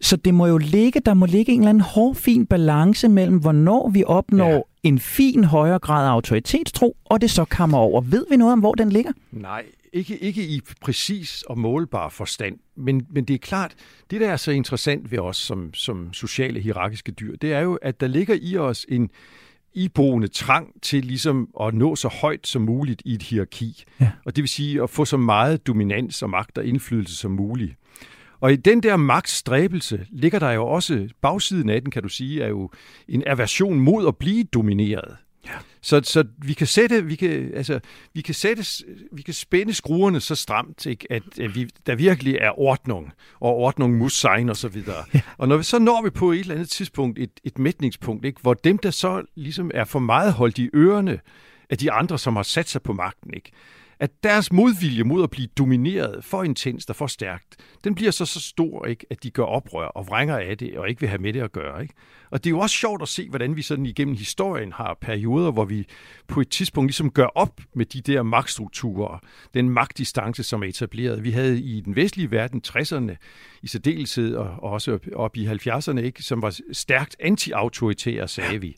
Så 0.00 0.16
det 0.16 0.34
må 0.34 0.46
jo 0.46 0.58
ligge, 0.58 1.00
der 1.00 1.14
må 1.14 1.26
ligge 1.26 1.52
en 1.52 1.60
eller 1.60 1.70
anden 1.70 1.80
hårfin 1.80 2.46
balance 2.46 3.08
mellem, 3.08 3.38
hvornår 3.38 3.90
vi 3.90 4.04
opnår. 4.06 4.68
En 4.88 4.98
fin 4.98 5.44
højere 5.44 5.78
grad 5.78 6.06
af 6.06 6.10
autoritetstro, 6.10 6.96
og 7.04 7.20
det 7.20 7.30
så 7.30 7.44
kommer 7.44 7.78
over. 7.78 8.00
Ved 8.00 8.26
vi 8.30 8.36
noget 8.36 8.52
om, 8.52 8.60
hvor 8.60 8.74
den 8.74 8.92
ligger? 8.92 9.12
Nej, 9.32 9.64
ikke, 9.92 10.18
ikke 10.18 10.42
i 10.42 10.60
præcis 10.80 11.42
og 11.42 11.58
målbar 11.58 12.08
forstand, 12.08 12.58
men, 12.76 13.06
men 13.10 13.24
det 13.24 13.34
er 13.34 13.38
klart, 13.38 13.74
det 14.10 14.20
der 14.20 14.28
er 14.28 14.36
så 14.36 14.50
interessant 14.50 15.10
ved 15.10 15.18
os 15.18 15.36
som, 15.36 15.74
som 15.74 16.12
sociale 16.12 16.60
hierarkiske 16.60 17.12
dyr, 17.12 17.36
det 17.36 17.52
er 17.52 17.60
jo, 17.60 17.74
at 17.74 18.00
der 18.00 18.06
ligger 18.06 18.36
i 18.42 18.56
os 18.56 18.86
en, 18.88 19.10
iboende 19.74 20.28
trang 20.28 20.82
til 20.82 21.04
ligesom 21.04 21.48
at 21.60 21.74
nå 21.74 21.96
så 21.96 22.08
højt 22.08 22.46
som 22.46 22.62
muligt 22.62 23.02
i 23.04 23.14
et 23.14 23.22
hierarki. 23.22 23.84
Ja. 24.00 24.10
Og 24.24 24.36
det 24.36 24.42
vil 24.42 24.48
sige 24.48 24.82
at 24.82 24.90
få 24.90 25.04
så 25.04 25.16
meget 25.16 25.66
dominans 25.66 26.22
og 26.22 26.30
magt 26.30 26.58
og 26.58 26.64
indflydelse 26.64 27.16
som 27.16 27.30
muligt. 27.30 27.74
Og 28.40 28.52
i 28.52 28.56
den 28.56 28.82
der 28.82 28.96
magtstræbelse 28.96 30.06
ligger 30.10 30.38
der 30.38 30.50
jo 30.50 30.66
også, 30.66 31.08
bagsiden 31.20 31.70
af 31.70 31.82
den 31.82 31.90
kan 31.90 32.02
du 32.02 32.08
sige, 32.08 32.42
er 32.42 32.48
jo 32.48 32.70
en 33.08 33.22
aversion 33.26 33.80
mod 33.80 34.08
at 34.08 34.16
blive 34.16 34.44
domineret. 34.44 35.16
Ja. 35.46 35.52
Så, 35.80 36.00
så 36.04 36.24
vi 36.38 36.52
kan 36.52 36.66
sætte, 36.66 37.04
vi 37.04 37.14
kan, 37.14 37.50
altså, 37.54 37.80
vi 38.14 38.20
kan 38.20 38.34
sætte, 38.34 38.64
vi 39.12 39.22
kan 39.22 39.34
spænde 39.34 39.74
skruerne 39.74 40.20
så 40.20 40.34
stramt, 40.34 40.86
ikke, 40.86 41.06
at, 41.12 41.22
at 41.40 41.54
vi, 41.54 41.70
der 41.86 41.94
virkelig 41.94 42.34
er 42.34 42.60
ordning, 42.60 43.12
og 43.40 43.54
ordning 43.54 43.96
muss 43.98 44.12
sein 44.12 44.48
og 44.48 44.56
så 44.56 44.68
videre. 44.68 45.04
Ja. 45.14 45.20
Og 45.38 45.48
når 45.48 45.56
vi, 45.56 45.62
så 45.62 45.78
når 45.78 46.02
vi 46.02 46.10
på 46.10 46.32
et 46.32 46.40
eller 46.40 46.54
andet 46.54 46.68
tidspunkt 46.68 47.18
et, 47.18 47.30
et 47.44 47.58
mætningspunkt, 47.58 48.24
ikke, 48.24 48.40
hvor 48.40 48.54
dem, 48.54 48.78
der 48.78 48.90
så 48.90 49.22
ligesom 49.34 49.70
er 49.74 49.84
for 49.84 49.98
meget 49.98 50.32
holdt 50.32 50.58
i 50.58 50.70
ørerne 50.74 51.20
af 51.70 51.78
de 51.78 51.92
andre, 51.92 52.18
som 52.18 52.36
har 52.36 52.42
sat 52.42 52.68
sig 52.68 52.82
på 52.82 52.92
magten, 52.92 53.34
ikke, 53.34 53.50
at 54.00 54.10
deres 54.22 54.52
modvilje 54.52 55.04
mod 55.04 55.22
at 55.22 55.30
blive 55.30 55.48
domineret 55.58 56.24
for 56.24 56.42
intenst 56.42 56.90
og 56.90 56.96
for 56.96 57.06
stærkt, 57.06 57.56
den 57.84 57.94
bliver 57.94 58.10
så 58.10 58.26
så 58.26 58.40
stor, 58.40 58.86
ikke, 58.86 59.06
at 59.10 59.22
de 59.22 59.30
gør 59.30 59.42
oprør 59.42 59.86
og 59.86 60.06
vrænger 60.06 60.38
af 60.38 60.58
det, 60.58 60.78
og 60.78 60.88
ikke 60.88 61.00
vil 61.00 61.08
have 61.08 61.22
med 61.22 61.32
det 61.32 61.40
at 61.40 61.52
gøre. 61.52 61.82
Ikke? 61.82 61.94
Og 62.30 62.44
det 62.44 62.50
er 62.50 62.54
jo 62.54 62.58
også 62.58 62.76
sjovt 62.76 63.02
at 63.02 63.08
se, 63.08 63.28
hvordan 63.28 63.56
vi 63.56 63.62
sådan 63.62 63.86
igennem 63.86 64.16
historien 64.16 64.72
har 64.72 64.98
perioder, 65.00 65.50
hvor 65.50 65.64
vi 65.64 65.86
på 66.28 66.40
et 66.40 66.48
tidspunkt 66.48 66.88
ligesom 66.88 67.10
gør 67.10 67.26
op 67.26 67.60
med 67.74 67.86
de 67.86 68.00
der 68.00 68.22
magtstrukturer, 68.22 69.18
den 69.54 69.70
magtdistance, 69.70 70.42
som 70.42 70.62
er 70.62 70.66
etableret. 70.66 71.24
Vi 71.24 71.30
havde 71.30 71.60
i 71.60 71.80
den 71.80 71.96
vestlige 71.96 72.30
verden 72.30 72.62
60'erne 72.68 73.16
i 73.62 73.66
særdeleshed, 73.66 74.34
og 74.34 74.62
også 74.62 74.98
op 75.14 75.36
i 75.36 75.46
70'erne, 75.46 76.00
ikke, 76.00 76.22
som 76.22 76.42
var 76.42 76.58
stærkt 76.72 77.16
anti-autoritære, 77.20 78.28
sagde 78.28 78.60
vi. 78.60 78.76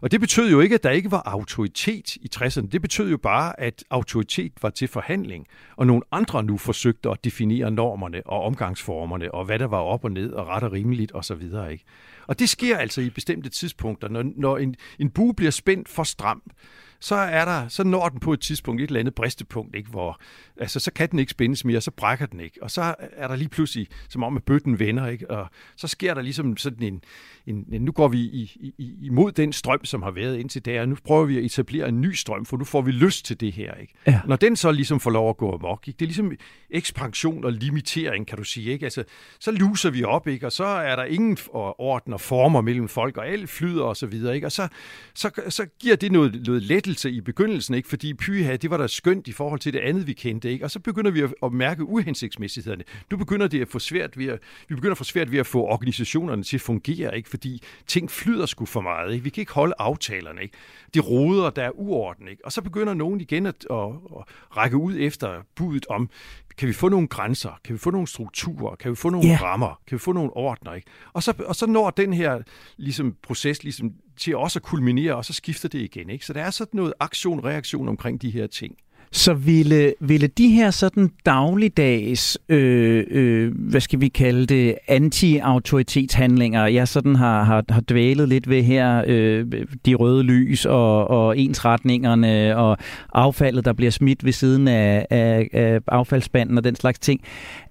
Og 0.00 0.10
det 0.10 0.20
betød 0.20 0.50
jo 0.50 0.60
ikke, 0.60 0.74
at 0.74 0.82
der 0.82 0.90
ikke 0.90 1.10
var 1.10 1.22
autoritet 1.26 2.16
i 2.16 2.30
60'erne. 2.36 2.68
Det 2.68 2.82
betød 2.82 3.10
jo 3.10 3.16
bare, 3.16 3.60
at 3.60 3.84
autoritet 3.90 4.52
var 4.62 4.70
til 4.70 4.88
forhandling, 4.88 5.46
og 5.76 5.86
nogle 5.86 6.02
andre 6.12 6.42
nu 6.42 6.56
forsøgte 6.56 7.10
at 7.10 7.24
definere 7.24 7.70
normerne 7.70 8.22
og 8.26 8.42
omgangsformerne, 8.42 9.34
og 9.34 9.44
hvad 9.44 9.58
der 9.58 9.66
var 9.66 9.78
op 9.80 10.04
og 10.04 10.12
ned, 10.12 10.32
og 10.32 10.46
ret 10.46 10.62
og 10.62 10.72
rimeligt 10.72 11.12
osv. 11.14 11.42
Ikke? 11.42 11.84
Og 12.26 12.38
det 12.38 12.48
sker 12.48 12.78
altså 12.78 13.00
i 13.00 13.10
bestemte 13.10 13.48
tidspunkter, 13.48 14.08
når, 14.08 14.24
når 14.36 14.58
en, 14.58 14.76
en 14.98 15.10
bue 15.10 15.34
bliver 15.34 15.50
spændt 15.50 15.88
for 15.88 16.02
stramt, 16.02 16.52
så 17.00 17.14
er 17.14 17.44
der, 17.44 17.68
så 17.68 17.84
når 17.84 18.08
den 18.08 18.20
på 18.20 18.32
et 18.32 18.40
tidspunkt 18.40 18.82
et 18.82 18.86
eller 18.86 19.00
andet 19.00 19.14
bristepunkt, 19.14 19.76
ikke, 19.76 19.90
hvor 19.90 20.20
altså, 20.56 20.80
så 20.80 20.92
kan 20.92 21.10
den 21.10 21.18
ikke 21.18 21.30
spændes 21.30 21.64
mere, 21.64 21.80
så 21.80 21.90
brækker 21.90 22.26
den 22.26 22.40
ikke. 22.40 22.62
Og 22.62 22.70
så 22.70 22.94
er 22.98 23.28
der 23.28 23.36
lige 23.36 23.48
pludselig, 23.48 23.88
som 24.08 24.22
om 24.22 24.36
at 24.36 24.44
bøtten 24.44 24.78
vender, 24.78 25.06
ikke? 25.06 25.30
og 25.30 25.50
så 25.76 25.88
sker 25.88 26.14
der 26.14 26.22
ligesom 26.22 26.56
sådan 26.56 26.82
en, 26.82 27.02
en, 27.48 27.64
en 27.72 27.82
nu 27.82 27.92
går 27.92 28.08
vi 28.08 28.18
i, 28.18 28.72
i, 28.78 28.94
imod 29.02 29.32
den 29.32 29.52
strøm, 29.52 29.84
som 29.84 30.02
har 30.02 30.10
været 30.10 30.38
indtil 30.38 30.64
der, 30.64 30.80
og 30.80 30.88
nu 30.88 30.96
prøver 31.04 31.24
vi 31.24 31.38
at 31.38 31.44
etablere 31.44 31.88
en 31.88 32.00
ny 32.00 32.12
strøm, 32.12 32.44
for 32.44 32.56
nu 32.56 32.64
får 32.64 32.80
vi 32.82 32.90
lyst 32.90 33.24
til 33.24 33.40
det 33.40 33.52
her. 33.52 33.74
Ikke? 33.74 33.94
Ja. 34.06 34.20
Når 34.26 34.36
den 34.36 34.56
så 34.56 34.72
ligesom 34.72 35.00
får 35.00 35.10
lov 35.10 35.30
at 35.30 35.36
gå 35.36 35.54
amok, 35.54 35.88
ikke? 35.88 35.98
det 35.98 36.04
er 36.04 36.06
ligesom 36.06 36.32
ekspansion 36.70 37.44
og 37.44 37.52
limitering, 37.52 38.26
kan 38.26 38.38
du 38.38 38.44
sige. 38.44 38.72
Ikke? 38.72 38.86
Altså, 38.86 39.04
så 39.40 39.50
luser 39.50 39.90
vi 39.90 40.04
op, 40.04 40.28
ikke? 40.28 40.46
og 40.46 40.52
så 40.52 40.64
er 40.64 40.96
der 40.96 41.04
ingen 41.04 41.38
orden 41.78 42.12
og 42.12 42.20
former 42.20 42.60
mellem 42.60 42.88
folk, 42.88 43.16
og 43.16 43.28
alt 43.28 43.50
flyder 43.50 43.82
og 43.82 43.96
så 43.96 44.06
videre. 44.06 44.34
Ikke? 44.34 44.46
Og 44.46 44.52
så, 44.52 44.68
så, 45.14 45.30
så 45.48 45.66
giver 45.80 45.96
det 45.96 46.12
noget, 46.12 46.42
noget 46.46 46.62
lettelse 46.62 47.10
i 47.10 47.20
begyndelsen, 47.20 47.74
ikke? 47.74 47.88
fordi 47.88 48.14
pyha, 48.14 48.56
det 48.56 48.70
var 48.70 48.76
da 48.76 48.86
skønt 48.86 49.28
i 49.28 49.32
forhold 49.32 49.60
til 49.60 49.72
det 49.72 49.80
andet, 49.80 50.06
vi 50.06 50.12
kendte. 50.12 50.52
Ikke? 50.52 50.64
Og 50.64 50.70
så 50.70 50.80
begynder 50.80 51.10
vi 51.10 51.22
at, 51.42 51.52
mærke 51.52 51.84
uhensigtsmæssighederne. 51.84 52.84
Nu 53.10 53.16
begynder 53.16 53.48
det 53.48 53.60
at 53.60 53.68
få 53.68 53.78
svært 53.78 54.18
ved 54.18 54.26
at, 54.26 54.38
vi 54.68 54.74
begynder 54.74 54.92
at 54.92 54.98
få 54.98 55.04
svært 55.04 55.32
ved 55.32 55.38
at 55.38 55.46
få 55.46 55.64
organisationerne 55.64 56.42
til 56.42 56.56
at 56.56 56.60
fungere, 56.60 57.16
ikke? 57.16 57.28
Fordi 57.38 57.62
ting 57.86 58.10
flyder 58.10 58.46
sgu 58.46 58.66
for 58.66 58.80
meget. 58.80 59.12
Ikke? 59.12 59.24
Vi 59.24 59.30
kan 59.30 59.40
ikke 59.40 59.52
holde 59.52 59.74
aftalerne. 59.78 60.42
Ikke? 60.42 60.54
De 60.94 61.00
roder, 61.00 61.50
der 61.50 61.62
er 61.62 61.70
uorden. 61.70 62.28
Ikke? 62.28 62.44
Og 62.44 62.52
så 62.52 62.62
begynder 62.62 62.94
nogen 62.94 63.20
igen 63.20 63.46
at, 63.46 63.66
at, 63.70 63.76
at 63.76 64.24
række 64.56 64.76
ud 64.76 64.96
efter 64.98 65.42
budet 65.54 65.86
om, 65.86 66.10
kan 66.58 66.68
vi 66.68 66.72
få 66.72 66.88
nogle 66.88 67.08
grænser? 67.08 67.60
Kan 67.64 67.72
vi 67.72 67.78
få 67.78 67.90
nogle 67.90 68.06
strukturer? 68.06 68.76
Kan 68.76 68.90
vi 68.90 68.96
få 68.96 69.10
nogle 69.10 69.28
yeah. 69.28 69.42
rammer? 69.42 69.80
Kan 69.86 69.96
vi 69.96 69.98
få 69.98 70.12
nogle 70.12 70.30
ordner? 70.36 70.74
Ikke? 70.74 70.90
Og, 71.12 71.22
så, 71.22 71.34
og 71.46 71.56
så 71.56 71.66
når 71.66 71.90
den 71.90 72.12
her 72.12 72.42
ligesom, 72.76 73.16
proces 73.22 73.62
ligesom, 73.62 73.92
til 74.16 74.36
også 74.36 74.58
at 74.58 74.62
kulminere, 74.62 75.16
og 75.16 75.24
så 75.24 75.32
skifter 75.32 75.68
det 75.68 75.78
igen. 75.78 76.10
Ikke? 76.10 76.26
Så 76.26 76.32
der 76.32 76.42
er 76.42 76.50
sådan 76.50 76.76
noget 76.78 76.94
aktion-reaktion 77.00 77.88
omkring 77.88 78.22
de 78.22 78.30
her 78.30 78.46
ting. 78.46 78.76
Så 79.12 79.34
ville, 79.34 79.94
ville 80.00 80.26
de 80.26 80.48
her 80.48 80.70
sådan 80.70 81.10
dagligdags, 81.26 82.38
øh, 82.48 83.04
øh, 83.10 83.52
hvad 83.54 83.80
skal 83.80 84.00
vi 84.00 84.08
kalde 84.08 84.46
det, 84.46 84.74
anti-autoritetshandlinger, 84.88 86.66
jeg 86.66 86.88
sådan 86.88 87.16
har, 87.16 87.42
har, 87.42 87.64
har 87.68 87.80
dvælet 87.80 88.28
lidt 88.28 88.48
ved 88.48 88.62
her, 88.62 89.02
øh, 89.06 89.46
de 89.86 89.94
røde 89.94 90.22
lys 90.22 90.64
og, 90.64 91.10
og 91.10 91.38
ensretningerne 91.38 92.56
og 92.56 92.78
affaldet, 93.12 93.64
der 93.64 93.72
bliver 93.72 93.90
smidt 93.90 94.24
ved 94.24 94.32
siden 94.32 94.68
af, 94.68 95.06
af, 95.10 95.48
af 95.52 95.80
affaldsspanden 95.88 96.58
og 96.58 96.64
den 96.64 96.76
slags 96.76 96.98
ting. 96.98 97.20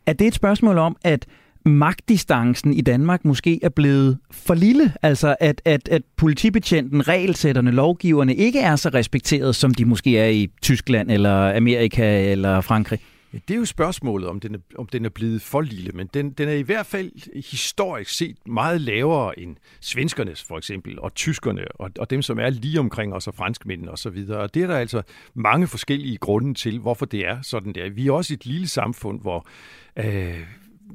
Er 0.06 0.14
det 0.14 0.28
et 0.28 0.36
spørgsmål 0.36 0.78
om, 0.78 0.98
at 1.04 1.26
magtdistancen 1.68 2.74
i 2.74 2.82
Danmark 2.82 3.26
måske 3.26 3.60
er 3.64 3.70
blevet 3.70 4.18
for 4.32 4.54
lille. 4.54 4.94
Altså 5.02 5.36
at, 5.40 5.62
at, 5.66 5.90
at 5.90 6.02
politibetjenten, 6.18 7.08
regelsætterne, 7.08 7.72
lovgiverne 7.72 8.36
ikke 8.36 8.60
er 8.60 8.76
så 8.76 8.90
respekteret, 8.90 9.56
som 9.56 9.74
de 9.74 9.86
måske 9.86 10.18
er 10.18 10.28
i 10.28 10.50
Tyskland 10.62 11.12
eller 11.12 11.56
Amerika 11.58 12.32
eller 12.32 12.62
Frankrig. 12.62 13.00
Ja, 13.34 13.38
det 13.48 13.54
er 13.54 13.58
jo 13.58 13.66
spørgsmålet, 13.66 14.30
om 14.30 14.40
den 14.40 14.56
er, 14.56 14.60
om 14.78 14.88
den 14.88 15.06
er 15.06 15.10
blevet 15.10 15.42
for 15.42 15.62
lille, 15.62 15.92
men 15.92 16.10
den, 16.14 16.30
den 16.30 16.50
er 16.50 16.54
i 16.54 16.62
hvert 16.62 16.86
fald 16.86 17.12
historisk 17.52 18.12
set 18.18 18.38
meget 18.46 18.82
lavere 18.82 19.40
end 19.40 19.56
svenskernes 19.82 20.44
for 20.44 20.58
eksempel, 20.58 21.00
og 21.00 21.16
tyskerne, 21.16 21.62
og, 21.76 21.92
og 22.00 22.10
dem, 22.10 22.22
som 22.22 22.40
er 22.40 22.50
lige 22.50 22.80
omkring 22.80 23.14
os, 23.14 23.28
og 23.28 23.34
franskmændene 23.34 23.92
osv. 23.92 24.26
Og, 24.30 24.38
og 24.38 24.54
det 24.54 24.64
er 24.64 24.68
der 24.68 24.78
altså 24.78 25.02
mange 25.34 25.68
forskellige 25.68 26.18
grunde 26.18 26.54
til, 26.54 26.80
hvorfor 26.80 27.06
det 27.06 27.28
er 27.28 27.42
sådan 27.42 27.74
der. 27.74 27.90
Vi 27.90 28.08
er 28.08 28.12
også 28.12 28.34
et 28.34 28.46
lille 28.46 28.68
samfund, 28.68 29.22
hvor 29.22 29.48
øh, 30.00 30.44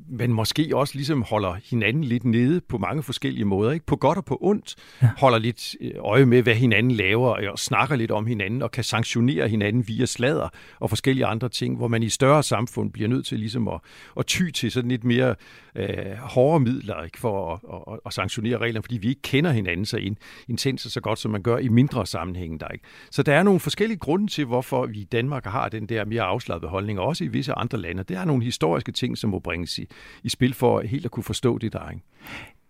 men 0.09 0.33
måske 0.33 0.71
også 0.75 0.95
ligesom 0.95 1.23
holder 1.23 1.55
hinanden 1.71 2.05
lidt 2.05 2.25
nede 2.25 2.61
på 2.61 2.79
mange 2.79 3.03
forskellige 3.03 3.45
måder. 3.45 3.73
Ikke? 3.73 3.87
På 3.87 3.97
godt 3.97 4.19
og 4.19 4.25
på 4.25 4.39
ondt 4.41 4.75
ja. 5.03 5.11
holder 5.19 5.39
lidt 5.39 5.77
øh, 5.81 5.91
øje 5.99 6.27
med, 6.27 6.43
hvad 6.43 6.55
hinanden 6.55 6.93
laver, 6.93 7.49
og 7.51 7.59
snakker 7.59 7.97
lidt 7.97 8.11
om 8.11 8.27
hinanden, 8.27 8.63
og 8.63 8.71
kan 8.71 8.85
sanktionere 8.85 9.49
hinanden 9.49 9.89
via 9.89 10.07
slader 10.07 10.49
og 10.81 10.89
forskellige 10.89 11.27
andre 11.27 11.49
ting, 11.49 11.77
hvor 11.77 11.89
man 11.89 12.03
i 12.03 12.09
større 12.09 12.43
samfund 12.43 12.93
bliver 12.93 13.09
nødt 13.09 13.27
til 13.27 13.39
ligesom 13.39 13.69
at, 13.69 13.81
at 14.19 14.27
ty 14.27 14.51
til 14.51 14.71
sådan 14.71 14.91
lidt 14.91 15.05
mere 15.05 15.35
øh, 15.77 16.17
hårde 16.19 16.61
midler 16.61 17.05
ikke? 17.05 17.19
for 17.19 17.53
at, 17.55 17.93
at, 17.93 18.01
at 18.07 18.13
sanktionere 18.13 18.59
reglerne, 18.59 18.83
fordi 18.83 18.99
vi 18.99 19.09
ikke 19.09 19.23
kender 19.23 19.51
hinanden 19.51 19.87
så 19.87 20.15
intens 20.49 20.87
og 20.87 20.91
så 20.91 21.01
godt, 21.01 21.19
som 21.19 21.31
man 21.31 21.43
gør 21.43 21.59
i 21.59 21.69
mindre 21.69 22.07
sammenhænge. 22.07 22.59
Der, 22.59 22.69
ikke? 22.69 22.85
Så 23.11 23.23
der 23.23 23.35
er 23.35 23.43
nogle 23.43 23.61
forskellige 23.61 23.99
grunde 23.99 24.27
til, 24.27 24.45
hvorfor 24.45 24.87
vi 24.87 24.99
i 24.99 25.05
Danmark 25.05 25.47
har 25.47 25.69
den 25.69 25.87
der 25.87 26.05
mere 26.05 26.23
afslappede 26.23 26.71
holdning, 26.71 27.01
og 27.01 27.07
også 27.07 27.25
i 27.25 27.29
visse 27.29 27.53
andre 27.53 27.79
lande. 27.79 28.03
Det 28.03 28.17
er 28.17 28.25
nogle 28.25 28.45
historiske 28.45 28.93
ting, 28.93 29.19
som 29.19 29.31
må 29.31 29.39
bringes 29.39 29.79
i, 29.83 29.87
i 30.25 30.29
spil 30.29 30.55
for 30.55 30.81
helt 30.81 31.05
at 31.05 31.11
kunne 31.11 31.25
forstå 31.25 31.59
det 31.59 31.73
der. 31.73 31.91
Ikke? 31.91 32.03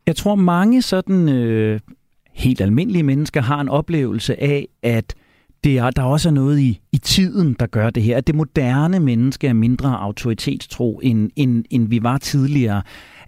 Jeg 0.06 0.16
tror, 0.16 0.34
mange 0.34 0.82
sådan 0.82 1.28
øh, 1.28 1.80
helt 2.32 2.60
almindelige 2.60 3.02
mennesker 3.02 3.42
har 3.42 3.60
en 3.60 3.68
oplevelse 3.68 4.42
af, 4.42 4.68
at 4.82 5.14
det 5.64 5.78
er, 5.78 5.90
der 5.90 6.02
også 6.02 6.28
er 6.28 6.32
noget 6.32 6.60
i, 6.60 6.80
i 6.92 6.98
tiden, 6.98 7.56
der 7.60 7.66
gør 7.66 7.90
det 7.90 8.02
her. 8.02 8.16
At 8.16 8.26
det 8.26 8.34
moderne 8.34 9.00
menneske 9.00 9.46
er 9.46 9.52
mindre 9.52 9.98
autoritetstro, 10.00 11.00
end, 11.02 11.30
end, 11.36 11.64
end 11.70 11.88
vi 11.88 12.02
var 12.02 12.18
tidligere. 12.18 12.82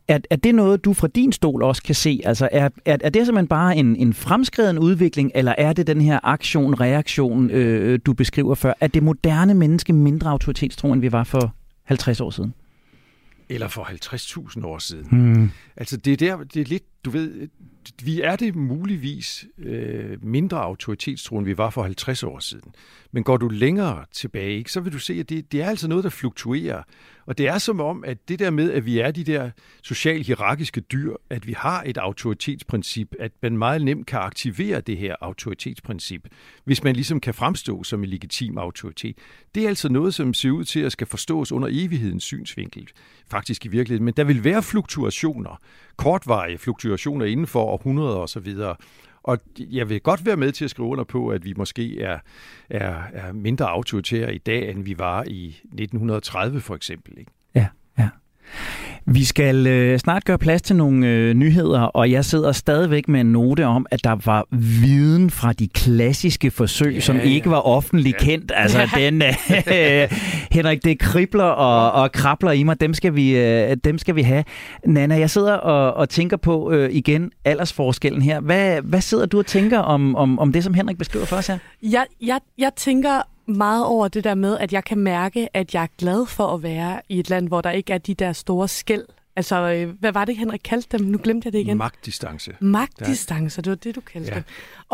Er, 0.08 0.18
er 0.30 0.36
det 0.36 0.54
noget, 0.54 0.84
du 0.84 0.92
fra 0.92 1.06
din 1.06 1.32
stol 1.32 1.62
også 1.62 1.82
kan 1.82 1.94
se? 1.94 2.20
Altså, 2.24 2.48
er, 2.52 2.68
er, 2.84 2.96
er 3.04 3.10
det 3.10 3.26
simpelthen 3.26 3.48
bare 3.48 3.76
en, 3.76 3.96
en 3.96 4.14
fremskreden 4.14 4.78
udvikling, 4.78 5.30
eller 5.34 5.54
er 5.58 5.72
det 5.72 5.86
den 5.86 6.00
her 6.00 6.20
aktion, 6.22 6.80
reaktion, 6.80 7.50
øh, 7.50 7.98
du 8.06 8.12
beskriver 8.12 8.54
før? 8.54 8.72
Er 8.80 8.86
det 8.86 9.02
moderne 9.02 9.54
menneske 9.54 9.92
mindre 9.92 10.30
autoritetstro, 10.30 10.92
end 10.92 11.00
vi 11.00 11.12
var 11.12 11.24
for 11.24 11.54
50 11.84 12.20
år 12.20 12.30
siden? 12.30 12.54
Eller 13.48 13.68
for 13.68 13.84
50.000 14.58 14.66
år 14.66 14.78
siden. 14.78 15.06
Hmm. 15.10 15.50
Altså 15.76 15.96
det 15.96 16.12
er, 16.12 16.36
der, 16.36 16.44
det 16.44 16.60
er 16.60 16.64
lidt, 16.64 17.04
du 17.04 17.10
ved, 17.10 17.48
vi 18.02 18.20
er 18.20 18.36
det 18.36 18.56
muligvis 18.56 19.46
øh, 19.58 20.24
mindre 20.24 20.60
autoritetstro, 20.60 21.38
end 21.38 21.46
vi 21.46 21.58
var 21.58 21.70
for 21.70 21.82
50 21.82 22.22
år 22.22 22.38
siden. 22.38 22.74
Men 23.12 23.24
går 23.24 23.36
du 23.36 23.48
længere 23.48 24.04
tilbage, 24.12 24.58
ikke, 24.58 24.72
så 24.72 24.80
vil 24.80 24.92
du 24.92 24.98
se, 24.98 25.14
at 25.14 25.28
det, 25.28 25.52
det 25.52 25.62
er 25.62 25.68
altså 25.68 25.88
noget, 25.88 26.04
der 26.04 26.10
fluktuerer. 26.10 26.82
Og 27.26 27.38
det 27.38 27.48
er 27.48 27.58
som 27.58 27.80
om, 27.80 28.04
at 28.06 28.28
det 28.28 28.38
der 28.38 28.50
med, 28.50 28.72
at 28.72 28.86
vi 28.86 28.98
er 28.98 29.10
de 29.10 29.24
der 29.24 29.50
socialt 29.82 30.26
hierarkiske 30.26 30.80
dyr, 30.80 31.14
at 31.30 31.46
vi 31.46 31.52
har 31.52 31.82
et 31.86 31.98
autoritetsprincip, 31.98 33.14
at 33.18 33.32
man 33.42 33.58
meget 33.58 33.82
nemt 33.82 34.06
kan 34.06 34.18
aktivere 34.18 34.80
det 34.80 34.96
her 34.96 35.16
autoritetsprincip, 35.20 36.28
hvis 36.64 36.84
man 36.84 36.94
ligesom 36.94 37.20
kan 37.20 37.34
fremstå 37.34 37.84
som 37.84 38.04
en 38.04 38.10
legitim 38.10 38.58
autoritet. 38.58 39.18
Det 39.54 39.64
er 39.64 39.68
altså 39.68 39.88
noget, 39.88 40.14
som 40.14 40.34
ser 40.34 40.50
ud 40.50 40.64
til 40.64 40.80
at 40.80 40.92
skal 40.92 41.06
forstås 41.06 41.52
under 41.52 41.68
evighedens 41.70 42.24
synsvinkel, 42.24 42.88
faktisk 43.30 43.66
i 43.66 43.68
virkeligheden. 43.68 44.04
Men 44.04 44.14
der 44.16 44.24
vil 44.24 44.44
være 44.44 44.62
fluktuationer, 44.62 45.60
kortvarige 45.96 46.58
fluktuationer 46.58 47.26
inden 47.26 47.46
for 47.46 47.62
århundreder 47.64 48.16
osv., 48.16 48.54
og 49.22 49.38
jeg 49.58 49.88
vil 49.88 50.00
godt 50.00 50.26
være 50.26 50.36
med 50.36 50.52
til 50.52 50.64
at 50.64 50.70
skrive 50.70 50.88
under 50.88 51.04
på, 51.04 51.28
at 51.28 51.44
vi 51.44 51.54
måske 51.56 52.00
er, 52.00 52.18
er, 52.70 53.02
er 53.12 53.32
mindre 53.32 53.70
autoritære 53.70 54.34
i 54.34 54.38
dag, 54.38 54.70
end 54.70 54.82
vi 54.82 54.98
var 54.98 55.24
i 55.26 55.48
1930 55.48 56.60
for 56.60 56.74
eksempel. 56.74 57.18
Ikke? 57.18 57.32
Ja, 57.54 57.60
ja. 57.60 57.68
Vi 59.06 59.24
skal 59.24 59.66
øh, 59.66 59.98
snart 59.98 60.24
gøre 60.24 60.38
plads 60.38 60.62
til 60.62 60.76
nogle 60.76 61.06
øh, 61.06 61.34
nyheder, 61.34 61.80
og 61.80 62.10
jeg 62.10 62.24
sidder 62.24 62.52
stadigvæk 62.52 63.08
med 63.08 63.20
en 63.20 63.26
note 63.26 63.66
om, 63.66 63.86
at 63.90 64.04
der 64.04 64.16
var 64.24 64.46
viden 64.50 65.30
fra 65.30 65.52
de 65.52 65.68
klassiske 65.68 66.50
forsøg, 66.50 66.94
ja, 66.94 67.00
som 67.00 67.20
ikke 67.20 67.50
var 67.50 67.60
offentligt 67.60 68.16
ja. 68.20 68.24
kendt. 68.24 68.52
Altså, 68.54 68.78
ja. 68.96 69.00
den, 69.00 69.22
øh, 69.22 70.08
Henrik, 70.56 70.84
det 70.84 70.98
kribler 70.98 71.44
og, 71.44 72.02
og 72.02 72.12
krabler 72.12 72.50
i 72.50 72.62
mig. 72.62 72.80
Dem 72.80 72.94
skal 72.94 73.14
vi, 73.14 73.36
øh, 73.36 73.76
dem 73.84 73.98
skal 73.98 74.16
vi 74.16 74.22
have. 74.22 74.44
Nana, 74.86 75.18
jeg 75.18 75.30
sidder 75.30 75.54
og, 75.54 75.94
og 75.94 76.08
tænker 76.08 76.36
på 76.36 76.72
øh, 76.72 76.90
igen 76.92 77.30
aldersforskellen 77.44 78.22
her. 78.22 78.40
Hvad, 78.40 78.80
hvad 78.82 79.00
sidder 79.00 79.26
du 79.26 79.38
og 79.38 79.46
tænker 79.46 79.78
om, 79.78 80.16
om, 80.16 80.38
om 80.38 80.52
det, 80.52 80.64
som 80.64 80.74
Henrik 80.74 80.98
beskriver 80.98 81.26
for 81.26 81.36
os 81.36 81.46
her? 81.46 81.58
Jeg, 81.82 82.04
jeg, 82.22 82.40
jeg 82.58 82.70
tænker 82.76 83.22
meget 83.46 83.84
over 83.84 84.08
det 84.08 84.24
der 84.24 84.34
med, 84.34 84.58
at 84.58 84.72
jeg 84.72 84.84
kan 84.84 84.98
mærke, 84.98 85.48
at 85.56 85.74
jeg 85.74 85.82
er 85.82 85.86
glad 85.98 86.26
for 86.26 86.46
at 86.46 86.62
være 86.62 87.00
i 87.08 87.18
et 87.18 87.30
land, 87.30 87.48
hvor 87.48 87.60
der 87.60 87.70
ikke 87.70 87.92
er 87.92 87.98
de 87.98 88.14
der 88.14 88.32
store 88.32 88.68
skæld 88.68 89.04
Altså, 89.36 89.72
øh, 89.72 89.88
hvad 90.00 90.12
var 90.12 90.24
det, 90.24 90.36
Henrik 90.36 90.60
kaldte 90.64 90.98
dem? 90.98 91.06
Nu 91.06 91.18
glemte 91.22 91.46
jeg 91.46 91.52
det 91.52 91.58
igen. 91.58 91.76
Magtdistance. 91.78 92.56
Magtdistance, 92.60 93.62
det 93.62 93.70
var 93.70 93.76
det, 93.76 93.94
du 93.94 94.00
kaldte 94.00 94.30
ja. 94.30 94.34
dem. 94.34 94.44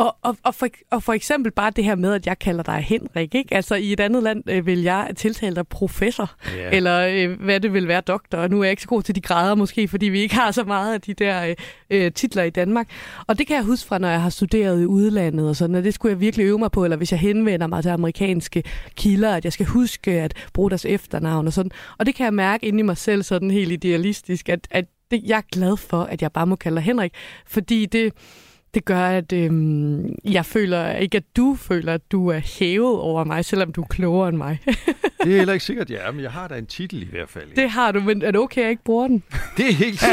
Og, 0.00 0.16
og, 0.22 0.36
og, 0.42 0.54
for, 0.54 0.68
og 0.90 1.02
for 1.02 1.12
eksempel 1.12 1.52
bare 1.52 1.70
det 1.76 1.84
her 1.84 1.94
med, 1.94 2.14
at 2.14 2.26
jeg 2.26 2.38
kalder 2.38 2.62
dig 2.62 2.74
Henrik, 2.74 3.34
ikke? 3.34 3.54
Altså, 3.54 3.74
i 3.74 3.92
et 3.92 4.00
andet 4.00 4.22
land 4.22 4.50
øh, 4.50 4.66
vil 4.66 4.82
jeg 4.82 5.10
tiltale 5.16 5.56
dig 5.56 5.66
professor, 5.66 6.30
ja. 6.56 6.70
eller 6.70 7.08
øh, 7.12 7.40
hvad 7.40 7.60
det 7.60 7.72
vil 7.72 7.88
være 7.88 8.00
doktor. 8.00 8.38
Og 8.38 8.50
nu 8.50 8.60
er 8.60 8.64
jeg 8.64 8.70
ikke 8.70 8.82
så 8.82 8.88
god 8.88 9.02
til 9.02 9.14
de 9.14 9.20
grader 9.20 9.54
måske, 9.54 9.88
fordi 9.88 10.06
vi 10.06 10.20
ikke 10.20 10.34
har 10.34 10.50
så 10.50 10.64
meget 10.64 10.94
af 10.94 11.00
de 11.00 11.14
der 11.14 11.46
øh, 11.46 11.54
øh, 11.90 12.12
titler 12.12 12.42
i 12.42 12.50
Danmark. 12.50 12.88
Og 13.26 13.38
det 13.38 13.46
kan 13.46 13.56
jeg 13.56 13.64
huske 13.64 13.88
fra, 13.88 13.98
når 13.98 14.08
jeg 14.08 14.22
har 14.22 14.30
studeret 14.30 14.82
i 14.82 14.86
udlandet 14.86 15.48
og 15.48 15.56
sådan, 15.56 15.76
og 15.76 15.84
det 15.84 15.94
skulle 15.94 16.12
jeg 16.12 16.20
virkelig 16.20 16.44
øve 16.44 16.58
mig 16.58 16.70
på, 16.70 16.84
eller 16.84 16.96
hvis 16.96 17.12
jeg 17.12 17.20
henvender 17.20 17.66
mig 17.66 17.82
til 17.82 17.90
amerikanske 17.90 18.62
kilder, 18.96 19.34
at 19.34 19.44
jeg 19.44 19.52
skal 19.52 19.66
huske 19.66 20.10
at 20.10 20.34
bruge 20.52 20.70
deres 20.70 20.84
efternavn 20.84 21.46
og 21.46 21.52
sådan. 21.52 21.70
Og 21.98 22.06
det 22.06 22.14
kan 22.14 22.24
jeg 22.24 22.34
mærke 22.34 22.66
inde 22.66 22.78
i 22.78 22.82
mig 22.82 22.96
selv 22.96 23.22
sådan 23.22 23.50
helt 23.50 23.72
idealistisk, 23.72 24.48
at, 24.48 24.68
at 24.70 24.84
det, 25.10 25.22
jeg 25.24 25.36
er 25.36 25.46
glad 25.52 25.76
for, 25.76 26.02
at 26.02 26.22
jeg 26.22 26.32
bare 26.32 26.46
må 26.46 26.56
kalde 26.56 26.76
dig 26.76 26.84
Henrik, 26.84 27.12
fordi 27.46 27.86
det 27.86 28.12
det 28.74 28.84
gør, 28.84 29.00
at 29.00 29.32
øhm, 29.32 30.14
jeg 30.24 30.46
føler 30.46 30.96
ikke, 30.96 31.16
at 31.16 31.36
du 31.36 31.56
føler, 31.60 31.94
at 31.94 32.12
du 32.12 32.28
er 32.28 32.38
hævet 32.38 32.98
over 32.98 33.24
mig, 33.24 33.44
selvom 33.44 33.72
du 33.72 33.82
er 33.82 33.86
klogere 33.86 34.28
end 34.28 34.36
mig. 34.36 34.58
det 35.24 35.32
er 35.32 35.36
heller 35.36 35.52
ikke 35.52 35.64
sikkert, 35.64 35.90
jeg 35.90 35.98
er, 36.06 36.12
men 36.12 36.22
jeg 36.22 36.30
har 36.30 36.48
da 36.48 36.58
en 36.58 36.66
titel 36.66 37.02
i 37.02 37.08
hvert 37.10 37.28
fald. 37.28 37.48
Ja. 37.56 37.62
Det 37.62 37.70
har 37.70 37.92
du, 37.92 38.00
men 38.00 38.22
er 38.22 38.30
det 38.30 38.40
okay, 38.40 38.60
at 38.60 38.62
jeg 38.62 38.70
ikke 38.70 38.84
bruger 38.84 39.08
den? 39.08 39.22
Det 39.56 39.68
er 39.68 39.72
helt 39.72 40.04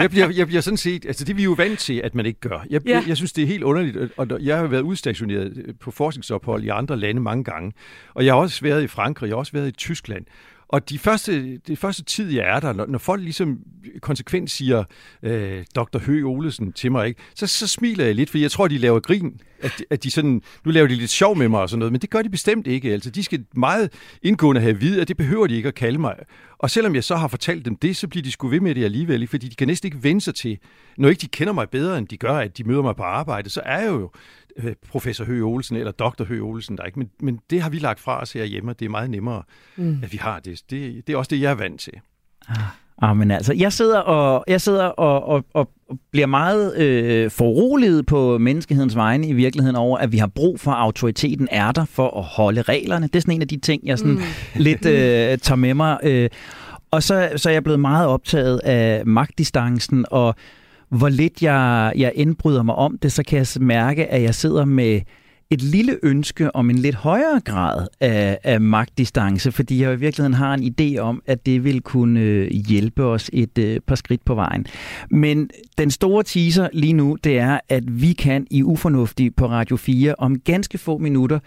jeg 0.00 0.10
bliver, 0.10 0.30
jeg 0.30 0.46
bliver 0.46 0.60
sådan 0.60 0.76
set, 0.76 1.06
altså 1.06 1.24
det 1.24 1.32
er 1.32 1.36
vi 1.36 1.44
jo 1.44 1.52
vant 1.52 1.78
til, 1.78 2.00
at 2.04 2.14
man 2.14 2.26
ikke 2.26 2.40
gør. 2.40 2.66
Jeg, 2.70 2.86
ja. 2.86 2.94
jeg, 2.94 3.08
jeg 3.08 3.16
synes, 3.16 3.32
det 3.32 3.42
er 3.42 3.46
helt 3.48 3.62
underligt, 3.62 3.96
og 4.16 4.28
jeg 4.40 4.56
har 4.56 4.66
været 4.66 4.82
udstationeret 4.82 5.76
på 5.80 5.90
forskningsophold 5.90 6.64
i 6.64 6.68
andre 6.68 6.96
lande 6.96 7.20
mange 7.20 7.44
gange, 7.44 7.72
og 8.14 8.24
jeg 8.24 8.34
har 8.34 8.40
også 8.40 8.62
været 8.62 8.82
i 8.82 8.86
Frankrig, 8.86 9.28
jeg 9.28 9.34
har 9.34 9.38
også 9.38 9.52
været 9.52 9.68
i 9.68 9.72
Tyskland, 9.72 10.24
og 10.68 10.88
de 10.88 10.98
første, 10.98 11.56
det 11.56 11.78
første 11.78 12.02
tid, 12.02 12.32
jeg 12.32 12.56
er 12.56 12.60
der, 12.60 12.86
når, 12.86 12.98
folk 12.98 13.22
ligesom 13.22 13.58
konsekvent 14.00 14.50
siger 14.50 14.84
øh, 15.22 15.64
Dr. 15.76 15.98
Høgh 15.98 16.26
Olesen 16.26 16.72
til 16.72 16.92
mig, 16.92 17.06
ikke, 17.06 17.20
så, 17.34 17.46
så 17.46 17.66
smiler 17.66 18.04
jeg 18.04 18.14
lidt, 18.14 18.30
for 18.30 18.38
jeg 18.38 18.50
tror, 18.50 18.68
de 18.68 18.78
laver 18.78 19.00
grin. 19.00 19.40
At, 19.60 19.84
at 19.90 20.04
de 20.04 20.10
sådan, 20.10 20.42
nu 20.64 20.70
laver 20.70 20.88
de 20.88 20.94
lidt 20.94 21.10
sjov 21.10 21.36
med 21.36 21.48
mig 21.48 21.60
og 21.60 21.70
sådan 21.70 21.78
noget, 21.78 21.92
men 21.92 22.00
det 22.00 22.10
gør 22.10 22.22
de 22.22 22.28
bestemt 22.28 22.66
ikke. 22.66 22.92
Altså, 22.92 23.10
de 23.10 23.24
skal 23.24 23.44
meget 23.56 23.92
indgående 24.22 24.60
have 24.60 24.74
at 24.74 24.80
vide, 24.80 25.00
at 25.00 25.08
det 25.08 25.16
behøver 25.16 25.46
de 25.46 25.56
ikke 25.56 25.68
at 25.68 25.74
kalde 25.74 25.98
mig. 25.98 26.14
Og 26.58 26.70
selvom 26.70 26.94
jeg 26.94 27.04
så 27.04 27.16
har 27.16 27.28
fortalt 27.28 27.64
dem 27.64 27.76
det, 27.76 27.96
så 27.96 28.08
bliver 28.08 28.22
de 28.22 28.32
sgu 28.32 28.48
ved 28.48 28.60
med 28.60 28.74
det 28.74 28.84
alligevel, 28.84 29.26
fordi 29.26 29.48
de 29.48 29.56
kan 29.56 29.68
næsten 29.68 29.86
ikke 29.86 30.02
vende 30.02 30.20
sig 30.20 30.34
til, 30.34 30.58
når 30.98 31.08
ikke 31.08 31.20
de 31.20 31.28
kender 31.28 31.52
mig 31.52 31.70
bedre, 31.70 31.98
end 31.98 32.08
de 32.08 32.16
gør, 32.16 32.34
at 32.34 32.58
de 32.58 32.64
møder 32.64 32.82
mig 32.82 32.96
på 32.96 33.02
arbejde, 33.02 33.50
så 33.50 33.60
er 33.64 33.80
jeg 33.80 33.88
jo 33.88 34.10
professor 34.88 35.24
Høgh 35.24 35.44
Olsen 35.44 35.76
eller 35.76 35.92
doktor 35.92 36.24
Høgh 36.24 36.42
Olsen 36.42 36.76
der 36.76 36.84
ikke. 36.84 36.98
Men, 36.98 37.10
men 37.20 37.38
det 37.50 37.62
har 37.62 37.70
vi 37.70 37.78
lagt 37.78 38.00
fra 38.00 38.22
os 38.22 38.32
herhjemme, 38.32 38.70
og 38.70 38.80
det 38.80 38.86
er 38.86 38.90
meget 38.90 39.10
nemmere, 39.10 39.42
mm. 39.76 39.98
at 40.02 40.12
vi 40.12 40.16
har 40.16 40.40
det. 40.40 40.62
det. 40.70 41.06
Det 41.06 41.12
er 41.12 41.16
også 41.16 41.28
det, 41.28 41.40
jeg 41.40 41.50
er 41.50 41.54
vant 41.54 41.80
til. 41.80 41.92
Ah. 42.48 42.56
Ah, 43.02 43.16
men 43.16 43.30
altså, 43.30 43.52
jeg 43.52 43.72
sidder 43.72 43.98
og, 43.98 44.44
jeg 44.48 44.60
sidder 44.60 44.84
og, 44.84 45.24
og, 45.24 45.44
og 45.54 45.70
bliver 46.12 46.26
meget 46.26 46.76
øh, 46.76 47.30
foruroliget 47.30 48.06
på 48.06 48.38
menneskehedens 48.38 48.96
vegne 48.96 49.28
i 49.28 49.32
virkeligheden 49.32 49.76
over, 49.76 49.98
at 49.98 50.12
vi 50.12 50.18
har 50.18 50.26
brug 50.26 50.60
for, 50.60 50.70
autoriteten 50.70 51.48
er 51.50 51.72
der 51.72 51.84
for 51.84 52.18
at 52.18 52.24
holde 52.24 52.62
reglerne. 52.62 53.06
Det 53.06 53.16
er 53.16 53.20
sådan 53.20 53.34
en 53.34 53.42
af 53.42 53.48
de 53.48 53.56
ting, 53.56 53.82
jeg 53.86 53.98
sådan 53.98 54.14
mm. 54.14 54.20
lidt 54.56 54.86
øh, 54.86 55.38
tager 55.38 55.56
med 55.56 55.74
mig. 55.74 55.98
Øh. 56.02 56.30
Og 56.90 57.02
så, 57.02 57.32
så 57.36 57.48
er 57.48 57.52
jeg 57.52 57.64
blevet 57.64 57.80
meget 57.80 58.08
optaget 58.08 58.58
af 58.64 59.06
magtdistancen 59.06 60.04
og 60.10 60.34
hvor 60.88 61.08
lidt 61.08 61.42
jeg, 61.42 61.92
jeg 61.96 62.12
indbryder 62.14 62.62
mig 62.62 62.74
om 62.74 62.98
det, 62.98 63.12
så 63.12 63.22
kan 63.22 63.38
jeg 63.38 63.46
mærke, 63.60 64.06
at 64.06 64.22
jeg 64.22 64.34
sidder 64.34 64.64
med 64.64 65.00
et 65.50 65.62
lille 65.62 65.98
ønske 66.02 66.56
om 66.56 66.70
en 66.70 66.78
lidt 66.78 66.94
højere 66.94 67.40
grad 67.44 67.86
af, 68.00 68.38
af 68.44 68.60
magtdistance, 68.60 69.52
fordi 69.52 69.82
jeg 69.82 69.92
i 69.92 69.96
virkeligheden 69.96 70.34
har 70.34 70.54
en 70.54 70.74
idé 70.80 70.98
om, 70.98 71.22
at 71.26 71.46
det 71.46 71.64
vil 71.64 71.80
kunne 71.80 72.20
øh, 72.20 72.50
hjælpe 72.50 73.04
os 73.04 73.30
et 73.32 73.58
øh, 73.58 73.80
par 73.86 73.94
skridt 73.94 74.24
på 74.24 74.34
vejen. 74.34 74.66
Men 75.10 75.50
den 75.78 75.90
store 75.90 76.22
teaser 76.22 76.68
lige 76.72 76.92
nu, 76.92 77.16
det 77.24 77.38
er, 77.38 77.60
at 77.68 78.02
vi 78.02 78.12
kan 78.12 78.46
i 78.50 78.62
Ufornuftig 78.62 79.34
på 79.34 79.46
Radio 79.46 79.76
4 79.76 80.14
om 80.18 80.40
ganske 80.40 80.78
få 80.78 80.98
minutter 80.98 81.38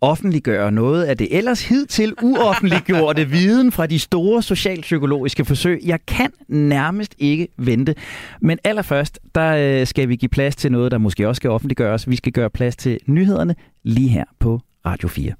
offentliggøre 0.00 0.72
noget 0.72 1.04
af 1.04 1.16
det 1.18 1.36
ellers 1.36 1.68
hidtil 1.68 2.14
uoffentliggjorte 2.22 3.24
viden 3.36 3.72
fra 3.72 3.86
de 3.86 3.98
store 3.98 4.42
socialpsykologiske 4.42 5.44
forsøg. 5.44 5.80
Jeg 5.84 5.98
kan 6.06 6.32
nærmest 6.48 7.14
ikke 7.18 7.48
vente. 7.56 7.94
Men 8.40 8.58
allerførst, 8.64 9.18
der 9.34 9.80
øh, 9.80 9.86
skal 9.86 10.08
vi 10.08 10.16
give 10.16 10.28
plads 10.28 10.56
til 10.56 10.72
noget, 10.72 10.92
der 10.92 10.98
måske 10.98 11.28
også 11.28 11.38
skal 11.38 11.50
offentliggøres. 11.50 12.10
Vi 12.10 12.16
skal 12.16 12.32
gøre 12.32 12.50
plads 12.50 12.76
til 12.76 12.98
nyhederne 13.06 13.54
lige 13.82 14.08
her 14.08 14.24
på 14.38 14.60
Radio 14.86 15.08
4. 15.08 15.32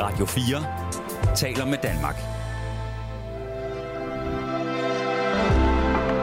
Radio 0.00 0.26
4 0.26 1.34
taler 1.34 1.66
med 1.66 1.78
Danmark. 1.82 2.16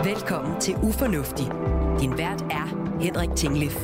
Velkommen 0.06 0.62
til 0.62 0.76
Ufornuftig. 0.76 1.46
Din 2.00 2.18
vært 2.18 2.42
er 2.42 2.98
Henrik 3.02 3.30
Tinglif. 3.36 3.78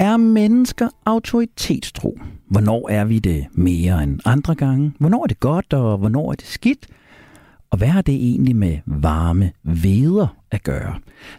Er 0.00 0.16
mennesker 0.16 0.88
autoritetstro? 1.06 2.18
Hvornår 2.50 2.88
er 2.90 3.04
vi 3.04 3.18
det 3.18 3.46
mere 3.52 4.02
end 4.02 4.20
andre 4.24 4.54
gange? 4.54 4.92
Hvornår 4.98 5.22
er 5.22 5.26
det 5.26 5.40
godt, 5.40 5.72
og 5.72 5.98
hvornår 5.98 6.30
er 6.30 6.34
det 6.34 6.46
skidt? 6.46 6.86
Og 7.70 7.78
hvad 7.78 7.88
har 7.88 8.02
det 8.02 8.14
egentlig 8.14 8.56
med 8.56 8.78
varme 8.86 9.52
veder 9.62 10.36
at 10.50 10.62
gøre? 10.62 10.94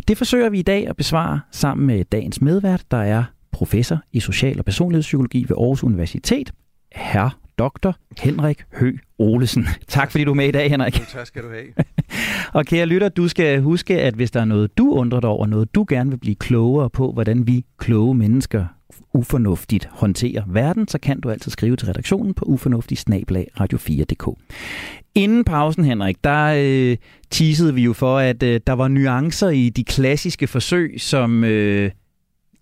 Det 0.08 0.18
forsøger 0.18 0.50
vi 0.50 0.60
i 0.60 0.62
dag 0.62 0.88
at 0.88 0.96
besvare 0.96 1.40
sammen 1.52 1.88
med 1.88 2.06
dagens 2.06 2.42
medvært, 2.42 2.84
der 2.92 2.98
er 2.98 3.24
professor 3.52 3.98
i 4.12 4.20
social- 4.20 4.60
og 4.60 4.66
personlighedspsykologi 4.66 5.46
ved 5.50 5.58
Aarhus 5.58 5.84
Universitet, 5.84 6.52
herr 6.92 7.38
Dr. 7.58 7.92
Henrik 8.20 8.64
Hø 8.74 8.98
Olesen. 9.20 9.68
Tak 9.88 10.12
fordi 10.12 10.24
du 10.24 10.32
er 10.32 10.36
med 10.36 10.48
i 10.48 10.52
dag, 10.52 10.70
Henrik. 10.70 11.00
Jo, 11.00 11.06
tak 11.12 11.28
skal 11.28 11.44
du 11.44 11.50
have 11.50 11.86
og 12.54 12.66
kære 12.66 12.86
lytter, 12.86 13.10
du 13.10 13.28
skal 13.28 13.62
huske, 13.62 14.02
at 14.02 14.14
hvis 14.14 14.32
der 14.32 14.42
er 14.42 14.46
noget, 14.46 14.78
du 14.78 14.92
undrer 14.92 15.20
dig 15.20 15.30
over, 15.30 15.48
noget 15.48 15.76
du 15.76 15.86
gerne 15.90 16.10
vil 16.10 16.18
blive 16.18 16.36
klogere 16.36 16.90
på, 16.90 17.12
hvordan 17.12 17.48
vi 17.48 17.66
kloge 17.78 18.16
mennesker 18.16 18.66
ufornuftigt 19.14 19.90
håndterer 19.92 20.44
verden, 20.48 20.88
så 20.88 21.00
kan 21.00 21.20
du 21.20 21.30
altid 21.30 21.52
skrive 21.52 21.76
til 21.76 21.88
redaktionen 21.88 22.34
på 22.34 22.46
ufornuftig 22.46 22.98
radio4.dk. 23.60 24.40
Inden 25.16 25.44
pausen, 25.44 25.86
Henrik, 25.86 26.24
der 26.24 26.56
øh, 26.58 26.98
teasede 27.30 27.74
vi 27.74 27.84
jo 27.84 27.94
for, 27.94 28.18
at 28.18 28.44
øh, 28.44 28.60
der 28.68 28.74
var 28.74 28.88
nuancer 28.88 29.50
i 29.50 29.70
de 29.70 29.84
klassiske 29.84 30.48
forsøg, 30.48 30.96
som 30.98 31.44
øh, 31.44 31.92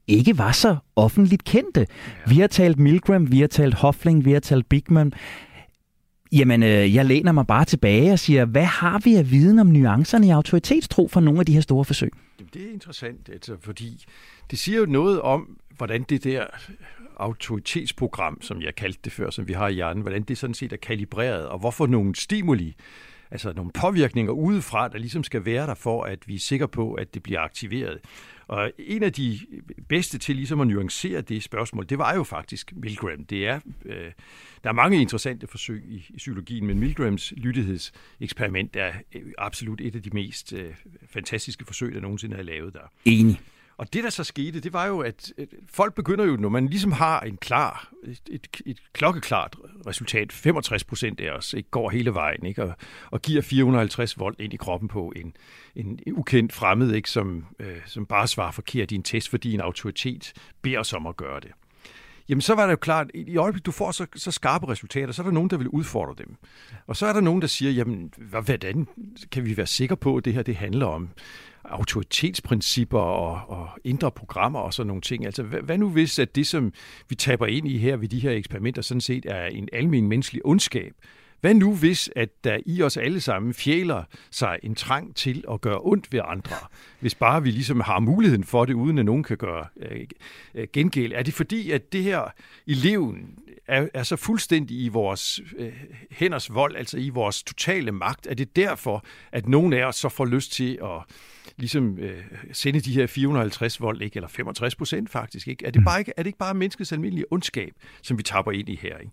ikke 0.08 0.38
var 0.38 0.52
så 0.52 0.76
offentligt 0.96 1.44
kendte. 1.44 1.80
Ja. 1.80 2.34
Vi 2.34 2.40
har 2.40 2.48
talt 2.48 2.80
Milgram, 2.80 3.32
vi 3.32 3.40
har 3.40 3.48
talt 3.48 3.74
Hoffling, 3.74 4.26
vi 4.26 4.32
har 4.32 4.40
talt 4.40 4.70
Bigman. 4.70 5.14
Jamen, 6.34 6.64
øh, 6.64 6.96
jeg 6.96 7.06
læner 7.06 7.32
mig 7.32 7.48
bare 7.48 7.66
tilbage 7.66 8.12
og 8.12 8.20
siger, 8.20 8.46
hvad 8.46 8.66
har 8.66 9.00
vi 9.00 9.16
af 9.16 9.32
viden 9.32 9.60
om 9.60 9.68
nuancerne 9.68 10.28
i 10.28 10.30
autoritetstro 10.30 11.08
fra 11.08 11.22
nogle 11.22 11.40
af 11.40 11.46
de 11.46 11.54
her 11.54 11.62
store 11.62 11.86
forsøg? 11.86 12.12
Jamen, 12.40 12.50
det 12.54 12.68
er 12.68 12.74
interessant, 12.74 13.30
altså, 13.30 13.56
fordi 13.62 14.06
det 14.52 14.60
siger 14.60 14.80
jo 14.80 14.86
noget 14.86 15.22
om, 15.22 15.58
hvordan 15.78 16.04
det 16.04 16.24
der 16.24 16.46
autoritetsprogram, 17.18 18.42
som 18.42 18.62
jeg 18.62 18.76
kaldte 18.76 19.00
det 19.04 19.12
før, 19.12 19.30
som 19.30 19.48
vi 19.48 19.54
har 19.54 19.68
i 19.68 19.74
hjernen, 19.74 20.02
hvordan 20.02 20.24
det 20.24 20.38
sådan 20.38 20.54
set 20.54 20.74
er 20.74 20.78
kalibreret, 20.78 21.46
og 21.46 21.60
hvorfor 21.60 21.88
nogle 21.88 22.16
stimuli, 22.16 22.76
altså 23.32 23.54
nogle 23.56 23.72
påvirkninger 23.72 24.32
udefra, 24.32 24.88
der 24.88 24.98
ligesom 24.98 25.24
skal 25.24 25.46
være 25.46 25.68
der 25.68 25.76
for, 25.76 26.04
at 26.04 26.20
vi 26.28 26.36
er 26.36 26.40
sikre 26.40 26.68
på, 26.68 26.94
at 26.94 27.14
det 27.14 27.24
bliver 27.24 27.40
aktiveret. 27.40 28.00
Og 28.48 28.72
en 28.78 29.04
af 29.04 29.14
de 29.14 29.40
bedste 29.90 30.18
til 30.18 30.36
ligesom 30.36 30.62
at 30.62 30.68
nuancere 30.68 31.22
det 31.22 31.44
spørgsmål, 31.44 31.90
det 31.90 31.98
var 31.98 32.16
jo 32.16 32.24
faktisk 32.24 32.74
Milgram. 32.76 33.26
Det 33.26 33.48
er, 33.48 33.60
øh, 33.86 34.12
der 34.64 34.70
er 34.70 34.74
mange 34.74 35.02
interessante 35.02 35.48
forsøg 35.48 35.84
i, 35.88 36.06
i 36.10 36.18
psykologien, 36.18 36.66
men 36.68 36.80
Milgrams 36.80 37.34
lyttighedseksperiment 37.38 38.76
er 38.76 38.94
øh, 39.16 39.22
absolut 39.38 39.82
et 39.82 39.96
af 39.96 40.04
de 40.04 40.10
mest 40.10 40.54
øh, 40.54 40.76
fantastiske 41.10 41.66
forsøg, 41.66 41.94
der 41.94 42.02
nogensinde 42.02 42.38
er 42.38 42.44
lavet 42.44 42.74
der. 42.74 42.92
Enig. 43.06 43.40
Og 43.78 43.94
det, 43.94 44.04
der 44.04 44.10
så 44.10 44.24
skete, 44.24 44.60
det 44.60 44.74
var 44.74 44.86
jo, 44.86 45.00
at 45.00 45.32
folk 45.70 45.94
begynder 45.94 46.26
jo, 46.26 46.36
når 46.36 46.50
man 46.50 46.68
ligesom 46.68 46.92
har 46.92 47.20
en 47.20 47.38
klar, 47.38 47.90
et, 48.04 48.22
et, 48.30 48.48
et 48.66 48.78
klokkeklart 48.94 49.56
resultat, 49.88 50.32
65 50.32 50.84
procent 50.84 51.20
af 51.20 51.32
os 51.32 51.54
ikke, 51.54 51.70
går 51.70 51.90
hele 51.90 52.14
vejen, 52.14 52.46
ikke, 52.46 52.64
og, 52.64 52.76
og 53.12 53.22
giver 53.22 53.42
450 53.42 54.20
volt 54.20 54.40
ind 54.40 54.54
i 54.54 54.58
kroppen 54.58 54.90
på 54.90 55.14
en, 55.16 55.36
en 55.76 56.00
ukendt 56.14 56.54
fremmed, 56.54 56.94
ikke, 56.94 57.10
som, 57.10 57.46
øh, 57.60 57.78
som 57.86 58.06
bare 58.06 58.28
svarer 58.28 58.52
forkert 58.52 58.92
i 58.92 58.96
en 58.96 59.04
test, 59.04 59.30
fordi 59.30 59.54
en 59.54 59.62
autoritet 59.62 60.34
beder 60.62 60.80
os 60.80 60.94
om 60.94 61.08
at 61.08 61.18
gøre 61.18 61.40
det. 61.40 61.52
Jamen 62.30 62.42
så 62.42 62.56
var 62.56 62.66
det 62.66 62.72
jo 62.72 62.78
klart, 62.78 63.08
i 63.14 63.38
øjeblikket 63.38 63.66
du 63.66 63.72
får 63.72 63.92
så, 63.92 64.06
så 64.16 64.32
skarpe 64.32 64.68
resultater, 64.68 65.14
så 65.14 65.22
er 65.22 65.24
der 65.24 65.32
nogen, 65.32 65.50
der 65.50 65.58
vil 65.58 65.68
udfordre 65.68 66.24
dem. 66.24 66.36
Og 66.88 66.96
så 66.96 67.06
er 67.06 67.14
der 67.14 67.22
nogen, 67.22 67.42
der 67.42 67.48
siger, 67.48 67.72
jamen 67.72 68.14
hvordan 68.18 68.88
kan 69.32 69.46
vi 69.46 69.58
være 69.58 69.68
sikre 69.68 69.98
på, 69.98 70.18
at 70.18 70.26
det 70.26 70.34
her 70.34 70.44
det 70.44 70.56
handler 70.56 70.86
om 70.86 71.10
autoritetsprincipper 71.66 73.00
og, 73.00 73.58
og 73.58 73.70
indre 73.84 74.12
programmer 74.12 74.60
og 74.60 74.74
sådan 74.74 74.88
nogle 74.88 75.02
ting. 75.02 75.26
Altså, 75.26 75.44
hvad, 75.44 75.60
hvad 75.60 75.78
nu 75.78 75.90
hvis, 75.90 76.20
at 76.20 76.36
det, 76.36 76.48
som 76.48 76.74
vi 77.10 77.16
taber 77.16 77.46
ind 77.46 77.68
i 77.68 77.78
her 77.78 77.98
ved 77.98 78.08
de 78.08 78.20
her 78.20 78.32
eksperimenter, 78.32 78.82
sådan 78.82 79.02
set 79.02 79.26
er 79.26 79.46
en 79.46 79.70
almen 79.74 80.08
menneskelig 80.08 80.46
ondskab? 80.46 80.94
Hvad 81.44 81.54
nu 81.54 81.76
hvis, 81.76 82.10
at 82.16 82.44
der 82.44 82.58
i 82.66 82.82
os 82.82 82.98
alle 82.98 83.22
sammen 83.22 83.54
fjæler 83.54 84.04
sig 84.32 84.60
en 84.64 84.76
trang 84.76 85.16
til 85.16 85.44
at 85.52 85.62
gøre 85.62 85.80
ondt 85.82 86.14
ved 86.14 86.20
andre? 86.28 86.56
Hvis 87.00 87.16
bare 87.16 87.44
vi 87.44 87.52
ligesom 87.52 87.80
har 87.80 88.00
muligheden 88.00 88.44
for 88.44 88.66
det, 88.66 88.74
uden 88.74 88.98
at 88.98 89.06
nogen 89.06 89.24
kan 89.24 89.38
gøre 89.38 89.66
øh, 89.82 90.08
øh 90.56 90.68
gengæld. 90.74 91.14
Er 91.14 91.24
det 91.24 91.34
fordi, 91.34 91.72
at 91.72 91.94
det 91.94 92.04
her 92.04 92.34
eleven 92.68 93.40
er, 93.68 93.88
er 93.94 94.04
så 94.04 94.16
fuldstændig 94.16 94.78
i 94.78 94.88
vores 94.88 95.42
øh, 95.58 95.74
hænders 96.12 96.54
vold, 96.54 96.76
altså 96.76 96.98
i 96.98 97.10
vores 97.10 97.44
totale 97.44 97.92
magt? 97.92 98.28
Er 98.28 98.34
det 98.34 98.56
derfor, 98.56 99.06
at 99.32 99.48
nogen 99.48 99.74
af 99.74 99.86
os 99.86 99.96
så 99.96 100.10
får 100.10 100.26
lyst 100.26 100.52
til 100.52 100.80
at 100.84 101.16
ligesom 101.58 101.98
øh, 102.00 102.24
sende 102.52 102.80
de 102.80 102.94
her 102.94 103.08
450 103.08 103.82
volt, 103.82 104.02
ikke? 104.02 104.18
eller 104.18 104.28
65 104.28 104.76
procent 104.76 105.10
faktisk. 105.10 105.48
Ikke? 105.48 105.66
Er, 105.66 105.72
det 105.72 105.82
mm. 105.82 105.86
bare 105.86 106.00
ikke, 106.00 106.14
er 106.18 106.24
det 106.24 106.28
ikke 106.28 106.40
bare 106.40 106.54
menneskets 106.54 106.92
almindelige 106.92 107.26
ondskab, 107.32 107.74
som 108.02 108.18
vi 108.18 108.24
tapper 108.24 108.52
ind 108.52 108.70
i 108.70 108.80
her? 108.82 108.98
Ikke? 108.98 109.12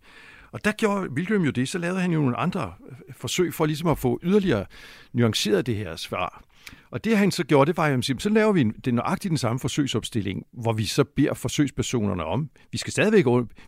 Og 0.52 0.64
der 0.64 0.72
gjorde 0.72 1.10
Wilhelm 1.10 1.42
jo 1.42 1.50
det, 1.50 1.68
så 1.68 1.78
lavede 1.78 2.00
han 2.00 2.12
jo 2.12 2.20
nogle 2.20 2.36
andre 2.36 2.74
øh, 2.90 3.14
forsøg 3.16 3.54
for 3.54 3.66
ligesom 3.66 3.88
at 3.88 3.98
få 3.98 4.20
yderligere 4.22 4.66
nuanceret 5.12 5.66
det 5.66 5.76
her 5.76 5.96
svar. 5.96 6.42
Og 6.90 7.04
det 7.04 7.18
han 7.18 7.30
så 7.30 7.44
gjorde, 7.44 7.68
det 7.68 7.76
var, 7.76 7.84
at 7.84 8.04
så 8.18 8.28
laver 8.28 8.52
vi 8.52 8.62
den 8.62 8.94
nøjagtigt 8.94 9.30
den 9.30 9.38
samme 9.38 9.58
forsøgsopstilling, 9.58 10.44
hvor 10.52 10.72
vi 10.72 10.84
så 10.84 11.04
beder 11.04 11.34
forsøgspersonerne 11.34 12.24
om, 12.24 12.50
vi 12.72 12.78
skal 12.78 12.92
stadigvæk, 12.92 13.24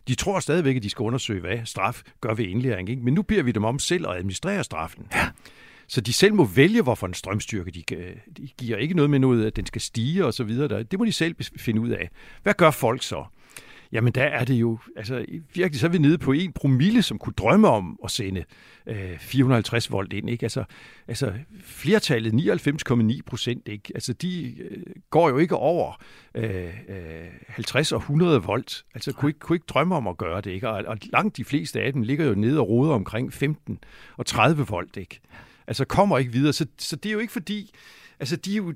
de 0.07 0.15
tror 0.15 0.39
stadigvæk, 0.39 0.75
at 0.75 0.83
de 0.83 0.89
skal 0.89 1.03
undersøge, 1.03 1.41
hvad 1.41 1.57
straf 1.65 2.01
gør 2.21 2.33
ved 2.33 2.45
indlæring, 2.45 2.89
ikke? 2.89 3.01
men 3.01 3.13
nu 3.13 3.21
beder 3.21 3.43
vi 3.43 3.51
dem 3.51 3.63
om 3.63 3.79
selv 3.79 4.07
at 4.09 4.15
administrere 4.17 4.63
straffen. 4.63 5.07
Ja. 5.15 5.29
Så 5.87 6.01
de 6.01 6.13
selv 6.13 6.33
må 6.33 6.45
vælge, 6.45 6.81
hvorfor 6.81 7.07
en 7.07 7.13
strømstyrke 7.13 7.71
de, 7.71 7.83
de 8.37 8.47
giver. 8.57 8.77
Ikke 8.77 8.95
noget 8.95 9.09
med 9.09 9.19
noget, 9.19 9.45
at 9.45 9.55
den 9.55 9.65
skal 9.65 9.81
stige 9.81 10.25
og 10.25 10.33
så 10.33 10.43
videre. 10.43 10.83
Det 10.83 10.99
må 10.99 11.05
de 11.05 11.11
selv 11.11 11.35
finde 11.57 11.81
ud 11.81 11.89
af. 11.89 12.09
Hvad 12.43 12.53
gør 12.53 12.71
folk 12.71 13.03
så? 13.03 13.25
Jamen 13.93 14.13
der 14.13 14.23
er 14.23 14.45
det 14.45 14.53
jo, 14.53 14.79
altså 14.95 15.25
virkelig, 15.53 15.79
så 15.79 15.87
er 15.87 15.91
vi 15.91 15.97
nede 15.97 16.17
på 16.17 16.31
en 16.31 16.51
promille, 16.53 17.01
som 17.01 17.17
kunne 17.17 17.33
drømme 17.33 17.67
om 17.67 17.99
at 18.03 18.11
sende 18.11 18.43
øh, 18.87 19.17
450 19.19 19.91
volt 19.91 20.13
ind. 20.13 20.29
Ikke? 20.29 20.43
Altså, 20.43 20.63
altså 21.07 21.33
flertallet, 21.63 22.33
99,9 22.33 23.21
procent, 23.25 23.67
ikke? 23.67 23.91
Altså 23.95 24.13
de 24.13 24.55
øh, 24.61 24.83
går 25.09 25.29
jo 25.29 25.37
ikke 25.37 25.55
over 25.55 26.01
øh, 26.35 26.65
øh, 26.65 27.29
50 27.47 27.91
og 27.91 27.99
100 27.99 28.43
volt. 28.43 28.83
Altså 28.93 29.13
kunne 29.13 29.29
ikke, 29.29 29.39
kunne 29.39 29.55
ikke 29.55 29.67
drømme 29.69 29.95
om 29.95 30.07
at 30.07 30.17
gøre 30.17 30.41
det. 30.41 30.51
Ikke? 30.51 30.69
Og, 30.69 30.83
og 30.87 30.97
langt 31.03 31.37
de 31.37 31.45
fleste 31.45 31.81
af 31.81 31.93
dem 31.93 32.01
ligger 32.01 32.25
jo 32.25 32.35
nede 32.35 32.59
og 32.59 32.69
roder 32.69 32.93
omkring 32.93 33.33
15 33.33 33.79
og 34.17 34.25
30 34.25 34.67
volt. 34.67 34.97
Ikke? 34.97 35.19
Altså 35.67 35.85
kommer 35.85 36.17
ikke 36.17 36.31
videre. 36.31 36.53
Så, 36.53 36.65
så 36.77 36.95
det 36.95 37.09
er 37.09 37.13
jo 37.13 37.19
ikke 37.19 37.33
fordi, 37.33 37.71
altså 38.23 38.35
de 38.35 38.53
er 38.53 38.57
jo, 38.57 38.73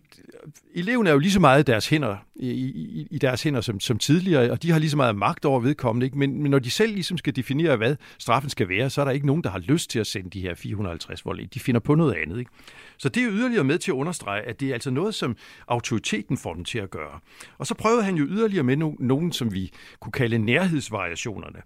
eleven 0.74 1.08
er 1.08 1.12
jo 1.12 1.18
lige 1.18 1.32
så 1.32 1.40
meget 1.40 1.60
i 1.60 1.64
deres 1.64 1.90
hænder, 1.90 2.16
i, 2.36 2.50
i, 2.50 3.08
i 3.12 3.18
deres 3.18 3.44
hænder 3.44 3.62
som, 3.62 3.80
som 3.80 3.98
tidligere, 3.98 4.52
og 4.52 4.64
de 4.64 4.72
har 4.72 4.80
lige 4.80 4.90
så 4.90 4.98
meget 4.98 5.16
magt 5.16 5.46
over 5.46 5.60
vedkommende. 5.60 6.06
Ikke? 6.06 6.18
Men, 6.18 6.42
men 6.42 6.52
når 6.52 6.60
de 6.60 6.72
selv 6.72 6.94
ligesom 6.94 7.18
skal 7.18 7.36
definere, 7.36 7.76
hvad 7.76 7.96
straffen 8.18 8.50
skal 8.50 8.70
være, 8.70 8.90
så 8.90 9.02
er 9.02 9.06
der 9.06 9.12
ikke 9.12 9.28
nogen, 9.28 9.44
der 9.44 9.50
har 9.50 9.60
lyst 9.60 9.90
til 9.90 10.00
at 10.00 10.08
sende 10.08 10.30
de 10.30 10.42
her 10.42 10.56
450 10.56 11.26
volt 11.26 11.54
De 11.54 11.60
finder 11.60 11.80
på 11.80 11.96
noget 11.96 12.14
andet. 12.14 12.40
Ikke? 12.40 12.52
Så 12.98 13.10
det 13.10 13.24
er 13.24 13.30
yderligere 13.32 13.64
med 13.64 13.78
til 13.78 13.92
at 13.92 13.96
understrege, 13.96 14.42
at 14.42 14.60
det 14.60 14.70
er 14.70 14.74
altså 14.74 14.92
noget, 14.92 15.16
som 15.16 15.36
autoriteten 15.68 16.38
får 16.38 16.54
dem 16.54 16.66
til 16.66 16.80
at 16.80 16.90
gøre. 16.90 17.20
Og 17.58 17.68
så 17.68 17.74
prøvede 17.74 18.04
han 18.04 18.16
jo 18.16 18.26
yderligere 18.26 18.64
med 18.64 18.78
no- 18.78 19.06
nogen, 19.06 19.32
som 19.32 19.54
vi 19.54 19.72
kunne 20.00 20.12
kalde 20.12 20.38
nærhedsvariationerne. 20.38 21.60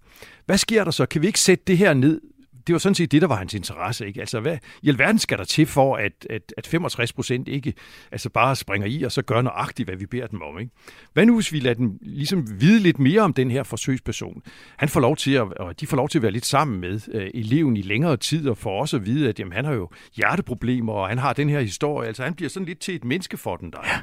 Hvad 0.46 0.58
sker 0.58 0.84
der 0.84 0.91
så? 0.91 1.06
Kan 1.06 1.22
vi 1.22 1.28
ikke 1.28 1.39
sætte 1.39 1.63
det 1.67 1.78
her 1.78 1.94
ned 1.94 2.22
det 2.67 2.74
var 2.74 2.80
sådan 2.80 2.95
set 2.95 3.12
det, 3.12 3.21
der 3.21 3.28
var 3.28 3.36
hans 3.36 3.54
interesse. 3.54 4.08
Ikke? 4.08 4.19
Altså, 4.19 4.39
hvad 4.39 4.58
i 4.82 4.89
alverden 4.89 5.19
skal 5.19 5.38
der 5.38 5.43
til 5.43 5.65
for, 5.65 5.95
at, 5.95 6.28
at, 6.30 6.54
at 6.58 6.67
65 6.67 7.13
procent 7.13 7.47
ikke 7.47 7.74
altså 8.12 8.30
bare 8.30 8.56
springer 8.56 8.88
i 8.88 9.04
og 9.04 9.12
så 9.12 9.21
gør 9.21 9.41
nøjagtigt, 9.41 9.88
hvad 9.88 9.97
vi 9.97 10.06
beder 10.06 10.28
dem 10.28 10.41
om? 10.41 10.60
Ikke? 10.60 10.71
Hvad 11.13 11.26
nu, 11.26 11.36
hvis 11.36 11.54
vi 11.54 11.60
lader 11.60 11.76
dem 11.76 11.97
ligesom 12.02 12.62
vide 12.62 12.80
lidt 12.80 13.00
mere 13.00 13.21
om 13.21 13.34
den 13.34 13.52
her 13.52 13.63
forsøgsperson? 13.63 14.41
Han 14.78 14.89
får 14.89 15.00
lov 15.00 15.17
til 15.17 15.32
at, 15.32 15.54
og 15.54 15.80
de 15.80 15.88
får 15.88 15.97
lov 15.97 16.10
til 16.10 16.17
at 16.17 16.21
være 16.21 16.32
lidt 16.32 16.45
sammen 16.45 16.82
med 16.82 17.00
øh, 17.12 17.32
eleven 17.34 17.78
i 17.78 17.82
længere 17.82 18.17
tid, 18.17 18.50
og 18.50 18.58
får 18.58 18.82
også 18.82 18.97
at 18.97 19.06
vide, 19.06 19.30
at 19.30 19.39
jamen, 19.39 19.54
han 19.54 19.65
har 19.65 19.74
jo 19.74 19.89
hjerteproblemer, 20.15 20.93
og 20.93 21.10
han 21.10 21.17
har 21.17 21.34
den 21.34 21.50
her 21.50 21.62
historie. 21.62 22.08
Altså, 22.08 22.24
han 22.24 22.34
bliver 22.34 22.50
sådan 22.50 22.65
lidt 22.65 22.80
til 22.80 22.95
et 22.95 23.04
menneske 23.04 23.38
for 23.38 23.56
den 23.56 23.71
der. 23.71 23.80
Ja 23.84 24.02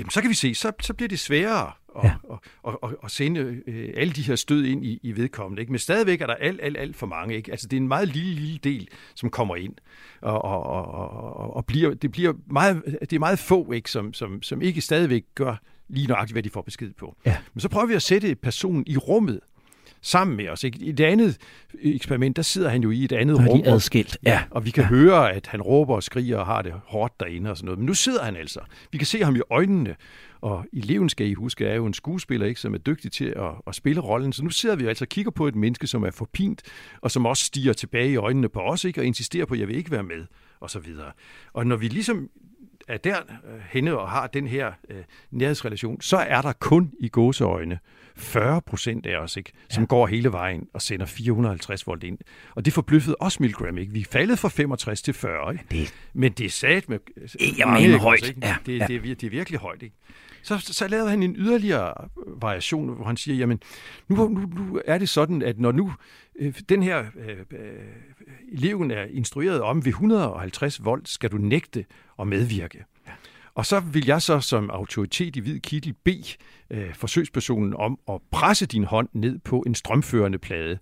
jamen 0.00 0.10
så 0.10 0.20
kan 0.20 0.30
vi 0.30 0.34
se, 0.34 0.54
så, 0.54 0.72
så 0.80 0.94
bliver 0.94 1.08
det 1.08 1.18
sværere 1.18 1.72
at, 1.96 2.04
ja. 2.04 2.14
at, 2.32 2.38
at, 2.68 2.76
at, 2.82 2.96
at 3.04 3.10
sende 3.10 3.40
øh, 3.66 3.88
alle 3.96 4.12
de 4.12 4.22
her 4.22 4.36
stød 4.36 4.64
ind 4.64 4.84
i, 4.84 5.00
i 5.02 5.16
vedkommende. 5.16 5.60
Ikke? 5.60 5.72
Men 5.72 5.78
stadigvæk 5.78 6.20
er 6.20 6.26
der 6.26 6.34
alt, 6.34 6.60
alt, 6.62 6.76
alt 6.76 6.96
for 6.96 7.06
mange. 7.06 7.36
Ikke? 7.36 7.50
Altså 7.50 7.68
det 7.68 7.76
er 7.76 7.80
en 7.80 7.88
meget 7.88 8.08
lille, 8.08 8.34
lille 8.34 8.58
del, 8.64 8.88
som 9.14 9.30
kommer 9.30 9.56
ind. 9.56 9.74
Og, 10.20 10.44
og, 10.44 10.62
og, 10.62 11.10
og, 11.36 11.56
og 11.56 11.66
bliver, 11.66 11.94
det, 11.94 12.12
bliver 12.12 12.32
meget, 12.46 12.82
det 13.00 13.12
er 13.12 13.18
meget 13.18 13.38
få, 13.38 13.72
ikke? 13.72 13.90
Som, 13.90 14.14
som, 14.14 14.42
som 14.42 14.62
ikke 14.62 14.80
stadigvæk 14.80 15.24
gør 15.34 15.56
lige 15.88 16.06
nøjagtigt, 16.06 16.34
hvad 16.34 16.42
de 16.42 16.50
får 16.50 16.62
besked 16.62 16.92
på. 16.92 17.16
Ja. 17.26 17.36
Men 17.54 17.60
så 17.60 17.68
prøver 17.68 17.86
vi 17.86 17.94
at 17.94 18.02
sætte 18.02 18.34
personen 18.34 18.84
i 18.86 18.96
rummet, 18.96 19.40
sammen 20.02 20.36
med 20.36 20.48
os. 20.48 20.64
Ikke? 20.64 20.78
I 20.78 20.92
det 20.92 21.04
andet 21.04 21.36
eksperiment, 21.82 22.36
der 22.36 22.42
sidder 22.42 22.68
han 22.68 22.82
jo 22.82 22.90
i 22.90 23.04
et 23.04 23.12
andet 23.12 23.38
og 23.38 23.46
rum. 23.46 23.62
Adskilt. 23.64 24.18
Ja, 24.22 24.30
ja, 24.30 24.42
og 24.50 24.64
vi 24.64 24.70
kan 24.70 24.82
ja. 24.82 24.88
høre, 24.88 25.32
at 25.32 25.46
han 25.46 25.62
råber 25.62 25.94
og 25.94 26.02
skriger 26.02 26.38
og 26.38 26.46
har 26.46 26.62
det 26.62 26.72
hårdt 26.84 27.20
derinde 27.20 27.50
og 27.50 27.56
sådan 27.56 27.66
noget. 27.66 27.78
Men 27.78 27.86
nu 27.86 27.94
sidder 27.94 28.22
han 28.24 28.36
altså. 28.36 28.60
Vi 28.92 28.98
kan 28.98 29.06
se 29.06 29.24
ham 29.24 29.36
i 29.36 29.40
øjnene. 29.50 29.96
Og 30.40 30.64
eleven, 30.72 31.08
skal 31.08 31.26
I 31.26 31.34
huske, 31.34 31.66
er 31.66 31.74
jo 31.74 31.86
en 31.86 31.94
skuespiller, 31.94 32.46
ikke, 32.46 32.60
som 32.60 32.74
er 32.74 32.78
dygtig 32.78 33.12
til 33.12 33.24
at, 33.24 33.50
at 33.66 33.74
spille 33.74 34.00
rollen. 34.00 34.32
Så 34.32 34.44
nu 34.44 34.50
sidder 34.50 34.76
vi 34.76 34.86
altså 34.86 35.04
og 35.04 35.08
kigger 35.08 35.30
på 35.30 35.48
et 35.48 35.54
menneske, 35.54 35.86
som 35.86 36.02
er 36.02 36.10
forpint, 36.10 36.62
og 37.00 37.10
som 37.10 37.26
også 37.26 37.44
stiger 37.44 37.72
tilbage 37.72 38.10
i 38.10 38.16
øjnene 38.16 38.48
på 38.48 38.60
os, 38.60 38.84
ikke, 38.84 39.00
og 39.00 39.04
insisterer 39.04 39.44
på, 39.44 39.54
at 39.54 39.60
jeg 39.60 39.68
vil 39.68 39.76
ikke 39.76 39.90
være 39.90 40.02
med, 40.02 40.26
og 40.60 40.70
så 40.70 40.78
videre. 40.78 41.12
Og 41.52 41.66
når 41.66 41.76
vi 41.76 41.88
ligesom 41.88 42.28
er 42.88 42.96
der 42.96 43.16
øh, 43.18 43.60
henne 43.70 43.98
og 43.98 44.10
har 44.10 44.26
den 44.26 44.46
her 44.46 44.72
øh, 44.90 45.04
nærhedsrelation, 45.30 46.00
så 46.00 46.16
er 46.16 46.42
der 46.42 46.52
kun 46.52 46.92
i 47.00 47.08
gåseøjne 47.08 47.78
40 48.20 48.60
procent 48.62 49.06
af 49.06 49.16
os, 49.16 49.36
ikke, 49.36 49.52
som 49.70 49.82
ja. 49.82 49.86
går 49.86 50.06
hele 50.06 50.32
vejen 50.32 50.66
og 50.74 50.82
sender 50.82 51.06
450 51.06 51.86
volt 51.86 52.04
ind. 52.04 52.18
Og 52.54 52.64
det 52.64 52.72
forbløffede 52.72 53.16
også 53.20 53.38
Milgram. 53.40 53.78
Ikke? 53.78 53.92
Vi 53.92 54.00
er 54.00 54.04
faldet 54.10 54.38
fra 54.38 54.48
65 54.48 55.02
til 55.02 55.14
40, 55.14 55.52
ikke? 55.52 55.64
Det, 55.70 55.94
men 56.12 56.32
det 56.32 56.46
er 56.46 56.50
sat 56.50 56.88
med... 56.88 56.98
Jamen, 57.58 58.00
højt. 58.00 58.28
Ikke? 58.28 58.40
Ja, 58.42 58.56
det, 58.66 58.78
ja. 58.78 58.86
Det, 58.86 58.96
er, 58.96 59.14
det 59.14 59.24
er 59.24 59.30
virkelig 59.30 59.60
højt. 59.60 59.82
Ikke? 59.82 59.96
Så, 60.42 60.58
så 60.58 60.88
lavede 60.88 61.10
han 61.10 61.22
en 61.22 61.36
yderligere 61.38 61.94
variation, 62.26 62.94
hvor 62.94 63.04
han 63.04 63.16
siger, 63.16 63.36
jamen, 63.36 63.60
nu, 64.08 64.28
nu, 64.28 64.40
nu 64.40 64.80
er 64.84 64.98
det 64.98 65.08
sådan, 65.08 65.42
at 65.42 65.58
når 65.58 65.72
nu 65.72 65.92
øh, 66.38 66.54
den 66.68 66.82
her 66.82 66.98
øh, 66.98 67.36
øh, 67.50 67.70
eleven 68.52 68.90
er 68.90 69.04
instrueret 69.04 69.60
om, 69.60 69.84
ved 69.84 69.92
150 69.92 70.84
volt 70.84 71.08
skal 71.08 71.30
du 71.30 71.36
nægte 71.36 71.84
at 72.18 72.26
medvirke. 72.26 72.84
Og 73.60 73.66
så 73.66 73.80
vil 73.80 74.06
jeg 74.06 74.22
så 74.22 74.40
som 74.40 74.70
autoritet 74.70 75.36
i 75.36 75.40
hvid 75.40 75.60
kittel 75.60 75.94
bede 76.04 76.36
øh, 76.70 76.94
forsøgspersonen 76.94 77.74
om 77.74 77.98
at 78.08 78.20
presse 78.30 78.66
din 78.66 78.84
hånd 78.84 79.08
ned 79.12 79.38
på 79.38 79.64
en 79.66 79.74
strømførende 79.74 80.38
plade. 80.38 80.78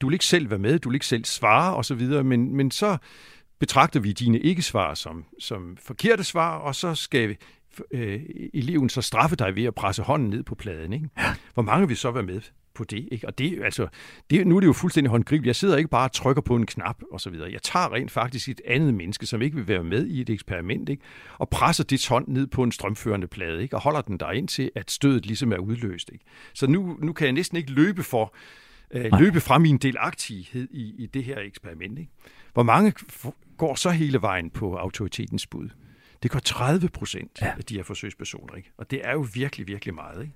Du 0.00 0.06
vil 0.06 0.12
ikke 0.12 0.24
selv 0.24 0.50
være 0.50 0.58
med, 0.58 0.78
du 0.78 0.88
vil 0.88 0.96
ikke 0.96 1.06
selv 1.06 1.24
svare 1.24 1.76
osv., 1.76 2.00
men, 2.24 2.56
men 2.56 2.70
så 2.70 2.96
betragter 3.58 4.00
vi 4.00 4.12
dine 4.12 4.40
ikke-svar 4.40 4.94
som, 4.94 5.24
som 5.38 5.76
forkerte 5.80 6.24
svar, 6.24 6.58
og 6.58 6.74
så 6.74 6.94
skal 6.94 7.36
øh, 7.90 8.20
eleven 8.54 8.88
så 8.88 9.02
straffe 9.02 9.36
dig 9.36 9.56
ved 9.56 9.64
at 9.64 9.74
presse 9.74 10.02
hånden 10.02 10.30
ned 10.30 10.42
på 10.42 10.54
pladen. 10.54 10.92
Ikke? 10.92 11.08
Hvor 11.54 11.62
mange 11.62 11.88
vil 11.88 11.96
så 11.96 12.10
være 12.10 12.22
med 12.22 12.40
på 12.74 12.84
det? 12.84 13.08
Ikke? 13.12 13.26
Og 13.26 13.38
det, 13.38 13.62
altså, 13.64 13.88
det, 14.30 14.46
nu 14.46 14.56
er 14.56 14.60
det 14.60 14.66
jo 14.66 14.72
fuldstændig 14.72 15.10
håndgribeligt. 15.10 15.46
Jeg 15.46 15.56
sidder 15.56 15.76
ikke 15.76 15.90
bare 15.90 16.08
og 16.08 16.12
trykker 16.12 16.42
på 16.42 16.56
en 16.56 16.66
knap 16.66 17.02
og 17.12 17.20
så 17.20 17.30
videre. 17.30 17.52
Jeg 17.52 17.62
tager 17.62 17.92
rent 17.92 18.10
faktisk 18.10 18.48
et 18.48 18.60
andet 18.66 18.94
menneske, 18.94 19.26
som 19.26 19.42
ikke 19.42 19.56
vil 19.56 19.68
være 19.68 19.84
med 19.84 20.06
i 20.06 20.20
et 20.20 20.30
eksperiment, 20.30 20.88
ikke? 20.88 21.02
og 21.38 21.48
presser 21.48 21.84
dit 21.84 22.08
hånd 22.08 22.28
ned 22.28 22.46
på 22.46 22.62
en 22.62 22.72
strømførende 22.72 23.26
plade, 23.26 23.62
ikke? 23.62 23.76
og 23.76 23.82
holder 23.82 24.00
den 24.00 24.20
der 24.20 24.30
ind 24.30 24.48
til, 24.48 24.70
at 24.74 24.90
stødet 24.90 25.26
ligesom 25.26 25.52
er 25.52 25.58
udløst. 25.58 26.10
Ikke? 26.12 26.24
Så 26.54 26.66
nu, 26.66 26.96
nu 27.00 27.12
kan 27.12 27.24
jeg 27.24 27.32
næsten 27.32 27.56
ikke 27.56 27.70
løbe 27.70 28.02
for 28.02 28.34
øh, 28.90 29.10
løbe 29.18 29.40
fra 29.40 29.58
min 29.58 29.78
delagtighed 29.78 30.68
i, 30.70 30.94
i 30.98 31.06
det 31.06 31.24
her 31.24 31.38
eksperiment. 31.38 31.98
Ikke? 31.98 32.10
Hvor 32.52 32.62
mange 32.62 32.92
går 33.56 33.74
så 33.74 33.90
hele 33.90 34.22
vejen 34.22 34.50
på 34.50 34.76
autoritetens 34.76 35.46
bud? 35.46 35.68
Det 36.22 36.30
går 36.30 36.38
30 36.38 36.88
procent 36.88 37.42
ja. 37.42 37.52
af 37.58 37.64
de 37.64 37.76
her 37.76 37.82
forsøgspersoner. 37.82 38.54
Ikke? 38.54 38.72
Og 38.78 38.90
det 38.90 39.00
er 39.04 39.12
jo 39.12 39.26
virkelig, 39.34 39.66
virkelig 39.66 39.94
meget. 39.94 40.22
Ikke? 40.22 40.34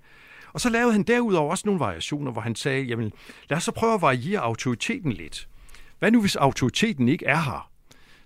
Og 0.56 0.60
så 0.60 0.70
lavede 0.70 0.92
han 0.92 1.02
derudover 1.02 1.50
også 1.50 1.62
nogle 1.66 1.80
variationer, 1.80 2.32
hvor 2.32 2.40
han 2.40 2.54
sagde, 2.54 2.82
jamen 2.82 3.12
lad 3.50 3.56
os 3.56 3.64
så 3.64 3.72
prøve 3.72 3.94
at 3.94 4.02
variere 4.02 4.40
autoriteten 4.40 5.12
lidt. 5.12 5.48
Hvad 5.98 6.10
nu 6.10 6.20
hvis 6.20 6.36
autoriteten 6.36 7.08
ikke 7.08 7.26
er 7.26 7.36
her? 7.36 7.70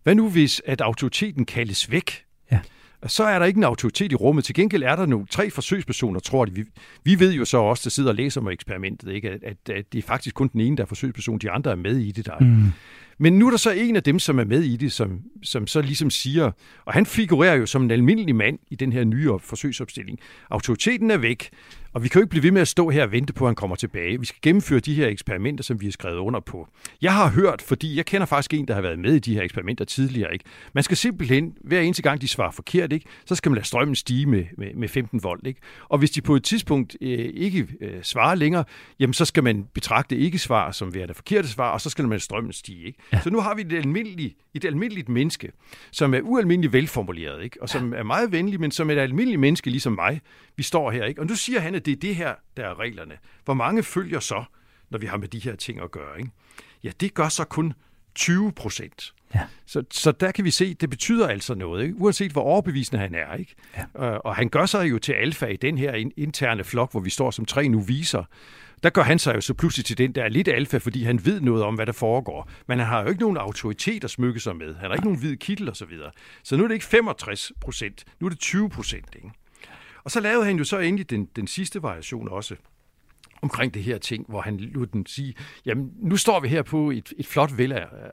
Hvad 0.02 0.14
nu 0.14 0.30
hvis 0.30 0.62
at 0.66 0.80
autoriteten 0.80 1.44
kaldes 1.44 1.90
væk? 1.90 2.24
Ja. 2.52 2.60
Så 3.06 3.24
er 3.24 3.38
der 3.38 3.46
ikke 3.46 3.58
en 3.58 3.64
autoritet 3.64 4.12
i 4.12 4.14
rummet. 4.14 4.44
Til 4.44 4.54
gengæld 4.54 4.82
er 4.82 4.96
der 4.96 5.06
nogle 5.06 5.26
tre 5.26 5.50
forsøgspersoner, 5.50 6.20
tror 6.20 6.44
de. 6.44 6.52
Vi, 6.52 6.64
vi 7.04 7.18
ved 7.18 7.32
jo 7.32 7.44
så 7.44 7.58
også, 7.58 7.80
der 7.84 7.90
sidder 7.90 8.10
og 8.10 8.16
læser 8.16 8.40
med 8.40 8.52
eksperimentet, 8.52 9.12
ikke? 9.12 9.30
At, 9.30 9.42
at, 9.42 9.76
at 9.76 9.92
det 9.92 9.98
er 9.98 10.02
faktisk 10.02 10.34
kun 10.34 10.48
den 10.48 10.60
ene, 10.60 10.76
der 10.76 10.82
er 10.82 10.86
forsøgsperson. 10.86 11.38
De 11.38 11.50
andre 11.50 11.70
er 11.70 11.76
med 11.76 11.96
i 11.96 12.12
det. 12.12 12.26
Der. 12.26 12.38
Mm. 12.38 12.64
Men 13.22 13.38
nu 13.38 13.46
er 13.46 13.50
der 13.50 13.56
så 13.56 13.70
en 13.70 13.96
af 13.96 14.02
dem, 14.02 14.18
som 14.18 14.38
er 14.38 14.44
med 14.44 14.62
i 14.62 14.76
det, 14.76 14.92
som, 14.92 15.20
som 15.42 15.66
så 15.66 15.80
ligesom 15.80 16.10
siger, 16.10 16.50
og 16.84 16.92
han 16.92 17.06
figurerer 17.06 17.54
jo 17.54 17.66
som 17.66 17.82
en 17.82 17.90
almindelig 17.90 18.36
mand 18.36 18.58
i 18.70 18.74
den 18.74 18.92
her 18.92 19.04
nye 19.04 19.30
forsøgsopstilling. 19.40 20.18
Autoriteten 20.50 21.10
er 21.10 21.16
væk, 21.16 21.50
og 21.92 22.02
vi 22.02 22.08
kan 22.08 22.18
jo 22.18 22.22
ikke 22.22 22.30
blive 22.30 22.42
ved 22.42 22.50
med 22.50 22.60
at 22.60 22.68
stå 22.68 22.90
her 22.90 23.02
og 23.02 23.12
vente 23.12 23.32
på, 23.32 23.44
at 23.44 23.48
han 23.48 23.54
kommer 23.54 23.76
tilbage. 23.76 24.20
Vi 24.20 24.26
skal 24.26 24.38
gennemføre 24.42 24.80
de 24.80 24.94
her 24.94 25.08
eksperimenter, 25.08 25.64
som 25.64 25.80
vi 25.80 25.86
har 25.86 25.92
skrevet 25.92 26.18
under 26.18 26.40
på. 26.40 26.68
Jeg 27.02 27.14
har 27.14 27.28
hørt, 27.28 27.62
fordi 27.62 27.96
jeg 27.96 28.06
kender 28.06 28.26
faktisk 28.26 28.54
en, 28.54 28.68
der 28.68 28.74
har 28.74 28.80
været 28.80 28.98
med 28.98 29.14
i 29.14 29.18
de 29.18 29.34
her 29.34 29.42
eksperimenter 29.42 29.84
tidligere. 29.84 30.32
Ikke? 30.32 30.44
Man 30.72 30.84
skal 30.84 30.96
simpelthen, 30.96 31.54
hver 31.64 31.80
eneste 31.80 32.02
gang 32.02 32.20
de 32.20 32.28
svarer 32.28 32.50
forkert, 32.50 32.92
ikke? 32.92 33.06
så 33.24 33.34
skal 33.34 33.50
man 33.50 33.54
lade 33.56 33.66
strømmen 33.66 33.94
stige 33.94 34.26
med, 34.26 34.44
med, 34.58 34.74
med 34.74 34.88
15 34.88 35.22
volt. 35.22 35.46
Ikke? 35.46 35.60
Og 35.88 35.98
hvis 35.98 36.10
de 36.10 36.20
på 36.20 36.36
et 36.36 36.44
tidspunkt 36.44 36.96
øh, 37.00 37.08
ikke 37.34 37.68
øh, 37.80 38.02
svarer 38.02 38.34
længere, 38.34 38.64
jamen 39.00 39.14
så 39.14 39.24
skal 39.24 39.44
man 39.44 39.66
betragte 39.74 40.16
ikke-svar 40.16 40.70
som 40.70 40.94
værende 40.94 41.14
forkerte 41.14 41.48
svar, 41.48 41.70
og 41.70 41.80
så 41.80 41.90
skal 41.90 42.02
man 42.02 42.10
lade 42.10 42.22
strømmen 42.22 42.52
stige. 42.52 42.86
Ikke? 42.86 42.98
Ja. 43.12 43.20
Så 43.20 43.30
nu 43.30 43.40
har 43.40 43.54
vi 43.54 43.62
et 43.62 43.72
almindeligt, 43.72 44.36
et 44.54 44.64
almindeligt 44.64 45.08
menneske, 45.08 45.52
som 45.90 46.14
er 46.14 46.20
ualmindeligt 46.20 46.72
velformuleret, 46.72 47.42
ikke? 47.42 47.62
og 47.62 47.68
som 47.68 47.94
er 47.94 48.02
meget 48.02 48.32
venlig, 48.32 48.60
men 48.60 48.70
som 48.70 48.90
et 48.90 48.98
almindeligt 48.98 49.40
menneske 49.40 49.70
ligesom 49.70 49.92
mig. 49.92 50.20
Vi 50.56 50.62
står 50.62 50.90
her, 50.90 51.04
ikke? 51.04 51.20
og 51.20 51.26
nu 51.26 51.34
siger 51.34 51.60
han, 51.60 51.74
at 51.74 51.86
det 51.86 51.92
er 51.92 51.96
det 51.96 52.16
her, 52.16 52.34
der 52.56 52.66
er 52.66 52.80
reglerne. 52.80 53.14
Hvor 53.44 53.54
mange 53.54 53.82
følger 53.82 54.20
så, 54.20 54.44
når 54.90 54.98
vi 54.98 55.06
har 55.06 55.16
med 55.16 55.28
de 55.28 55.38
her 55.38 55.56
ting 55.56 55.80
at 55.80 55.90
gøre? 55.90 56.18
Ikke? 56.18 56.30
Ja, 56.84 56.90
det 57.00 57.14
gør 57.14 57.28
så 57.28 57.44
kun 57.44 57.72
20 58.14 58.52
procent. 58.52 59.14
Ja. 59.34 59.40
Så, 59.66 59.84
så 59.90 60.12
der 60.12 60.32
kan 60.32 60.44
vi 60.44 60.50
se, 60.50 60.74
det 60.74 60.90
betyder 60.90 61.28
altså 61.28 61.54
noget, 61.54 61.84
ikke? 61.84 61.96
uanset 61.96 62.32
hvor 62.32 62.42
overbevisende 62.42 63.00
han 63.00 63.14
er. 63.14 63.34
Ikke? 63.34 63.54
Ja. 63.76 64.12
Øh, 64.12 64.20
og 64.24 64.36
han 64.36 64.48
gør 64.48 64.66
sig 64.66 64.90
jo 64.90 64.98
til 64.98 65.12
alfa 65.12 65.46
i 65.46 65.56
den 65.56 65.78
her 65.78 66.10
interne 66.16 66.64
flok, 66.64 66.90
hvor 66.90 67.00
vi 67.00 67.10
står 67.10 67.30
som 67.30 67.44
tre 67.44 67.68
nu 67.68 67.80
viser. 67.80 68.24
Der 68.82 68.90
gør 68.90 69.02
han 69.02 69.18
sig 69.18 69.34
jo 69.34 69.40
så 69.40 69.54
pludselig 69.54 69.84
til 69.84 69.98
den, 69.98 70.12
der 70.12 70.24
er 70.24 70.28
lidt 70.28 70.48
alfa, 70.48 70.78
fordi 70.78 71.04
han 71.04 71.24
ved 71.24 71.40
noget 71.40 71.64
om, 71.64 71.74
hvad 71.74 71.86
der 71.86 71.92
foregår. 71.92 72.50
Men 72.66 72.78
han 72.78 72.88
har 72.88 73.02
jo 73.02 73.08
ikke 73.08 73.20
nogen 73.20 73.36
autoritet 73.36 74.04
at 74.04 74.10
smykke 74.10 74.40
sig 74.40 74.56
med. 74.56 74.74
Han 74.74 74.90
har 74.90 74.94
ikke 74.94 75.04
nogen 75.04 75.18
hvid 75.18 75.36
kittel 75.36 75.68
og 75.68 75.76
så 75.76 75.84
videre. 75.84 76.10
Så 76.42 76.56
nu 76.56 76.64
er 76.64 76.68
det 76.68 76.74
ikke 76.74 76.86
65 76.86 77.52
procent, 77.60 78.04
nu 78.20 78.26
er 78.26 78.30
det 78.30 78.38
20 78.38 78.70
procent. 78.70 79.16
Og 80.04 80.10
så 80.10 80.20
lavede 80.20 80.44
han 80.44 80.56
jo 80.56 80.64
så 80.64 80.78
endelig 80.78 81.10
den, 81.10 81.28
den 81.36 81.46
sidste 81.46 81.82
variation 81.82 82.28
også 82.28 82.56
omkring 83.42 83.74
det 83.74 83.82
her 83.82 83.98
ting, 83.98 84.24
hvor 84.28 84.40
han 84.40 84.56
lod 84.56 84.86
den 84.86 85.06
sige, 85.06 85.34
jamen 85.66 85.90
nu 86.02 86.16
står 86.16 86.40
vi 86.40 86.48
her 86.48 86.62
på 86.62 86.90
et, 86.90 87.12
et 87.18 87.26
flot, 87.26 87.50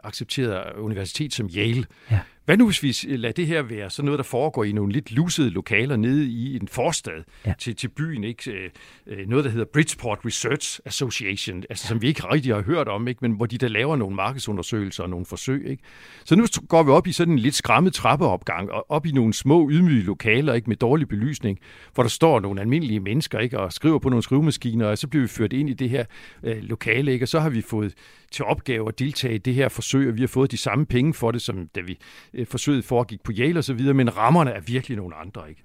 accepteret 0.03 0.75
universitet 0.75 1.33
som 1.33 1.49
Yale. 1.55 1.85
Ja. 2.11 2.19
Hvad 2.47 2.57
nu, 2.57 2.65
hvis 2.65 2.83
vi 3.05 3.15
lader 3.15 3.33
det 3.33 3.47
her 3.47 3.61
være 3.61 3.89
sådan 3.89 4.05
noget, 4.05 4.17
der 4.17 4.23
foregår 4.23 4.63
i 4.63 4.71
nogle 4.71 4.93
lidt 4.93 5.11
lusede 5.11 5.49
lokaler 5.49 5.95
nede 5.95 6.25
i 6.25 6.55
en 6.55 6.67
forstad 6.67 7.23
ja. 7.45 7.53
til, 7.59 7.75
til 7.75 7.87
byen, 7.87 8.23
ikke? 8.23 8.51
Øh, 8.51 8.69
øh, 9.07 9.27
noget, 9.27 9.45
der 9.45 9.51
hedder 9.51 9.65
Bridgeport 9.73 10.19
Research 10.25 10.79
Association, 10.85 11.63
altså, 11.69 11.87
som 11.87 12.01
vi 12.01 12.07
ikke 12.07 12.23
rigtig 12.33 12.53
har 12.53 12.61
hørt 12.61 12.87
om, 12.87 13.07
ikke? 13.07 13.19
men 13.21 13.31
hvor 13.31 13.45
de 13.45 13.57
der 13.57 13.67
laver 13.67 13.95
nogle 13.95 14.15
markedsundersøgelser 14.15 15.03
og 15.03 15.09
nogle 15.09 15.25
forsøg. 15.25 15.67
Ikke? 15.69 15.83
Så 16.25 16.35
nu 16.35 16.45
går 16.67 16.83
vi 16.83 16.91
op 16.91 17.07
i 17.07 17.11
sådan 17.11 17.33
en 17.33 17.39
lidt 17.39 17.55
skræmmet 17.55 17.93
trappeopgang, 17.93 18.71
og 18.71 18.91
op 18.91 19.05
i 19.05 19.11
nogle 19.11 19.33
små 19.33 19.69
ydmyge 19.71 20.03
lokaler 20.03 20.53
ikke? 20.53 20.69
med 20.69 20.77
dårlig 20.77 21.07
belysning, 21.07 21.59
hvor 21.93 22.03
der 22.03 22.09
står 22.09 22.39
nogle 22.39 22.61
almindelige 22.61 22.99
mennesker 22.99 23.39
ikke? 23.39 23.59
og 23.59 23.73
skriver 23.73 23.99
på 23.99 24.09
nogle 24.09 24.23
skrivemaskiner, 24.23 24.87
og 24.87 24.97
så 24.97 25.07
bliver 25.07 25.21
vi 25.21 25.27
ført 25.27 25.53
ind 25.53 25.69
i 25.69 25.73
det 25.73 25.89
her 25.89 26.05
øh, 26.43 26.63
lokale, 26.63 27.13
ikke? 27.13 27.23
og 27.23 27.29
så 27.29 27.39
har 27.39 27.49
vi 27.49 27.61
fået 27.61 27.93
til 28.31 28.45
opgave 28.45 28.87
at 28.87 28.99
deltage 28.99 29.35
i 29.35 29.37
det 29.37 29.53
her 29.53 29.69
forsøg, 29.69 30.09
og 30.09 30.15
vi 30.15 30.21
har 30.21 30.27
fået 30.27 30.51
de 30.51 30.57
samme 30.57 30.85
penge 30.85 31.13
for 31.13 31.31
det, 31.31 31.41
som 31.41 31.67
da 31.75 31.81
vi 31.81 31.97
øh, 32.37 32.47
forsøget 32.47 32.85
foregik 32.85 33.23
på 33.23 33.31
Yale 33.35 33.59
osv., 33.59 33.93
men 33.93 34.17
rammerne 34.17 34.51
er 34.51 34.59
virkelig 34.59 34.97
nogle 34.97 35.15
andre. 35.15 35.49
ikke. 35.49 35.63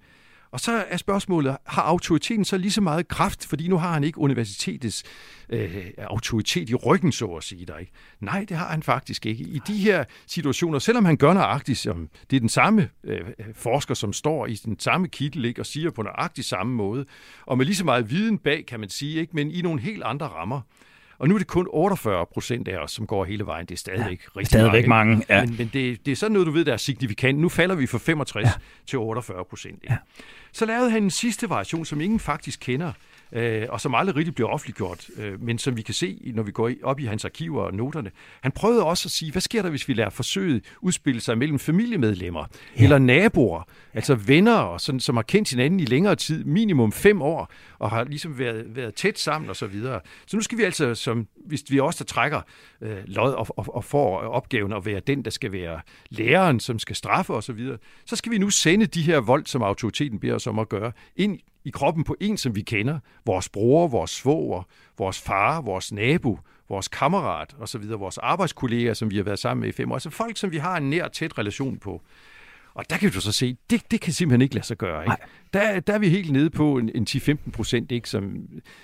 Og 0.53 0.61
så 0.61 0.85
er 0.89 0.97
spørgsmålet, 0.97 1.57
har 1.65 1.83
autoriteten 1.83 2.45
så 2.45 2.57
lige 2.57 2.71
så 2.71 2.81
meget 2.81 3.09
kraft, 3.09 3.47
fordi 3.47 3.69
nu 3.69 3.79
har 3.79 3.93
han 3.93 4.05
ikke 4.05 4.19
universitetets 4.19 5.05
øh, 5.49 5.87
autoritet 5.99 6.71
i 6.71 6.75
ryggen, 6.75 7.13
så 7.13 7.27
at 7.27 7.45
sige 7.45 7.67
der, 7.67 7.79
ikke? 7.79 7.93
Nej, 8.21 8.45
det 8.49 8.57
har 8.57 8.69
han 8.69 8.83
faktisk 8.83 9.27
ikke. 9.27 9.45
I 9.45 9.61
de 9.67 9.77
her 9.77 10.05
situationer, 10.27 10.79
selvom 10.79 11.05
han 11.05 11.17
gør 11.17 11.33
nøjagtigt, 11.33 11.79
som 11.79 12.09
det 12.31 12.37
er 12.37 12.41
den 12.41 12.49
samme 12.49 12.89
øh, 13.05 13.21
forsker, 13.55 13.95
som 13.95 14.13
står 14.13 14.47
i 14.47 14.55
den 14.55 14.79
samme 14.79 15.09
kittel 15.09 15.45
ikke, 15.45 15.63
og 15.63 15.67
siger 15.67 15.91
på 15.91 16.03
nøjagtigt 16.03 16.47
samme 16.47 16.75
måde, 16.75 17.05
og 17.47 17.59
med 17.59 17.67
lige 17.67 17.77
så 17.77 17.85
meget 17.85 18.11
viden 18.11 18.39
bag, 18.39 18.67
kan 18.67 18.81
man 18.81 18.89
sige, 18.89 19.21
ikke, 19.21 19.37
men 19.37 19.51
i 19.51 19.63
nogle 19.63 19.81
helt 19.81 20.03
andre 20.03 20.27
rammer, 20.27 20.61
og 21.19 21.29
nu 21.29 21.35
er 21.35 21.39
det 21.39 21.47
kun 21.47 21.67
48 21.71 22.27
procent 22.27 22.69
af 22.69 22.79
os, 22.79 22.93
som 22.93 23.07
går 23.07 23.25
hele 23.25 23.47
vejen. 23.47 23.67
Det 23.67 23.75
er 23.75 23.79
stadigvæk 23.79 24.23
ja, 24.23 24.41
rigtig 24.41 24.47
stadigvæk 24.47 24.87
mange. 24.87 25.11
mange 25.11 25.27
ja. 25.29 25.45
Men, 25.45 25.55
men 25.59 25.71
det, 25.73 26.07
det 26.07 26.13
er 26.13 26.17
sådan 26.17 26.33
noget, 26.33 26.47
du 26.47 26.53
ved, 26.53 26.65
der 26.65 26.73
er 26.73 26.77
signifikant. 26.77 27.39
Nu 27.39 27.49
falder 27.49 27.75
vi 27.75 27.87
fra 27.87 27.99
65 27.99 28.47
ja. 28.47 28.53
til 28.87 28.99
48 28.99 29.45
procent. 29.45 29.85
Ja. 29.91 29.97
Så 30.53 30.67
lavede 30.67 30.91
han 30.91 31.03
en 31.03 31.11
sidste 31.11 31.51
variation, 31.51 31.85
som 31.85 32.01
ingen 32.01 32.21
faktisk 32.21 32.61
kender. 32.61 32.93
Øh, 33.33 33.67
og 33.69 33.81
som 33.81 33.95
aldrig 33.95 34.17
rigtig 34.17 34.35
blev 34.35 34.49
offentliggjort, 34.49 35.07
øh, 35.17 35.43
men 35.43 35.59
som 35.59 35.77
vi 35.77 35.83
kan 35.83 35.95
se, 35.95 36.33
når 36.35 36.43
vi 36.43 36.53
går 36.53 36.71
op 36.83 37.01
i 37.01 37.05
hans 37.05 37.25
arkiver 37.25 37.63
og 37.63 37.75
noterne. 37.75 38.11
Han 38.41 38.53
prøvede 38.53 38.85
også 38.85 39.07
at 39.07 39.11
sige, 39.11 39.33
hvad 39.33 39.43
sker 39.43 39.63
der, 39.63 39.71
hvis 39.71 39.89
vi 39.89 39.95
lader 39.95 40.11
forsøget 40.11 40.65
udspille 40.81 41.21
sig 41.21 41.39
mellem 41.39 41.59
familiemedlemmer 41.59 42.45
ja. 42.79 42.83
eller 42.83 42.99
naboer, 42.99 43.63
altså 43.95 44.15
venner, 44.15 44.57
og 44.57 44.81
sådan, 44.81 45.01
som 45.01 45.17
har 45.17 45.23
kendt 45.23 45.51
hinanden 45.51 45.81
i 45.81 45.85
længere 45.85 46.17
tid, 46.17 46.45
minimum 46.45 46.93
fem 46.93 47.23
år, 47.23 47.53
og 47.79 47.91
har 47.91 48.05
ligesom 48.05 48.39
været, 48.39 48.77
været 48.77 48.95
tæt 48.95 49.19
sammen 49.19 49.51
og 49.51 49.57
så 49.57 49.67
videre. 49.67 50.01
Så 50.27 50.37
nu 50.37 50.43
skal 50.43 50.59
vi 50.59 50.63
altså, 50.63 50.95
som, 50.95 51.27
hvis 51.47 51.65
vi 51.69 51.81
også 51.81 52.05
der 52.05 52.09
trækker 52.09 52.41
øh, 52.81 52.97
lod 53.07 53.33
og, 53.33 53.47
og, 53.49 53.75
og 53.75 53.85
får 53.85 54.19
opgaven 54.19 54.73
at 54.73 54.87
være 54.87 55.01
den, 55.01 55.25
der 55.25 55.31
skal 55.31 55.53
være 55.53 55.81
læreren, 56.11 56.61
som 56.61 56.79
skal 56.79 56.97
straffe 56.97 57.33
og 57.33 57.43
så 57.43 57.53
videre, 57.53 57.79
så 58.07 58.17
skal 58.17 58.33
vi 58.33 58.39
nu 58.39 58.51
sende 58.51 58.87
de 58.87 59.03
her 59.03 59.21
vold, 59.21 59.47
som 59.47 59.63
autoriteten 59.63 60.19
beder 60.21 60.35
os 60.35 60.47
om 60.47 60.59
at 60.59 60.69
gøre, 60.69 60.93
ind 61.17 61.39
i 61.65 61.71
kroppen 61.71 62.05
på 62.05 62.17
en, 62.21 62.37
som 62.37 62.57
vi 62.57 62.63
kender. 62.63 62.99
Vores 63.27 63.49
bror, 63.49 63.89
vores 63.89 64.11
svoger, 64.11 64.63
vores 64.99 65.21
far, 65.21 65.61
vores 65.61 65.93
nabo, 65.93 66.39
vores 66.69 66.89
kammerat 66.89 67.55
og 67.59 67.69
så 67.69 67.79
videre, 67.79 67.99
vores 67.99 68.19
arbejdskolleger, 68.19 68.95
som 68.95 69.11
vi 69.11 69.17
har 69.17 69.23
været 69.23 69.39
sammen 69.39 69.61
med 69.61 69.69
i 69.69 69.73
fem 69.73 69.91
år. 69.91 69.97
Altså 69.97 70.11
folk, 70.11 70.37
som 70.37 70.53
vi 70.53 70.59
har 70.59 70.77
en 70.77 70.91
nær 70.91 71.09
tæt 71.09 71.39
relation 71.39 71.79
på. 71.79 72.03
Og 72.75 72.91
der 72.91 72.97
kan 72.97 73.11
du 73.11 73.21
så 73.21 73.33
se, 73.33 73.57
det, 73.71 73.91
det 73.91 74.01
kan 74.01 74.13
simpelthen 74.13 74.43
ikke 74.43 74.55
lade 74.55 74.67
sig 74.67 74.79
gøre. 74.79 75.05
Ikke? 75.05 75.17
Der, 75.53 75.81
der 75.81 75.93
er 75.93 75.99
vi 75.99 76.09
helt 76.09 76.33
nede 76.33 76.51
på 76.51 76.79
en, 76.79 76.91
en 76.95 77.07
10-15 77.11 77.51
procent. 77.51 77.93
Ikke? 77.93 78.09
Som, 78.09 78.37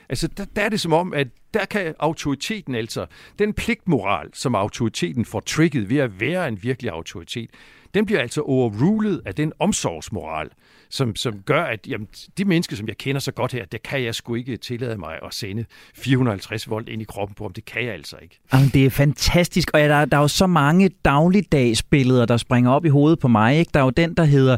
altså, 0.09 0.29
der, 0.29 0.45
der 0.45 0.63
er 0.63 0.69
det 0.69 0.81
som 0.81 0.93
om, 0.93 1.15
at 1.15 1.29
der 1.55 1.65
kan 1.65 1.95
autoriteten 1.99 2.75
altså, 2.75 3.07
den 3.39 3.53
pligtmoral, 3.53 4.29
som 4.33 4.55
autoriteten 4.55 5.25
får 5.25 5.41
trigget 5.41 5.91
ved 5.91 5.99
at 5.99 6.21
være 6.21 6.49
en 6.49 6.63
virkelig 6.63 6.91
autoritet, 6.91 7.51
den 7.95 8.07
bliver 8.07 8.21
altså 8.21 8.41
overrulet 8.41 9.23
af 9.27 9.35
den 9.35 9.53
omsorgsmoral, 9.59 10.49
som, 10.91 11.17
som 11.17 11.43
gør, 11.43 11.63
at 11.63 11.87
jamen, 11.87 12.09
de 12.39 12.45
mennesker, 12.45 12.77
som 12.77 12.89
jeg 12.89 12.99
kender 12.99 13.21
så 13.21 13.33
godt 13.33 13.53
her, 13.53 13.65
det 13.65 13.83
kan 13.83 14.05
jeg 14.05 14.15
sgu 14.15 14.35
ikke 14.35 14.57
tillade 14.57 14.99
mig 14.99 15.19
at 15.27 15.35
sende 15.35 15.65
450 15.97 16.71
volt 16.71 16.89
ind 16.89 17.03
i 17.03 17.05
kroppen 17.05 17.35
på 17.35 17.45
om 17.45 17.53
Det 17.53 17.65
kan 17.65 17.85
jeg 17.85 17.95
altså 17.95 18.17
ikke. 18.23 18.41
Jamen, 18.53 18.69
det 18.69 18.87
er 18.87 18.91
fantastisk, 18.91 19.71
og 19.75 19.81
ja, 19.81 19.89
der, 19.89 20.05
der 20.05 20.17
er 20.17 20.21
jo 20.21 20.29
så 20.29 20.47
mange 20.47 20.91
dagligdagsbilleder, 21.05 22.27
der 22.27 22.37
springer 22.37 22.71
op 22.71 22.85
i 22.85 22.89
hovedet 22.89 23.19
på 23.19 23.29
mig. 23.29 23.59
Ikke? 23.59 23.71
Der 23.75 23.81
er 23.81 23.85
jo 23.85 23.91
den, 23.91 24.15
der 24.15 24.25
hedder 24.25 24.57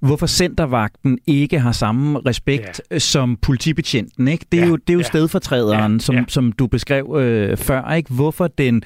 hvorfor 0.00 0.26
centervagten 0.26 1.18
ikke 1.26 1.58
har 1.58 1.72
samme 1.72 2.20
respekt 2.26 2.80
ja. 2.90 2.98
som 2.98 3.36
politibetjenten. 3.42 4.28
Ikke? 4.28 4.46
Det 4.52 4.60
er 4.60 4.64
ja, 4.64 4.68
jo, 4.68 4.76
det 4.76 4.90
er 4.90 4.94
jo 4.94 5.00
ja. 5.00 5.06
stedfortræderen, 5.06 5.92
ja, 5.92 5.98
som, 5.98 6.14
ja. 6.14 6.24
som 6.28 6.52
du 6.52 6.66
beskrev 6.66 7.16
øh, 7.18 7.56
før. 7.56 7.92
Ikke? 7.92 8.14
Hvorfor 8.14 8.46
den 8.46 8.82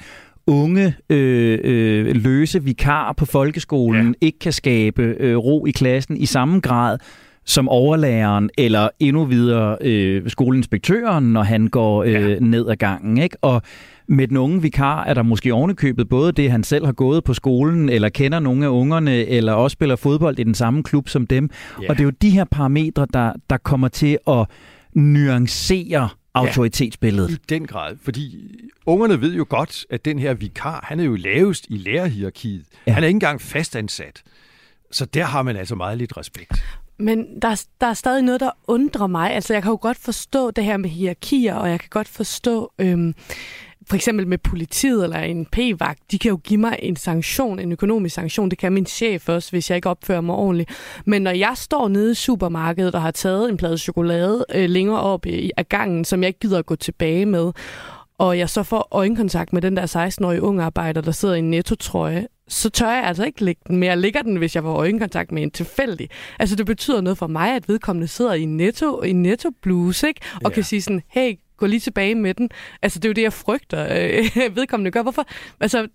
unge 0.47 0.95
øh, 1.09 1.59
øh, 1.63 2.15
løse 2.15 2.63
vikar 2.63 3.13
på 3.13 3.25
folkeskolen 3.25 4.07
ja. 4.07 4.25
ikke 4.25 4.39
kan 4.39 4.53
skabe 4.53 5.15
øh, 5.19 5.37
ro 5.37 5.65
i 5.65 5.71
klassen 5.71 6.17
i 6.17 6.25
samme 6.25 6.59
grad 6.59 6.97
som 7.45 7.69
overlæreren, 7.69 8.49
eller 8.57 8.89
endnu 8.99 9.25
videre 9.25 9.77
øh, 9.81 10.29
skoleinspektøren, 10.29 11.33
når 11.33 11.43
han 11.43 11.67
går 11.67 12.03
øh, 12.03 12.11
ja. 12.13 12.39
ned 12.39 12.69
ad 12.69 12.75
gangen. 12.75 13.17
Ikke? 13.17 13.37
Og 13.41 13.61
med 14.07 14.27
den 14.27 14.37
unge 14.37 14.61
vikar 14.61 15.03
er 15.03 15.13
der 15.13 15.23
måske 15.23 15.53
ovenikøbet 15.53 16.09
både 16.09 16.31
det, 16.31 16.51
han 16.51 16.63
selv 16.63 16.85
har 16.85 16.93
gået 16.93 17.23
på 17.23 17.33
skolen, 17.33 17.89
eller 17.89 18.09
kender 18.09 18.39
nogle 18.39 18.65
af 18.65 18.69
ungerne, 18.69 19.25
eller 19.25 19.53
også 19.53 19.73
spiller 19.73 19.95
fodbold 19.95 20.39
i 20.39 20.43
den 20.43 20.55
samme 20.55 20.83
klub 20.83 21.09
som 21.09 21.27
dem. 21.27 21.49
Ja. 21.81 21.89
Og 21.89 21.95
det 21.95 22.01
er 22.01 22.05
jo 22.05 22.11
de 22.21 22.29
her 22.29 22.43
parametre, 22.43 23.07
der, 23.13 23.33
der 23.49 23.57
kommer 23.57 23.87
til 23.87 24.17
at 24.27 24.45
nuancere 24.93 26.09
autoritetsbilledet. 26.33 27.29
Ja, 27.29 27.35
i 27.35 27.39
den 27.49 27.67
grad, 27.67 27.95
fordi 28.01 28.37
ungerne 28.85 29.21
ved 29.21 29.33
jo 29.33 29.45
godt, 29.49 29.85
at 29.89 30.05
den 30.05 30.19
her 30.19 30.33
vikar, 30.33 30.85
han 30.87 30.99
er 30.99 31.03
jo 31.03 31.15
lavest 31.15 31.65
i 31.69 31.77
lærerhierarkiet. 31.77 32.65
Ja. 32.87 32.91
Han 32.91 33.03
er 33.03 33.07
ikke 33.07 33.15
engang 33.15 33.41
fastansat. 33.41 34.23
Så 34.91 35.05
der 35.05 35.23
har 35.23 35.41
man 35.41 35.55
altså 35.57 35.75
meget 35.75 35.97
lidt 35.97 36.17
respekt. 36.17 36.63
Men 36.97 37.41
der, 37.41 37.65
der 37.81 37.87
er 37.87 37.93
stadig 37.93 38.21
noget, 38.21 38.39
der 38.39 38.51
undrer 38.67 39.07
mig. 39.07 39.31
Altså, 39.33 39.53
jeg 39.53 39.63
kan 39.63 39.69
jo 39.69 39.77
godt 39.81 39.97
forstå 39.97 40.51
det 40.51 40.63
her 40.63 40.77
med 40.77 40.89
hierarkier, 40.89 41.55
og 41.55 41.69
jeg 41.69 41.79
kan 41.79 41.89
godt 41.91 42.07
forstå, 42.07 42.73
øhm, 42.79 43.15
for 43.87 43.95
eksempel 43.95 44.27
med 44.27 44.37
politiet 44.37 45.03
eller 45.03 45.19
en 45.19 45.45
p-vagt, 45.45 46.11
de 46.11 46.19
kan 46.19 46.29
jo 46.29 46.39
give 46.43 46.59
mig 46.59 46.79
en 46.81 46.95
sanktion, 46.95 47.59
en 47.59 47.71
økonomisk 47.71 48.15
sanktion. 48.15 48.49
Det 48.49 48.57
kan 48.57 48.73
min 48.73 48.85
chef 48.85 49.29
også, 49.29 49.51
hvis 49.51 49.69
jeg 49.69 49.75
ikke 49.75 49.89
opfører 49.89 50.21
mig 50.21 50.35
ordentligt. 50.35 50.69
Men 51.05 51.21
når 51.21 51.31
jeg 51.31 51.53
står 51.55 51.87
nede 51.87 52.11
i 52.11 52.15
supermarkedet 52.15 52.95
og 52.95 53.01
har 53.01 53.11
taget 53.11 53.49
en 53.49 53.57
plade 53.57 53.77
chokolade 53.77 54.45
øh, 54.55 54.69
længere 54.69 54.99
op 54.99 55.25
i, 55.25 55.51
af 55.57 55.69
gangen, 55.69 56.05
som 56.05 56.23
jeg 56.23 56.27
ikke 56.27 56.39
gider 56.39 56.59
at 56.59 56.65
gå 56.65 56.75
tilbage 56.75 57.25
med, 57.25 57.51
og 58.17 58.37
jeg 58.37 58.49
så 58.49 58.63
får 58.63 58.87
øjenkontakt 58.91 59.53
med 59.53 59.61
den 59.61 59.77
der 59.77 60.07
16-årige 60.07 60.41
unge 60.41 60.63
arbejder, 60.63 61.01
der 61.01 61.11
sidder 61.11 61.35
i 61.35 61.39
en 61.39 61.49
nettotrøje, 61.49 62.27
så 62.47 62.69
tør 62.69 62.91
jeg 62.91 63.03
altså 63.03 63.23
ikke 63.23 63.43
lægge 63.43 63.61
den, 63.67 63.77
men 63.77 63.89
jeg 63.89 63.97
lægger 63.97 64.21
den, 64.21 64.35
hvis 64.35 64.55
jeg 64.55 64.63
får 64.63 64.75
øjenkontakt 64.75 65.31
med 65.31 65.43
en 65.43 65.51
tilfældig. 65.51 66.09
Altså 66.39 66.55
det 66.55 66.65
betyder 66.65 67.01
noget 67.01 67.17
for 67.17 67.27
mig, 67.27 67.55
at 67.55 67.69
vedkommende 67.69 68.07
sidder 68.07 68.33
i 68.33 68.45
netto, 68.45 69.01
i 69.01 69.13
netto 69.13 69.49
blues, 69.61 70.03
ikke? 70.03 70.21
Og 70.35 70.41
ja. 70.43 70.49
kan 70.49 70.63
sige 70.63 70.81
sådan, 70.81 71.01
hey, 71.09 71.35
gå 71.57 71.65
lige 71.65 71.79
tilbage 71.79 72.15
med 72.15 72.33
den. 72.33 72.49
Altså, 72.81 72.99
det 72.99 73.05
er 73.05 73.09
jo 73.09 73.13
det, 73.13 73.21
jeg 73.21 73.33
frygter, 73.33 73.87
øh, 73.91 74.55
vedkommende 74.57 74.91
gør. 74.91 75.01
Hvorfor? 75.01 75.27
Altså, 75.59 75.87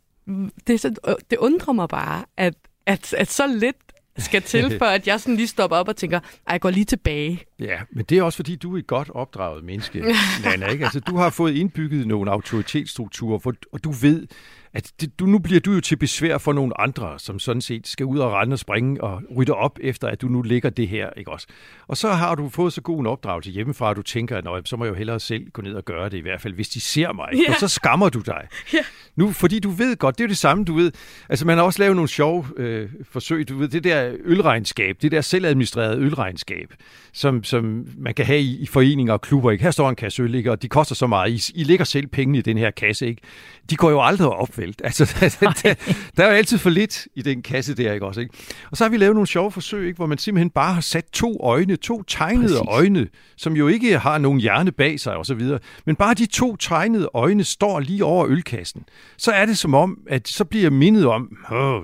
det, 0.66 0.80
så, 0.80 0.94
øh, 1.08 1.14
det 1.30 1.38
undrer 1.38 1.72
mig 1.72 1.88
bare, 1.88 2.24
at, 2.36 2.54
at, 2.86 3.14
at 3.14 3.30
så 3.30 3.46
lidt 3.46 3.76
skal 4.18 4.42
til, 4.42 4.72
for 4.78 4.84
at 4.84 5.06
jeg 5.06 5.20
sådan 5.20 5.36
lige 5.36 5.48
stopper 5.48 5.76
op 5.76 5.88
og 5.88 5.96
tænker, 5.96 6.20
ej, 6.20 6.52
jeg 6.52 6.60
går 6.60 6.70
lige 6.70 6.84
tilbage. 6.84 7.40
Ja, 7.58 7.78
men 7.90 8.04
det 8.04 8.18
er 8.18 8.22
også 8.22 8.36
fordi, 8.36 8.56
du 8.56 8.74
er 8.74 8.78
et 8.78 8.86
godt 8.86 9.10
opdraget 9.10 9.64
menneske, 9.64 10.00
Nana, 10.44 10.66
ikke? 10.66 10.84
Altså, 10.84 11.00
du 11.00 11.16
har 11.16 11.30
fået 11.30 11.54
indbygget 11.54 12.06
nogle 12.06 12.30
autoritetsstrukturer, 12.30 13.38
for, 13.38 13.54
og 13.72 13.84
du 13.84 13.90
ved, 13.90 14.26
at 14.72 14.92
det, 15.00 15.18
du, 15.18 15.26
nu 15.26 15.38
bliver 15.38 15.60
du 15.60 15.72
jo 15.72 15.80
til 15.80 15.96
besvær 15.96 16.38
for 16.38 16.52
nogle 16.52 16.80
andre, 16.80 17.18
som 17.18 17.38
sådan 17.38 17.62
set 17.62 17.86
skal 17.86 18.06
ud 18.06 18.18
og 18.18 18.32
rende 18.32 18.54
og 18.54 18.58
springe 18.58 19.02
og 19.04 19.22
rydde 19.36 19.54
op 19.54 19.78
efter, 19.82 20.08
at 20.08 20.20
du 20.20 20.28
nu 20.28 20.42
ligger 20.42 20.70
det 20.70 20.88
her, 20.88 21.10
ikke 21.16 21.30
også? 21.30 21.46
Og 21.88 21.96
så 21.96 22.08
har 22.08 22.34
du 22.34 22.48
fået 22.48 22.72
så 22.72 22.80
god 22.80 23.00
en 23.00 23.06
opdragelse 23.06 23.50
hjemmefra, 23.50 23.90
at 23.90 23.96
du 23.96 24.02
tænker, 24.02 24.36
at 24.36 24.68
så 24.68 24.76
må 24.76 24.84
jeg 24.84 24.90
jo 24.90 24.96
hellere 24.96 25.20
selv 25.20 25.50
gå 25.50 25.62
ned 25.62 25.74
og 25.74 25.84
gøre 25.84 26.08
det, 26.08 26.18
i 26.18 26.20
hvert 26.20 26.40
fald 26.40 26.54
hvis 26.54 26.68
de 26.68 26.80
ser 26.80 27.12
mig. 27.12 27.28
Yeah. 27.34 27.48
Og 27.48 27.54
så 27.60 27.68
skammer 27.68 28.08
du 28.08 28.20
dig. 28.20 28.48
Yeah. 28.74 28.84
Nu, 29.16 29.32
fordi 29.32 29.58
du 29.58 29.70
ved 29.70 29.96
godt, 29.96 30.18
det 30.18 30.24
er 30.24 30.28
det 30.28 30.38
samme, 30.38 30.64
du 30.64 30.74
ved. 30.74 30.92
Altså 31.28 31.46
man 31.46 31.58
har 31.58 31.64
også 31.64 31.82
lavet 31.82 31.96
nogle 31.96 32.08
sjove 32.08 32.46
øh, 32.56 32.88
forsøg, 33.10 33.48
du 33.48 33.58
ved, 33.58 33.68
det 33.68 33.84
der 33.84 34.12
ølregnskab, 34.24 34.96
det 35.02 35.12
der 35.12 35.20
selvadministrerede 35.20 35.98
ølregnskab, 35.98 36.74
som, 37.12 37.44
som 37.44 37.86
man 37.98 38.14
kan 38.14 38.26
have 38.26 38.40
i, 38.40 38.56
i 38.62 38.66
foreninger 38.66 39.12
og 39.12 39.20
klubber. 39.20 39.50
Ikke? 39.50 39.64
Her 39.64 39.70
står 39.70 39.88
en 39.90 39.96
kasse 39.96 40.22
øl, 40.22 40.34
ikke? 40.34 40.50
og 40.50 40.62
de 40.62 40.68
koster 40.68 40.94
så 40.94 41.06
meget. 41.06 41.30
I, 41.30 41.60
I 41.60 41.64
lægger 41.64 41.84
selv 41.84 42.06
penge 42.06 42.38
i 42.38 42.42
den 42.42 42.58
her 42.58 42.70
kasse. 42.70 43.06
Ikke? 43.06 43.22
De 43.70 43.76
går 43.76 43.90
jo 43.90 44.02
aldrig 44.02 44.28
op, 44.28 44.57
vel? 44.58 44.74
Altså, 44.84 45.04
der, 45.40 45.52
der, 45.62 45.74
der 46.16 46.24
er 46.24 46.28
jo 46.28 46.34
altid 46.34 46.58
for 46.58 46.70
lidt 46.70 47.06
i 47.14 47.22
den 47.22 47.42
kasse 47.42 47.74
der, 47.74 47.92
ikke 47.92 48.06
også? 48.06 48.20
Ikke? 48.20 48.34
Og 48.70 48.76
så 48.76 48.84
har 48.84 48.90
vi 48.90 48.96
lavet 48.96 49.14
nogle 49.14 49.26
sjove 49.26 49.52
forsøg, 49.52 49.86
ikke? 49.86 49.96
hvor 49.96 50.06
man 50.06 50.18
simpelthen 50.18 50.50
bare 50.50 50.74
har 50.74 50.80
sat 50.80 51.04
to 51.12 51.40
øjne, 51.42 51.76
to 51.76 52.02
tegnede 52.02 52.48
Præcis. 52.48 52.68
øjne, 52.68 53.08
som 53.36 53.56
jo 53.56 53.68
ikke 53.68 53.98
har 53.98 54.18
nogen 54.18 54.40
hjerne 54.40 54.72
bag 54.72 55.00
sig 55.00 55.16
og 55.16 55.26
så 55.26 55.34
videre. 55.34 55.58
Men 55.84 55.96
bare 55.96 56.14
de 56.14 56.26
to 56.26 56.56
tegnede 56.56 57.08
øjne 57.14 57.44
står 57.44 57.80
lige 57.80 58.04
over 58.04 58.26
ølkassen. 58.28 58.84
Så 59.16 59.32
er 59.32 59.46
det 59.46 59.58
som 59.58 59.74
om, 59.74 59.98
at 60.08 60.28
så 60.28 60.44
bliver 60.44 60.70
mindet 60.70 61.06
om, 61.06 61.36
Åh, 61.52 61.82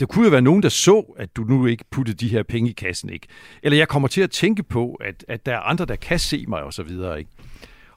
det 0.00 0.08
kunne 0.08 0.24
jo 0.24 0.30
være 0.30 0.42
nogen, 0.42 0.62
der 0.62 0.68
så, 0.68 1.14
at 1.18 1.36
du 1.36 1.42
nu 1.42 1.66
ikke 1.66 1.84
puttede 1.90 2.16
de 2.16 2.28
her 2.28 2.42
penge 2.42 2.70
i 2.70 2.72
kassen, 2.72 3.10
ikke? 3.10 3.26
Eller 3.62 3.78
jeg 3.78 3.88
kommer 3.88 4.08
til 4.08 4.20
at 4.20 4.30
tænke 4.30 4.62
på, 4.62 4.94
at, 4.94 5.24
at 5.28 5.46
der 5.46 5.52
er 5.54 5.60
andre, 5.60 5.84
der 5.84 5.96
kan 5.96 6.18
se 6.18 6.44
mig 6.48 6.62
og 6.62 6.72
så 6.72 6.82
videre, 6.82 7.18
ikke? 7.18 7.30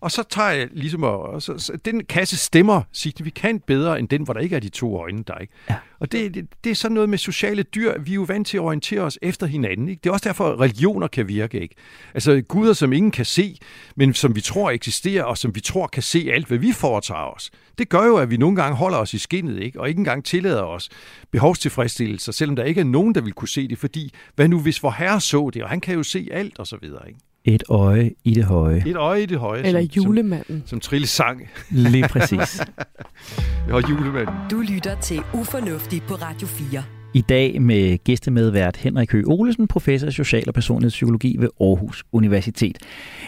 Og 0.05 0.11
så 0.11 0.23
tager 0.23 0.49
jeg 0.49 0.67
ligesom, 0.71 1.03
og 1.03 1.41
så, 1.41 1.57
så, 1.57 1.77
den 1.85 2.03
kasse 2.03 2.37
stemmer 2.37 2.81
signifikant 2.91 3.65
bedre, 3.65 3.99
end 3.99 4.07
den, 4.09 4.23
hvor 4.23 4.33
der 4.33 4.39
ikke 4.39 4.55
er 4.55 4.59
de 4.59 4.69
to 4.69 4.97
øjne 4.97 5.23
der, 5.27 5.37
ikke? 5.37 5.53
Ja. 5.69 5.75
Og 5.99 6.11
det, 6.11 6.33
det, 6.33 6.47
det 6.63 6.69
er 6.69 6.75
sådan 6.75 6.95
noget 6.95 7.09
med 7.09 7.17
sociale 7.17 7.63
dyr. 7.63 7.99
Vi 7.99 8.11
er 8.11 8.15
jo 8.15 8.21
vant 8.21 8.47
til 8.47 8.57
at 8.57 8.61
orientere 8.61 9.01
os 9.01 9.19
efter 9.21 9.47
hinanden, 9.47 9.89
ikke? 9.89 9.99
Det 10.03 10.09
er 10.09 10.13
også 10.13 10.29
derfor, 10.29 10.51
at 10.51 10.59
religioner 10.59 11.07
kan 11.07 11.27
virke, 11.27 11.59
ikke? 11.59 11.75
Altså 12.13 12.41
guder, 12.47 12.73
som 12.73 12.93
ingen 12.93 13.11
kan 13.11 13.25
se, 13.25 13.57
men 13.95 14.13
som 14.13 14.35
vi 14.35 14.41
tror 14.41 14.71
eksisterer, 14.71 15.23
og 15.23 15.37
som 15.37 15.55
vi 15.55 15.59
tror 15.59 15.87
kan 15.87 16.03
se 16.03 16.29
alt, 16.33 16.47
hvad 16.47 16.57
vi 16.57 16.71
foretager 16.71 17.35
os. 17.35 17.51
Det 17.77 17.89
gør 17.89 18.05
jo, 18.05 18.17
at 18.17 18.29
vi 18.29 18.37
nogle 18.37 18.55
gange 18.55 18.77
holder 18.77 18.97
os 18.97 19.13
i 19.13 19.17
skinnet, 19.17 19.63
ikke? 19.63 19.79
Og 19.79 19.89
ikke 19.89 19.99
engang 19.99 20.25
tillader 20.25 20.63
os 20.63 20.89
behovstilfredsstillelser, 21.31 22.31
selvom 22.31 22.55
der 22.55 22.63
ikke 22.63 22.81
er 22.81 22.85
nogen, 22.85 23.15
der 23.15 23.21
vil 23.21 23.33
kunne 23.33 23.49
se 23.49 23.67
det, 23.67 23.77
fordi 23.77 24.13
hvad 24.35 24.47
nu 24.47 24.59
hvis 24.59 24.83
vor 24.83 24.91
herre 24.91 25.21
så 25.21 25.49
det, 25.53 25.63
og 25.63 25.69
han 25.69 25.81
kan 25.81 25.95
jo 25.95 26.03
se 26.03 26.27
alt, 26.31 26.59
og 26.59 26.67
så 26.67 26.77
videre, 26.81 27.07
ikke? 27.07 27.19
Et 27.47 27.63
øje 27.69 28.11
i 28.23 28.33
det 28.33 28.43
høje. 28.43 28.83
Et 28.87 28.95
øje 28.95 29.23
i 29.23 29.25
det 29.25 29.39
høje. 29.39 29.63
Eller 29.63 29.81
som, 29.81 30.03
julemanden. 30.03 30.59
Som, 30.59 30.67
som 30.67 30.79
Trille 30.79 31.07
sang. 31.07 31.41
Lige 31.69 32.07
præcis. 32.07 32.61
og 33.73 33.89
julemanden. 33.89 34.35
Du 34.51 34.63
lytter 34.73 34.99
til 34.99 35.21
Ufornuftig 35.33 36.01
på 36.07 36.13
Radio 36.13 36.47
4. 36.47 36.83
I 37.13 37.21
dag 37.21 37.61
med 37.61 38.03
gæstemedvært 38.03 38.77
Henrik 38.77 39.11
Høgh 39.11 39.27
Olesen, 39.27 39.67
professor 39.67 40.07
i 40.07 40.11
social- 40.11 40.43
og 40.47 40.53
personlighedspsykologi 40.53 41.35
ved 41.39 41.49
Aarhus 41.61 42.03
Universitet. 42.11 42.77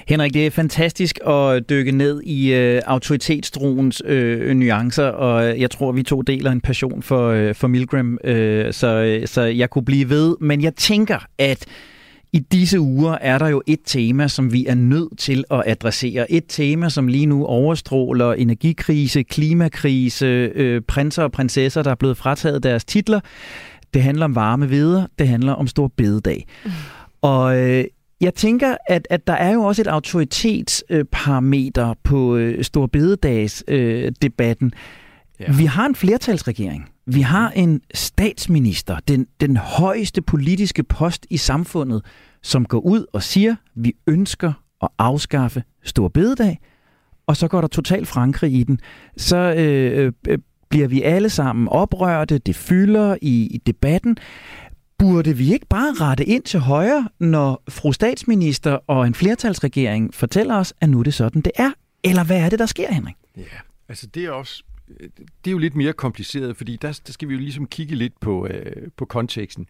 Henrik, 0.07 0.33
det 0.33 0.45
er 0.45 0.51
fantastisk 0.51 1.19
at 1.27 1.69
dykke 1.69 1.91
ned 1.91 2.21
i 2.23 2.53
øh, 2.53 2.81
autoritetstroens 2.85 4.01
øh, 4.05 4.55
nuancer, 4.55 5.07
og 5.07 5.59
jeg 5.59 5.71
tror, 5.71 5.91
vi 5.91 6.03
to 6.03 6.21
deler 6.21 6.51
en 6.51 6.61
passion 6.61 7.03
for, 7.03 7.29
øh, 7.29 7.55
for 7.55 7.67
Milgram, 7.67 8.17
øh, 8.23 8.73
så, 8.73 9.21
så 9.25 9.41
jeg 9.41 9.69
kunne 9.69 9.85
blive 9.85 10.09
ved. 10.09 10.35
Men 10.41 10.61
jeg 10.61 10.75
tænker, 10.75 11.19
at 11.37 11.65
i 12.33 12.39
disse 12.39 12.79
uger 12.79 13.17
er 13.21 13.37
der 13.37 13.47
jo 13.47 13.61
et 13.67 13.79
tema, 13.85 14.27
som 14.27 14.53
vi 14.53 14.65
er 14.65 14.75
nødt 14.75 15.17
til 15.17 15.43
at 15.51 15.63
adressere. 15.65 16.31
Et 16.31 16.43
tema, 16.47 16.89
som 16.89 17.07
lige 17.07 17.25
nu 17.25 17.45
overstråler 17.45 18.33
energikrise, 18.33 19.23
klimakrise, 19.23 20.25
øh, 20.55 20.81
prinser 20.81 21.23
og 21.23 21.31
prinsesser, 21.31 21.83
der 21.83 21.91
er 21.91 21.95
blevet 21.95 22.17
frataget 22.17 22.63
deres 22.63 22.85
titler. 22.85 23.19
Det 23.93 24.03
handler 24.03 24.25
om 24.25 24.35
varme 24.35 24.69
videre, 24.69 25.07
det 25.19 25.27
handler 25.27 25.53
om 25.53 25.67
stor 25.67 25.91
bededag. 25.97 26.45
Mm. 26.65 26.71
Og 27.21 27.59
øh, 27.59 27.85
jeg 28.21 28.33
tænker, 28.33 28.77
at, 28.87 29.07
at 29.09 29.27
der 29.27 29.33
er 29.33 29.53
jo 29.53 29.63
også 29.63 29.81
et 29.81 29.87
autoritetsparameter 29.87 31.93
på 32.03 32.35
øh, 32.35 32.63
Storbededags-debatten. 32.63 34.67
Øh, 34.67 34.73
ja. 35.47 35.51
Vi 35.57 35.65
har 35.65 35.85
en 35.85 35.95
flertalsregering. 35.95 36.89
Vi 37.09 37.21
har 37.21 37.49
en 37.49 37.81
statsminister, 37.93 38.99
den, 39.07 39.27
den 39.41 39.57
højeste 39.57 40.21
politiske 40.21 40.83
post 40.83 41.27
i 41.29 41.37
samfundet, 41.37 42.05
som 42.43 42.65
går 42.65 42.79
ud 42.79 43.05
og 43.13 43.23
siger, 43.23 43.55
vi 43.75 43.93
ønsker 44.07 44.53
at 44.83 44.89
afskaffe 44.97 45.63
Stor 45.83 46.07
Bededag, 46.07 46.59
og 47.27 47.37
så 47.37 47.47
går 47.47 47.61
der 47.61 47.67
totalt 47.67 48.07
Frankrig 48.07 48.53
i 48.53 48.63
den. 48.63 48.79
Så 49.17 49.37
øh, 49.37 50.05
øh, 50.05 50.11
øh, 50.27 50.37
bliver 50.69 50.87
vi 50.87 51.01
alle 51.01 51.29
sammen 51.29 51.67
oprørte, 51.67 52.37
det 52.37 52.55
fylder 52.55 53.17
i, 53.21 53.47
i 53.47 53.57
debatten. 53.57 54.17
Burde 54.97 55.37
vi 55.37 55.53
ikke 55.53 55.65
bare 55.69 55.93
rette 55.93 56.25
ind 56.25 56.43
til 56.43 56.59
højre, 56.59 57.09
når 57.19 57.63
fru 57.69 57.91
statsminister 57.91 58.79
og 58.87 59.07
en 59.07 59.13
flertalsregering 59.13 60.13
fortæller 60.13 60.55
os, 60.55 60.73
at 60.81 60.89
nu 60.89 60.99
er 60.99 61.03
det 61.03 61.13
sådan, 61.13 61.41
det 61.41 61.51
er? 61.55 61.71
Eller 62.03 62.23
hvad 62.23 62.39
er 62.39 62.49
det, 62.49 62.59
der 62.59 62.65
sker, 62.65 62.93
Henrik? 62.93 63.15
Ja, 63.37 63.41
altså 63.89 64.07
det 64.07 64.25
er 64.25 64.31
også 64.31 64.63
det 65.17 65.47
er 65.47 65.51
jo 65.51 65.57
lidt 65.57 65.75
mere 65.75 65.93
kompliceret, 65.93 66.57
fordi 66.57 66.75
der, 66.75 66.99
der 67.07 67.13
skal 67.13 67.29
vi 67.29 67.33
jo 67.33 67.39
ligesom 67.39 67.67
kigge 67.67 67.95
lidt 67.95 68.19
på, 68.19 68.47
øh, 68.47 68.87
på 68.97 69.05
konteksten. 69.05 69.67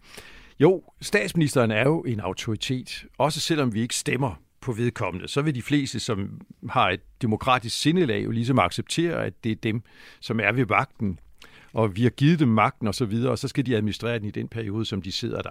Jo, 0.60 0.82
statsministeren 1.00 1.70
er 1.70 1.82
jo 1.82 2.00
en 2.00 2.20
autoritet, 2.20 3.06
også 3.18 3.40
selvom 3.40 3.74
vi 3.74 3.80
ikke 3.80 3.96
stemmer 3.96 4.34
på 4.60 4.72
vedkommende, 4.72 5.28
så 5.28 5.42
vil 5.42 5.54
de 5.54 5.62
fleste, 5.62 6.00
som 6.00 6.40
har 6.70 6.90
et 6.90 7.00
demokratisk 7.22 7.80
sindelag, 7.80 8.24
jo 8.24 8.30
ligesom 8.30 8.58
acceptere, 8.58 9.26
at 9.26 9.44
det 9.44 9.52
er 9.52 9.56
dem, 9.56 9.82
som 10.20 10.40
er 10.40 10.52
ved 10.52 10.66
vagten, 10.66 11.18
og 11.72 11.96
vi 11.96 12.02
har 12.02 12.10
givet 12.10 12.38
dem 12.38 12.48
magten 12.48 12.88
og 12.88 12.94
så 12.94 13.04
videre, 13.04 13.30
og 13.30 13.38
så 13.38 13.48
skal 13.48 13.66
de 13.66 13.76
administrere 13.76 14.18
den 14.18 14.28
i 14.28 14.30
den 14.30 14.48
periode, 14.48 14.84
som 14.84 15.02
de 15.02 15.12
sidder 15.12 15.42
der. 15.42 15.50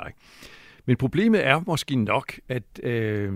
Men 0.86 0.98
problemet 0.98 1.46
er 1.46 1.64
måske 1.68 1.96
nok, 1.96 2.40
at 2.50 2.64
øh, 2.84 3.34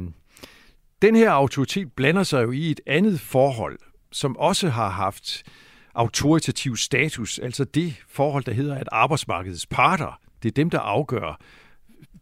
den 1.01 1.15
her 1.15 1.31
autoritet 1.31 1.93
blander 1.93 2.23
sig 2.23 2.43
jo 2.43 2.51
i 2.51 2.71
et 2.71 2.81
andet 2.85 3.19
forhold, 3.19 3.79
som 4.11 4.37
også 4.37 4.69
har 4.69 4.89
haft 4.89 5.43
autoritativ 5.93 6.77
status, 6.77 7.39
altså 7.39 7.63
det 7.63 7.95
forhold, 8.07 8.43
der 8.43 8.53
hedder, 8.53 8.75
at 8.75 8.89
arbejdsmarkedets 8.91 9.65
parter, 9.65 10.19
det 10.43 10.49
er 10.49 10.53
dem, 10.53 10.69
der 10.69 10.79
afgør 10.79 11.39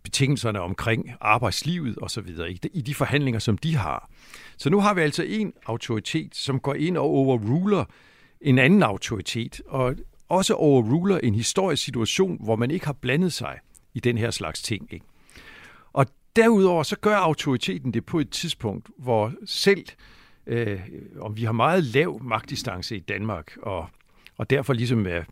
betingelserne 0.03 0.61
omkring 0.61 1.11
arbejdslivet 1.21 1.97
osv. 2.01 2.27
i 2.73 2.81
de 2.81 2.95
forhandlinger, 2.95 3.39
som 3.39 3.57
de 3.57 3.75
har. 3.75 4.09
Så 4.57 4.69
nu 4.69 4.79
har 4.79 4.93
vi 4.93 5.01
altså 5.01 5.23
en 5.23 5.53
autoritet, 5.65 6.35
som 6.35 6.59
går 6.59 6.73
ind 6.73 6.97
og 6.97 7.03
overruler 7.03 7.85
en 8.41 8.59
anden 8.59 8.83
autoritet, 8.83 9.61
og 9.67 9.95
også 10.29 10.53
overruler 10.53 11.17
en 11.17 11.35
historisk 11.35 11.83
situation, 11.83 12.37
hvor 12.43 12.55
man 12.55 12.71
ikke 12.71 12.85
har 12.85 12.93
blandet 12.93 13.33
sig 13.33 13.59
i 13.93 13.99
den 13.99 14.17
her 14.17 14.31
slags 14.31 14.61
ting. 14.61 14.87
Ikke? 14.93 15.05
Og 15.93 16.05
derudover 16.35 16.83
så 16.83 16.95
gør 16.95 17.15
autoriteten 17.15 17.93
det 17.93 18.05
på 18.05 18.19
et 18.19 18.29
tidspunkt, 18.29 18.89
hvor 18.97 19.33
selv 19.45 19.79
øh, 19.79 20.18
Øh, 20.49 20.79
om 21.19 21.37
vi 21.37 21.43
har 21.43 21.51
meget 21.51 21.83
lav 21.83 22.23
magtdistance 22.23 22.95
i 22.95 22.99
Danmark, 22.99 23.57
og, 23.61 23.89
og 24.37 24.49
derfor 24.49 24.73
ligesom 24.73 25.05
er, 25.07 25.23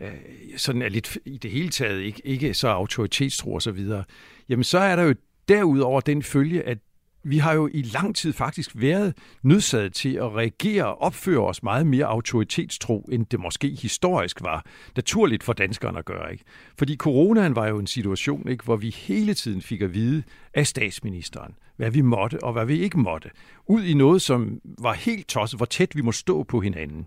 øh, 0.00 0.10
sådan 0.56 0.82
er 0.82 0.88
lidt 0.88 1.18
i 1.24 1.38
det 1.38 1.50
hele 1.50 1.68
taget 1.68 2.00
ikke, 2.00 2.22
ikke 2.24 2.54
så 2.54 2.68
autoritetstro 2.68 3.54
og 3.54 3.62
så 3.62 3.70
videre, 3.70 4.04
jamen 4.48 4.64
så 4.64 4.78
er 4.78 4.96
der 4.96 5.02
jo 5.02 5.14
derudover 5.48 6.00
den 6.00 6.22
følge, 6.22 6.62
at 6.62 6.78
vi 7.22 7.38
har 7.38 7.52
jo 7.52 7.68
i 7.72 7.82
lang 7.82 8.16
tid 8.16 8.32
faktisk 8.32 8.70
været 8.74 9.14
nødsaget 9.42 9.92
til 9.94 10.14
at 10.14 10.34
reagere 10.34 10.84
og 10.84 11.02
opføre 11.02 11.46
os 11.46 11.62
meget 11.62 11.86
mere 11.86 12.06
autoritetstro, 12.06 13.08
end 13.12 13.26
det 13.26 13.40
måske 13.40 13.68
historisk 13.82 14.42
var 14.42 14.66
naturligt 14.96 15.42
for 15.42 15.52
danskerne 15.52 15.98
at 15.98 16.04
gøre. 16.04 16.32
Ikke? 16.32 16.44
Fordi 16.78 16.96
coronaen 16.96 17.56
var 17.56 17.66
jo 17.66 17.78
en 17.78 17.86
situation, 17.86 18.48
ikke, 18.48 18.64
hvor 18.64 18.76
vi 18.76 18.90
hele 18.90 19.34
tiden 19.34 19.62
fik 19.62 19.80
at 19.82 19.94
vide 19.94 20.22
af 20.54 20.66
statsministeren, 20.66 21.54
hvad 21.76 21.90
vi 21.90 22.00
måtte 22.00 22.44
og 22.44 22.52
hvad 22.52 22.66
vi 22.66 22.78
ikke 22.78 22.98
måtte. 22.98 23.30
Ud 23.66 23.82
i 23.82 23.94
noget, 23.94 24.22
som 24.22 24.60
var 24.64 24.92
helt 24.92 25.28
tosset, 25.28 25.58
hvor 25.58 25.66
tæt 25.66 25.96
vi 25.96 26.00
må 26.00 26.12
stå 26.12 26.42
på 26.42 26.60
hinanden. 26.60 27.06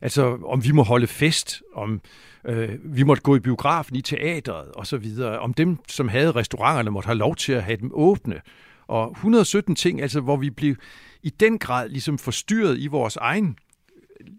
Altså, 0.00 0.38
om 0.44 0.64
vi 0.64 0.72
må 0.72 0.82
holde 0.82 1.06
fest, 1.06 1.62
om 1.74 2.00
øh, 2.44 2.68
vi 2.84 3.02
måtte 3.02 3.22
gå 3.22 3.36
i 3.36 3.40
biografen, 3.40 3.96
i 3.96 4.02
teateret 4.02 4.68
og 4.68 4.86
så 4.86 4.96
videre. 4.96 5.38
Om 5.38 5.54
dem, 5.54 5.78
som 5.88 6.08
havde 6.08 6.32
restauranterne, 6.32 6.90
måtte 6.90 7.06
have 7.06 7.18
lov 7.18 7.36
til 7.36 7.52
at 7.52 7.62
have 7.62 7.76
dem 7.76 7.90
åbne 7.94 8.40
og 8.88 9.10
117 9.10 9.74
ting, 9.74 10.02
altså 10.02 10.20
hvor 10.20 10.36
vi 10.36 10.50
blev 10.50 10.76
i 11.22 11.30
den 11.30 11.58
grad 11.58 11.88
ligesom 11.88 12.18
forstyrret 12.18 12.78
i 12.78 12.86
vores 12.86 13.16
egen 13.16 13.58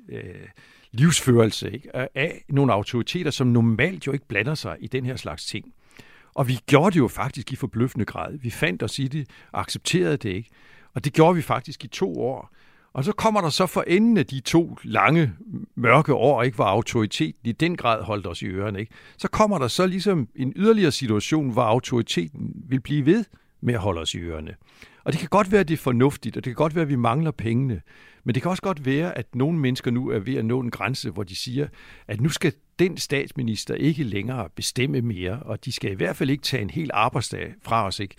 øh, 0.09 0.23
livsførelse 0.91 1.71
ikke? 1.71 1.95
af 1.95 2.45
nogle 2.49 2.73
autoriteter, 2.73 3.31
som 3.31 3.47
normalt 3.47 4.07
jo 4.07 4.11
ikke 4.11 4.27
blander 4.27 4.55
sig 4.55 4.77
i 4.79 4.87
den 4.87 5.05
her 5.05 5.15
slags 5.15 5.45
ting. 5.45 5.73
Og 6.33 6.47
vi 6.47 6.59
gjorde 6.67 6.93
det 6.93 6.99
jo 6.99 7.07
faktisk 7.07 7.53
i 7.53 7.55
forbløffende 7.55 8.05
grad. 8.05 8.37
Vi 8.37 8.49
fandt 8.49 8.83
os 8.83 8.99
i 8.99 9.07
det 9.07 9.29
og 9.51 9.59
accepterede 9.59 10.17
det 10.17 10.29
ikke. 10.29 10.49
Og 10.93 11.05
det 11.05 11.13
gjorde 11.13 11.35
vi 11.35 11.41
faktisk 11.41 11.83
i 11.83 11.87
to 11.87 12.21
år. 12.21 12.53
Og 12.93 13.03
så 13.03 13.11
kommer 13.11 13.41
der 13.41 13.49
så 13.49 13.65
for 13.65 13.83
enden 13.87 14.17
af 14.17 14.25
de 14.25 14.39
to 14.39 14.77
lange, 14.83 15.33
mørke 15.75 16.13
år, 16.13 16.43
ikke, 16.43 16.55
hvor 16.55 16.65
autoriteten 16.65 17.49
i 17.49 17.51
den 17.51 17.77
grad 17.77 18.03
holdt 18.03 18.27
os 18.27 18.41
i 18.41 18.45
ørerne. 18.45 18.79
Ikke? 18.79 18.91
Så 19.17 19.27
kommer 19.27 19.57
der 19.57 19.67
så 19.67 19.87
ligesom 19.87 20.27
en 20.35 20.53
yderligere 20.55 20.91
situation, 20.91 21.49
hvor 21.51 21.61
autoriteten 21.61 22.53
vil 22.67 22.79
blive 22.79 23.05
ved 23.05 23.25
med 23.61 23.73
at 23.73 23.79
holde 23.79 24.01
os 24.01 24.13
i 24.13 24.17
ørerne. 24.17 24.55
Og 25.03 25.11
det 25.11 25.19
kan 25.19 25.29
godt 25.29 25.51
være, 25.51 25.61
at 25.61 25.67
det 25.67 25.73
er 25.73 25.77
fornuftigt, 25.77 26.37
og 26.37 26.45
det 26.45 26.51
kan 26.51 26.55
godt 26.55 26.75
være, 26.75 26.81
at 26.81 26.89
vi 26.89 26.95
mangler 26.95 27.31
pengene. 27.31 27.81
Men 28.23 28.35
det 28.35 28.41
kan 28.41 28.51
også 28.51 28.63
godt 28.63 28.85
være, 28.85 29.17
at 29.17 29.35
nogle 29.35 29.59
mennesker 29.59 29.91
nu 29.91 30.09
er 30.09 30.19
ved 30.19 30.35
at 30.35 30.45
nå 30.45 30.59
en 30.59 30.71
grænse, 30.71 31.09
hvor 31.09 31.23
de 31.23 31.35
siger, 31.35 31.67
at 32.07 32.21
nu 32.21 32.29
skal 32.29 32.53
den 32.79 32.97
statsminister 32.97 33.75
ikke 33.75 34.03
længere 34.03 34.49
bestemme 34.55 35.01
mere, 35.01 35.39
og 35.39 35.65
de 35.65 35.71
skal 35.71 35.91
i 35.91 35.95
hvert 35.95 36.15
fald 36.15 36.29
ikke 36.29 36.43
tage 36.43 36.61
en 36.61 36.69
hel 36.69 36.89
arbejdsdag 36.93 37.53
fra 37.63 37.85
os. 37.85 37.99
Ikke? 37.99 38.15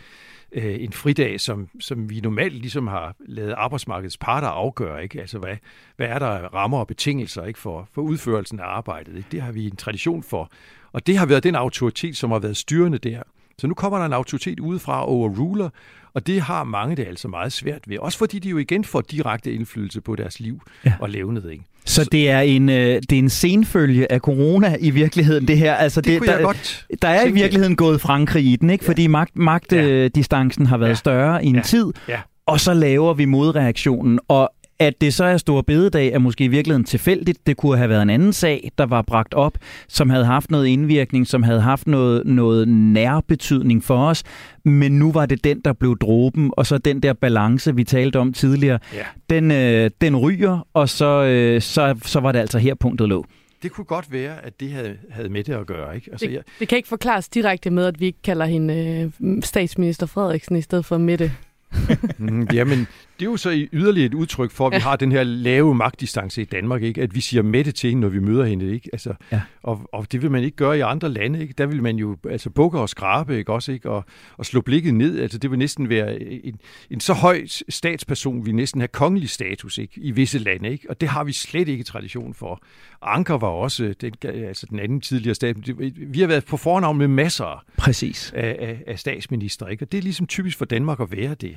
Øh, 0.52 0.84
en 0.84 0.92
fridag, 0.92 1.40
som, 1.40 1.68
som 1.80 2.10
vi 2.10 2.20
normalt 2.20 2.54
ligesom 2.54 2.86
har 2.86 3.16
lavet 3.26 3.52
arbejdsmarkedets 3.52 4.16
parter 4.16 4.48
afgøre. 4.48 5.02
Ikke? 5.02 5.20
Altså, 5.20 5.38
hvad, 5.38 5.56
hvad 5.96 6.06
er 6.06 6.18
der 6.18 6.28
rammer 6.28 6.78
og 6.78 6.86
betingelser 6.86 7.44
ikke? 7.44 7.58
For, 7.58 7.88
for 7.92 8.02
udførelsen 8.02 8.60
af 8.60 8.64
arbejdet? 8.64 9.16
Ikke? 9.16 9.28
Det 9.32 9.42
har 9.42 9.52
vi 9.52 9.66
en 9.66 9.76
tradition 9.76 10.22
for. 10.22 10.50
Og 10.92 11.06
det 11.06 11.18
har 11.18 11.26
været 11.26 11.42
den 11.42 11.54
autoritet, 11.54 12.16
som 12.16 12.30
har 12.30 12.38
været 12.38 12.56
styrende 12.56 12.98
der. 12.98 13.22
Så 13.60 13.66
nu 13.66 13.74
kommer 13.74 13.98
der 13.98 14.06
en 14.06 14.12
autoritet 14.12 14.60
udefra 14.60 15.02
og 15.02 15.08
overruler, 15.08 15.68
og 16.14 16.26
det 16.26 16.40
har 16.40 16.64
mange 16.64 16.96
det 16.96 17.06
altså 17.06 17.28
meget 17.28 17.52
svært 17.52 17.80
ved. 17.86 17.98
Også 17.98 18.18
fordi 18.18 18.38
de 18.38 18.48
jo 18.48 18.58
igen 18.58 18.84
får 18.84 19.00
direkte 19.00 19.52
indflydelse 19.52 20.00
på 20.00 20.16
deres 20.16 20.40
liv 20.40 20.60
ja. 20.86 20.92
og 21.00 21.10
levnet. 21.10 21.50
Ikke? 21.52 21.64
Så 21.84 22.08
det 22.12 22.30
er 22.30 22.40
en 22.40 22.68
øh, 22.68 23.02
det 23.10 23.12
er 23.12 23.18
en 23.18 23.30
senfølge 23.30 24.12
af 24.12 24.20
corona 24.20 24.76
i 24.80 24.90
virkeligheden 24.90 25.48
det 25.48 25.58
her. 25.58 25.74
Altså 25.74 26.00
det, 26.00 26.20
det 26.20 26.28
der, 26.28 26.42
godt 26.42 26.86
der 27.02 27.08
er 27.08 27.26
i 27.26 27.32
virkeligheden 27.32 27.76
gået 27.76 28.00
Frankrig 28.00 28.44
i 28.44 28.56
den, 28.56 28.70
ikke? 28.70 28.84
Ja. 28.84 28.88
Fordi 28.88 29.06
magt 29.06 29.36
magtdistancen 29.36 30.64
ja. 30.64 30.68
har 30.68 30.78
været 30.78 30.90
ja. 30.90 30.94
større 30.94 31.44
i 31.44 31.48
en 31.48 31.56
ja. 31.56 31.62
tid. 31.62 31.86
Ja. 32.08 32.20
Og 32.46 32.60
så 32.60 32.74
laver 32.74 33.14
vi 33.14 33.24
modreaktionen, 33.24 34.18
og 34.28 34.50
at 34.80 35.00
det 35.00 35.14
så 35.14 35.24
er 35.24 35.36
stor 35.36 35.62
bededag 35.62 36.12
er 36.12 36.18
måske 36.18 36.44
i 36.44 36.48
virkeligheden 36.48 36.84
tilfældigt. 36.84 37.46
Det 37.46 37.56
kunne 37.56 37.76
have 37.76 37.88
været 37.88 38.02
en 38.02 38.10
anden 38.10 38.32
sag, 38.32 38.70
der 38.78 38.86
var 38.86 39.02
bragt 39.02 39.34
op, 39.34 39.58
som 39.88 40.10
havde 40.10 40.24
haft 40.24 40.50
noget 40.50 40.66
indvirkning, 40.66 41.26
som 41.26 41.42
havde 41.42 41.60
haft 41.60 41.86
noget, 41.86 42.26
noget 42.26 42.68
nærbetydning 42.68 43.84
for 43.84 44.06
os. 44.06 44.22
Men 44.64 44.92
nu 44.92 45.12
var 45.12 45.26
det 45.26 45.44
den, 45.44 45.60
der 45.60 45.72
blev 45.72 45.98
dråben, 45.98 46.50
og 46.56 46.66
så 46.66 46.78
den 46.78 47.02
der 47.02 47.12
balance, 47.12 47.76
vi 47.76 47.84
talte 47.84 48.18
om 48.18 48.32
tidligere, 48.32 48.78
ja. 48.94 49.04
den, 49.30 49.50
øh, 49.50 49.90
den 50.00 50.16
ryger, 50.16 50.66
og 50.74 50.88
så, 50.88 51.24
øh, 51.24 51.60
så, 51.60 51.98
så 52.02 52.20
var 52.20 52.32
det 52.32 52.38
altså 52.38 52.58
her 52.58 52.74
punktet 52.74 53.08
lå. 53.08 53.24
Det 53.62 53.72
kunne 53.72 53.84
godt 53.84 54.12
være, 54.12 54.44
at 54.44 54.60
det 54.60 54.70
havde, 54.72 54.96
havde 55.10 55.28
med 55.28 55.44
det 55.44 55.52
at 55.52 55.66
gøre. 55.66 55.94
Ikke? 55.94 56.08
Altså, 56.12 56.26
det, 56.26 56.32
jeg... 56.32 56.42
det 56.60 56.68
kan 56.68 56.76
ikke 56.76 56.88
forklares 56.88 57.28
direkte 57.28 57.70
med, 57.70 57.86
at 57.86 58.00
vi 58.00 58.06
ikke 58.06 58.22
kalder 58.22 58.46
hende 58.46 59.10
øh, 59.22 59.42
statsminister 59.42 60.06
Frederiksen 60.06 60.56
i 60.56 60.62
stedet 60.62 60.84
for 60.84 60.98
Mette. 60.98 61.32
mm, 62.18 62.46
jamen, 62.52 62.78
det 63.20 63.26
er 63.26 63.30
jo 63.30 63.36
så 63.36 63.66
yderligere 63.72 64.06
et 64.06 64.14
udtryk 64.14 64.50
for, 64.50 64.66
at 64.66 64.70
vi 64.70 64.76
ja. 64.76 64.82
har 64.82 64.96
den 64.96 65.12
her 65.12 65.22
lave 65.22 65.74
magtdistance 65.74 66.42
i 66.42 66.44
Danmark, 66.44 66.82
ikke? 66.82 67.02
at 67.02 67.14
vi 67.14 67.20
siger 67.20 67.42
mætte 67.42 67.72
til 67.72 67.90
hende, 67.90 68.00
når 68.00 68.08
vi 68.08 68.18
møder 68.18 68.44
hende. 68.44 68.74
Ikke? 68.74 68.90
Altså, 68.92 69.14
ja. 69.32 69.40
og, 69.62 69.88
og 69.92 70.12
det 70.12 70.22
vil 70.22 70.30
man 70.30 70.44
ikke 70.44 70.56
gøre 70.56 70.78
i 70.78 70.80
andre 70.80 71.08
lande. 71.08 71.40
Ikke? 71.42 71.54
Der 71.58 71.66
vil 71.66 71.82
man 71.82 71.96
jo 71.96 72.16
altså, 72.30 72.50
bukke 72.50 72.78
og 72.78 72.88
skrabe 72.88 73.38
ikke? 73.38 73.52
Også, 73.52 73.72
ikke? 73.72 73.90
Og, 73.90 74.04
og 74.36 74.46
slå 74.46 74.60
blikket 74.60 74.94
ned. 74.94 75.20
Altså, 75.20 75.38
det 75.38 75.50
vil 75.50 75.58
næsten 75.58 75.88
være 75.88 76.22
en, 76.22 76.60
en 76.90 77.00
så 77.00 77.12
høj 77.12 77.46
statsperson, 77.68 78.46
vi 78.46 78.52
næsten 78.52 78.80
have 78.80 78.88
kongelig 78.88 79.28
status 79.30 79.78
ikke? 79.78 80.00
i 80.00 80.10
visse 80.10 80.38
lande. 80.38 80.70
Ikke? 80.70 80.90
Og 80.90 81.00
det 81.00 81.08
har 81.08 81.24
vi 81.24 81.32
slet 81.32 81.68
ikke 81.68 81.84
tradition 81.84 82.34
for. 82.34 82.62
Anker 83.02 83.34
var 83.34 83.48
også 83.48 83.94
den, 84.00 84.14
altså 84.24 84.66
den 84.70 84.78
anden 84.78 85.00
tidligere 85.00 85.34
stat. 85.34 85.56
Vi 85.96 86.20
har 86.20 86.26
været 86.26 86.44
på 86.44 86.56
fornavn 86.56 86.98
med 86.98 87.08
masser 87.08 87.64
Præcis. 87.76 88.32
Af, 88.36 88.56
af, 88.60 88.82
af 88.86 88.98
statsminister. 88.98 89.66
Ikke? 89.66 89.84
Og 89.84 89.92
det 89.92 89.98
er 89.98 90.02
ligesom 90.02 90.26
typisk 90.26 90.58
for 90.58 90.64
Danmark 90.64 91.00
at 91.00 91.12
være 91.12 91.34
det. 91.34 91.56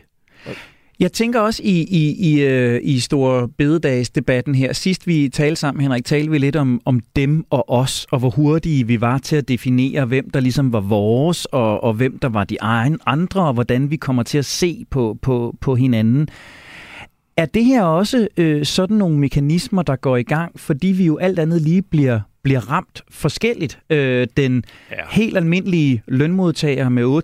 Jeg 0.99 1.11
tænker 1.11 1.39
også 1.39 1.61
i, 1.63 1.83
i, 1.83 2.31
i, 2.31 2.41
øh, 2.41 2.79
i 2.83 2.99
Store 2.99 3.47
Bededagsdebatten 3.47 4.55
her. 4.55 4.73
Sidst 4.73 5.07
vi 5.07 5.29
talte 5.29 5.55
sammen, 5.55 5.81
Henrik, 5.81 6.05
talte 6.05 6.31
vi 6.31 6.37
lidt 6.37 6.55
om, 6.55 6.81
om 6.85 6.99
dem 7.15 7.45
og 7.49 7.69
os, 7.69 8.07
og 8.11 8.19
hvor 8.19 8.29
hurtige 8.29 8.87
vi 8.87 9.01
var 9.01 9.17
til 9.17 9.35
at 9.35 9.47
definere, 9.47 10.05
hvem 10.05 10.29
der 10.29 10.39
ligesom 10.39 10.73
var 10.73 10.79
vores, 10.79 11.45
og, 11.45 11.83
og 11.83 11.93
hvem 11.93 12.19
der 12.19 12.29
var 12.29 12.43
de 12.43 12.57
egen 12.61 12.99
andre, 13.05 13.41
og 13.47 13.53
hvordan 13.53 13.91
vi 13.91 13.95
kommer 13.95 14.23
til 14.23 14.37
at 14.37 14.45
se 14.45 14.85
på, 14.89 15.17
på, 15.21 15.55
på 15.61 15.75
hinanden. 15.75 16.27
Er 17.37 17.45
det 17.45 17.65
her 17.65 17.83
også 17.83 18.27
øh, 18.37 18.65
sådan 18.65 18.97
nogle 18.97 19.19
mekanismer, 19.19 19.81
der 19.81 19.95
går 19.95 20.17
i 20.17 20.23
gang, 20.23 20.59
fordi 20.59 20.87
vi 20.87 21.05
jo 21.05 21.17
alt 21.17 21.39
andet 21.39 21.61
lige 21.61 21.81
bliver 21.81 22.19
bliver 22.43 22.71
ramt 22.71 23.01
forskelligt. 23.09 23.79
Øh, 23.89 24.27
den 24.37 24.63
ja. 24.91 24.95
helt 25.11 25.37
almindelige 25.37 26.03
lønmodtager 26.07 26.89
med 26.89 27.21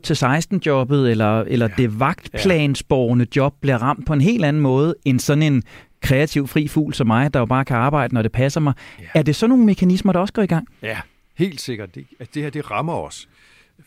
8-16 0.55 0.59
jobbet, 0.65 1.11
eller, 1.11 1.41
eller 1.41 1.67
ja. 1.69 1.83
det 1.83 1.99
vagtplansborgende 1.99 3.27
job, 3.35 3.55
bliver 3.61 3.77
ramt 3.77 4.05
på 4.05 4.13
en 4.13 4.21
helt 4.21 4.45
anden 4.45 4.61
måde 4.61 4.95
end 5.05 5.19
sådan 5.19 5.43
en 5.43 5.63
kreativ 6.01 6.47
fri 6.47 6.67
fugl 6.67 6.93
som 6.93 7.07
mig, 7.07 7.33
der 7.33 7.39
jo 7.39 7.45
bare 7.45 7.65
kan 7.65 7.77
arbejde, 7.77 8.13
når 8.13 8.21
det 8.21 8.31
passer 8.31 8.59
mig. 8.59 8.73
Ja. 8.99 9.05
Er 9.13 9.21
det 9.21 9.35
sådan 9.35 9.49
nogle 9.49 9.65
mekanismer, 9.65 10.13
der 10.13 10.19
også 10.19 10.33
går 10.33 10.41
i 10.41 10.47
gang? 10.47 10.67
Ja, 10.81 10.97
helt 11.35 11.61
sikkert. 11.61 11.95
Det, 11.95 12.05
at 12.19 12.27
det 12.33 12.43
her, 12.43 12.49
det 12.49 12.71
rammer 12.71 12.93
os 12.93 13.29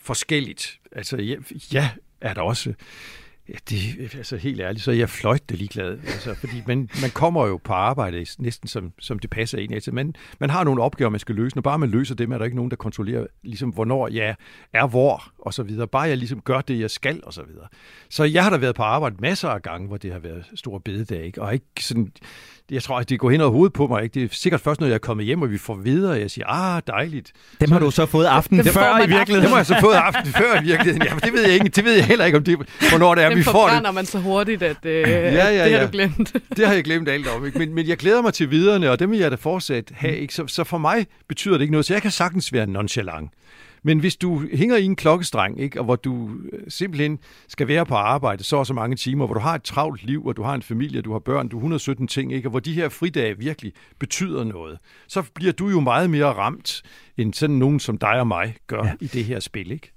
forskelligt. 0.02 0.78
Altså, 0.92 1.16
ja, 1.16 1.34
ja 1.72 1.88
er 2.20 2.34
der 2.34 2.40
også 2.42 2.72
Ja, 3.52 3.56
det, 3.70 4.14
altså 4.14 4.36
helt 4.36 4.60
ærligt, 4.60 4.84
så 4.84 4.90
er 4.90 4.94
jeg 4.94 5.10
fløjt 5.10 5.42
ligeglad. 5.50 5.98
Altså, 6.06 6.34
fordi 6.34 6.62
man, 6.66 6.88
man 7.00 7.10
kommer 7.10 7.46
jo 7.46 7.60
på 7.64 7.72
arbejde 7.72 8.26
næsten 8.38 8.68
som, 8.68 8.92
som 8.98 9.18
det 9.18 9.30
passer 9.30 9.58
ind. 9.58 9.74
Altså, 9.74 9.92
man, 9.92 10.14
man 10.40 10.50
har 10.50 10.64
nogle 10.64 10.82
opgaver, 10.82 11.10
man 11.10 11.20
skal 11.20 11.34
løse. 11.34 11.56
Når 11.56 11.62
bare 11.62 11.78
man 11.78 11.90
løser 11.90 12.14
dem, 12.14 12.32
er 12.32 12.38
der 12.38 12.44
ikke 12.44 12.56
nogen, 12.56 12.70
der 12.70 12.76
kontrollerer, 12.76 13.26
ligesom, 13.42 13.70
hvornår 13.70 14.08
jeg 14.08 14.34
er 14.72 14.86
hvor, 14.86 15.32
og 15.38 15.54
så 15.54 15.62
videre. 15.62 15.88
Bare 15.88 16.02
jeg 16.02 16.18
ligesom 16.18 16.40
gør 16.40 16.60
det, 16.60 16.80
jeg 16.80 16.90
skal, 16.90 17.20
og 17.24 17.32
så 17.32 17.42
videre. 17.42 17.66
Så 18.10 18.24
jeg 18.24 18.42
har 18.42 18.50
da 18.50 18.56
været 18.56 18.74
på 18.74 18.82
arbejde 18.82 19.16
masser 19.18 19.48
af 19.48 19.62
gange, 19.62 19.88
hvor 19.88 19.96
det 19.96 20.12
har 20.12 20.18
været 20.18 20.44
stor 20.54 20.78
bededag, 20.78 21.24
ikke? 21.24 21.42
og 21.42 21.52
ikke 21.52 21.66
sådan 21.80 22.12
jeg 22.70 22.82
tror, 22.82 22.98
at 22.98 23.08
det 23.08 23.18
går 23.18 23.30
hen 23.30 23.40
over 23.40 23.50
hovedet 23.50 23.72
på 23.72 23.86
mig. 23.86 24.02
Ikke? 24.02 24.14
Det 24.14 24.24
er 24.24 24.28
sikkert 24.32 24.60
først, 24.60 24.80
når 24.80 24.86
jeg 24.86 24.94
er 24.94 24.98
kommet 24.98 25.26
hjem, 25.26 25.42
og 25.42 25.50
vi 25.50 25.58
får 25.58 25.74
videre, 25.74 26.12
og 26.12 26.20
jeg 26.20 26.30
siger, 26.30 26.46
ah, 26.46 26.82
dejligt. 26.86 27.32
Dem 27.60 27.72
har 27.72 27.78
du 27.78 27.90
så 27.90 28.06
fået 28.06 28.26
aften 28.26 28.58
dem 28.58 28.66
før 28.66 28.96
i 28.96 29.08
virkeligheden. 29.08 29.42
Dem 29.42 29.50
har 29.50 29.56
jeg 29.56 29.66
så 29.66 29.76
fået 29.80 29.94
aften 29.94 30.32
før 30.32 30.60
i 30.60 30.64
virkeligheden. 30.64 31.02
Jamen, 31.02 31.20
det 31.20 31.32
ved 31.32 31.42
jeg 31.42 31.54
ikke. 31.54 31.68
Det 31.68 31.84
ved 31.84 31.94
jeg 31.94 32.06
heller 32.06 32.24
ikke, 32.24 32.38
om 32.38 32.44
det, 32.44 32.58
hvornår 32.90 33.14
det 33.14 33.24
er, 33.24 33.28
dem 33.28 33.38
vi 33.38 33.41
får 33.44 33.68
det. 33.68 33.94
man 33.94 34.06
så 34.06 34.18
hurtigt, 34.18 34.62
at, 34.62 34.84
øh, 34.84 35.08
ja, 35.08 35.32
ja, 35.32 35.50
ja. 35.50 35.64
det 35.64 35.78
har 35.78 35.86
du 35.86 35.92
glemt. 35.92 36.36
det 36.56 36.66
har 36.66 36.74
jeg 36.74 36.84
glemt 36.84 37.08
alt 37.08 37.28
om. 37.28 37.46
Ikke? 37.46 37.58
Men, 37.58 37.74
men 37.74 37.88
jeg 37.88 37.96
glæder 37.96 38.22
mig 38.22 38.34
til 38.34 38.50
videre, 38.50 38.90
og 38.90 38.98
dem 38.98 39.10
vil 39.10 39.18
jeg 39.18 39.30
da 39.30 39.36
fortsat 39.36 39.92
have. 39.94 40.16
Ikke? 40.16 40.34
Så, 40.34 40.46
så 40.46 40.64
for 40.64 40.78
mig 40.78 41.06
betyder 41.28 41.54
det 41.54 41.62
ikke 41.62 41.72
noget. 41.72 41.86
Så 41.86 41.94
jeg 41.94 42.02
kan 42.02 42.10
sagtens 42.10 42.52
være 42.52 42.66
nonchalant. 42.66 43.30
Men 43.84 43.98
hvis 43.98 44.16
du 44.16 44.42
hænger 44.52 44.76
i 44.76 44.84
en 44.84 44.96
klokkestreng, 44.96 45.60
ikke, 45.60 45.80
og 45.80 45.84
hvor 45.84 45.96
du 45.96 46.30
øh, 46.52 46.60
simpelthen 46.68 47.18
skal 47.48 47.68
være 47.68 47.86
på 47.86 47.94
arbejde 47.94 48.44
så 48.44 48.56
og 48.56 48.66
så 48.66 48.74
mange 48.74 48.96
timer, 48.96 49.26
hvor 49.26 49.34
du 49.34 49.40
har 49.40 49.54
et 49.54 49.62
travlt 49.62 50.04
liv, 50.04 50.26
og 50.26 50.36
du 50.36 50.42
har 50.42 50.54
en 50.54 50.62
familie, 50.62 51.02
du 51.02 51.12
har 51.12 51.18
børn, 51.18 51.48
du 51.48 51.56
har 51.56 51.60
117 51.60 52.08
ting, 52.08 52.32
ikke, 52.32 52.48
og 52.48 52.50
hvor 52.50 52.60
de 52.60 52.72
her 52.72 52.88
fridage 52.88 53.38
virkelig 53.38 53.72
betyder 53.98 54.44
noget, 54.44 54.78
så 55.08 55.22
bliver 55.34 55.52
du 55.52 55.68
jo 55.68 55.80
meget 55.80 56.10
mere 56.10 56.32
ramt, 56.32 56.82
end 57.16 57.34
sådan 57.34 57.56
nogen 57.56 57.80
som 57.80 57.98
dig 57.98 58.20
og 58.20 58.26
mig 58.26 58.56
gør 58.66 58.84
ja. 58.84 58.92
i 59.00 59.06
det 59.06 59.24
her 59.24 59.40
spil. 59.40 59.70
Ikke? 59.70 59.92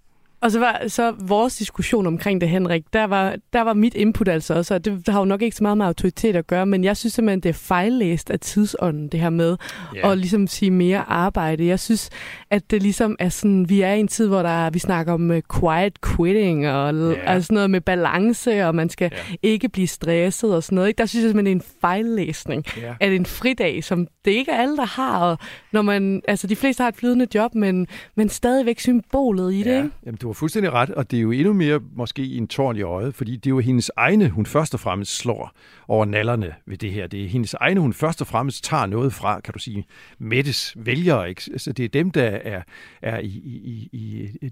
Og 0.46 0.52
så 0.52 0.60
var 0.60 0.82
så 0.88 1.14
vores 1.20 1.56
diskussion 1.56 2.08
omkring 2.08 2.42
det, 2.42 2.50
Henrik, 2.50 2.84
der 2.94 3.04
var, 3.04 3.36
der 3.54 3.62
var 3.62 3.74
mit 3.74 3.94
input 3.94 4.28
altså 4.28 4.54
også, 4.54 4.74
og 4.74 4.86
det 4.86 5.08
har 5.08 5.20
jo 5.20 5.26
nok 5.26 5.42
ikke 5.42 5.56
så 5.56 5.64
meget 5.64 5.78
med 5.78 5.86
autoritet 5.86 6.36
at 6.36 6.48
gøre, 6.48 6.66
men 6.66 6.84
jeg 6.84 6.98
synes 6.98 7.14
simpelthen, 7.14 7.40
det 7.40 7.50
er 7.50 7.54
fejllæst 7.54 8.30
af 8.30 8.40
tidsånden, 8.40 9.08
det 9.08 9.20
her 9.20 9.30
med 9.30 9.58
yeah. 9.96 10.12
at 10.12 10.18
ligesom 10.18 10.48
sige 10.48 10.72
mere 10.72 11.10
arbejde. 11.10 11.66
Jeg 11.66 11.80
synes, 11.80 12.10
at 12.50 12.72
det 12.72 12.82
ligesom 12.82 13.16
er 13.20 13.30
sådan, 13.30 13.70
vi 13.70 13.82
er 13.82 13.94
i 13.94 14.00
en 14.00 14.08
tid, 14.08 14.28
hvor 14.28 14.42
der, 14.42 14.70
vi 14.70 14.80
snakker 14.80 15.14
om 15.14 15.30
uh, 15.30 15.38
quiet 15.60 16.02
quitting, 16.02 16.68
og 16.68 16.94
yeah. 16.94 17.18
altså 17.26 17.54
noget 17.54 17.70
med 17.70 17.82
balance, 17.82 18.66
og 18.66 18.76
man 18.76 18.90
skal 18.90 19.12
yeah. 19.14 19.36
ikke 19.44 19.70
blive 19.70 19.88
stresset 19.88 20.56
og 20.56 20.64
sådan 20.64 20.76
noget. 20.76 20.88
Ikke? 20.88 20.98
Der 20.98 21.06
synes 21.06 21.24
jeg 21.24 21.30
simpelthen, 21.30 21.58
det 21.58 21.64
er 21.64 21.70
en 21.70 21.74
fejllæsning 21.82 22.66
yeah. 22.80 22.96
af 23.00 23.08
en 23.08 23.26
fridag, 23.26 23.84
som 23.84 24.08
det 24.26 24.32
ikke 24.32 24.52
er 24.52 24.58
alle, 24.58 24.78
der 24.78 24.86
har. 24.86 25.20
Og 25.20 25.38
når 25.72 25.82
man, 25.82 26.22
altså 26.28 26.48
de 26.48 26.56
fleste 26.56 26.82
har 26.82 26.88
et 26.88 26.96
flydende 26.96 27.28
job, 27.36 27.56
men, 27.56 27.88
men 28.16 28.30
stadigvæk 28.30 28.80
symbolet 28.80 29.54
i 29.54 29.64
det. 29.64 29.78
Ikke? 29.78 29.90
Jamen, 30.06 30.18
du 30.18 30.35
fuldstændig 30.36 30.74
ret, 30.74 30.90
og 30.90 31.12
det 31.12 31.18
er 31.18 31.22
jo 31.22 31.32
endnu 31.32 31.54
mere 31.54 31.80
måske 31.96 32.26
en 32.26 32.48
tårn 32.48 32.76
i 32.76 32.82
øjet, 32.82 33.16
fordi 33.16 33.36
det 33.36 33.46
er 33.46 33.50
jo 33.50 33.60
hendes 33.60 33.92
egne, 33.96 34.30
hun 34.30 34.46
først 34.46 34.74
og 34.74 34.80
fremmest 34.80 35.18
slår 35.18 35.52
over 35.88 36.06
nallerne 36.06 36.54
ved 36.66 36.78
det 36.78 36.92
her. 36.92 37.08
Det 37.08 37.24
er 37.24 37.28
hendes 37.28 37.54
egne, 37.54 37.80
hun 37.80 37.94
først 37.94 38.22
og 38.22 38.28
fremmest 38.28 38.64
tager 38.64 38.86
noget 38.86 39.14
fra, 39.14 39.40
kan 39.40 39.54
du 39.54 39.60
sige, 39.60 39.86
Mettes 40.20 40.74
vælgere. 40.78 41.30
Ikke? 41.30 41.60
Så 41.60 41.74
det 41.74 41.86
er 41.86 41.90
dem, 41.90 42.12
der 42.12 42.24
er, 42.24 42.62
er 43.02 43.20
i, 43.20 43.28
i, 43.28 43.90
i, 43.92 44.30
i, 44.42 44.50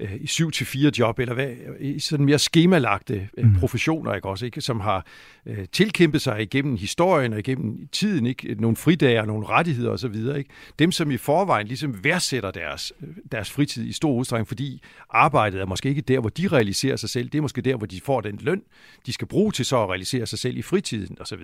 i 0.00 0.02
øh, 0.02 0.14
i 0.14 0.24
7-4 0.24 0.90
job, 0.98 1.18
eller 1.18 1.34
hvad, 1.34 1.50
i 1.80 1.98
sådan 1.98 2.26
mere 2.26 2.38
skemalagte 2.38 3.28
øh, 3.38 3.44
mm. 3.44 3.54
professioner, 3.54 4.14
ikke 4.14 4.28
også, 4.28 4.46
ikke? 4.46 4.60
som 4.60 4.80
har 4.80 5.06
øh, 5.46 5.66
tilkæmpet 5.72 6.22
sig 6.22 6.42
igennem 6.42 6.76
historien 6.76 7.32
og 7.32 7.38
igennem 7.38 7.88
tiden, 7.92 8.26
ikke? 8.26 8.54
nogle 8.54 8.76
fridage 8.76 9.26
nogle 9.26 9.46
rettigheder 9.46 9.90
osv. 9.90 10.14
Ikke? 10.14 10.50
Dem, 10.78 10.92
som 10.92 11.10
i 11.10 11.16
forvejen 11.16 11.66
ligesom 11.66 12.04
værdsætter 12.04 12.50
deres, 12.50 12.92
deres 13.32 13.50
fritid 13.50 13.86
i 13.86 13.92
stor 13.92 14.12
udstrækning, 14.12 14.48
fordi 14.48 14.82
arbejdet 15.10 15.60
er 15.60 15.66
måske 15.66 15.88
ikke 15.88 16.00
der, 16.00 16.20
hvor 16.20 16.30
de 16.30 16.48
realiserer 16.48 16.96
sig 16.96 17.10
selv, 17.10 17.28
det 17.28 17.38
er 17.38 17.42
måske 17.42 17.60
der, 17.60 17.76
hvor 17.76 17.86
de 17.86 18.00
får 18.00 18.20
den 18.20 18.38
løn, 18.40 18.62
de 19.06 19.12
skal 19.12 19.28
bruge 19.28 19.52
til 19.52 19.64
så 19.64 19.82
at 19.82 19.88
realisere 19.88 20.26
sig 20.26 20.38
selv 20.38 20.56
i 20.56 20.62
fritiden 20.62 21.16
osv. 21.20 21.40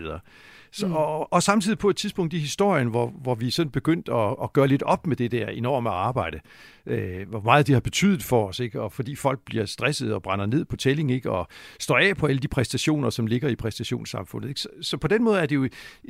Så, 0.72 0.86
mm. 0.86 0.92
og, 0.92 1.32
og 1.32 1.42
samtidig 1.42 1.78
på 1.78 1.90
et 1.90 1.96
tidspunkt 1.96 2.34
i 2.34 2.38
historien, 2.38 2.88
hvor, 2.88 3.12
hvor 3.22 3.34
vi 3.34 3.50
sådan 3.50 3.70
begyndt 3.70 4.08
at, 4.08 4.36
at 4.42 4.52
gøre 4.52 4.68
lidt 4.68 4.82
op 4.82 5.06
med 5.06 5.16
det 5.16 5.30
der 5.32 5.48
enorme 5.48 5.90
arbejde, 5.90 6.40
øh, 6.86 7.28
hvor 7.28 7.40
meget 7.40 7.66
det 7.66 7.74
har 7.74 7.80
betydet 7.80 8.22
for 8.22 8.37
os, 8.46 8.60
ikke? 8.60 8.80
og 8.80 8.92
fordi 8.92 9.16
folk 9.16 9.40
bliver 9.46 9.66
stresset 9.66 10.14
og 10.14 10.22
brænder 10.22 10.46
ned 10.46 10.64
på 10.64 10.76
tælling, 10.76 11.10
ikke? 11.10 11.30
og 11.30 11.48
står 11.80 11.98
af 11.98 12.16
på 12.16 12.26
alle 12.26 12.38
de 12.38 12.48
præstationer, 12.48 13.10
som 13.10 13.26
ligger 13.26 13.48
i 13.48 13.56
præstationssamfundet. 13.56 14.48
Ikke? 14.48 14.60
Så, 14.60 14.68
så 14.82 14.96
på 14.96 15.08
den 15.08 15.24
måde 15.24 15.40
er 15.40 15.46
det 15.46 15.56
jo 15.56 15.68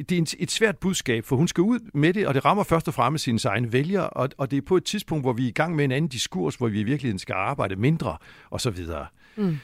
det 0.09 0.13
er 0.13 0.35
et 0.39 0.51
svært 0.51 0.79
budskab, 0.79 1.25
for 1.25 1.37
hun 1.37 1.49
skal 1.49 1.63
ud 1.63 1.79
med 1.95 2.15
det, 2.15 2.27
og 2.27 2.35
det 2.35 2.45
rammer 2.45 2.65
først 2.65 2.89
og 2.89 2.95
fremmest 2.95 3.25
sine 3.25 3.39
egne 3.45 3.73
vælgere, 3.73 4.11
og, 4.11 4.29
og 4.39 4.51
det 4.51 4.57
er 4.57 4.63
på 4.63 4.77
et 4.77 4.85
tidspunkt, 4.85 5.25
hvor 5.25 5.33
vi 5.33 5.45
er 5.45 5.49
i 5.49 5.53
gang 5.53 5.77
med 5.77 5.85
en 5.85 5.93
anden 5.93 6.09
diskurs, 6.09 6.55
hvor 6.55 6.69
vi 6.69 6.81
i 6.81 6.85
virkeligheden 6.85 7.19
skal 7.19 7.33
arbejde 7.33 7.77
mindre, 7.77 8.17
og 8.51 8.61
så 8.61 8.71
videre. 8.71 9.07
Mm 9.37 9.59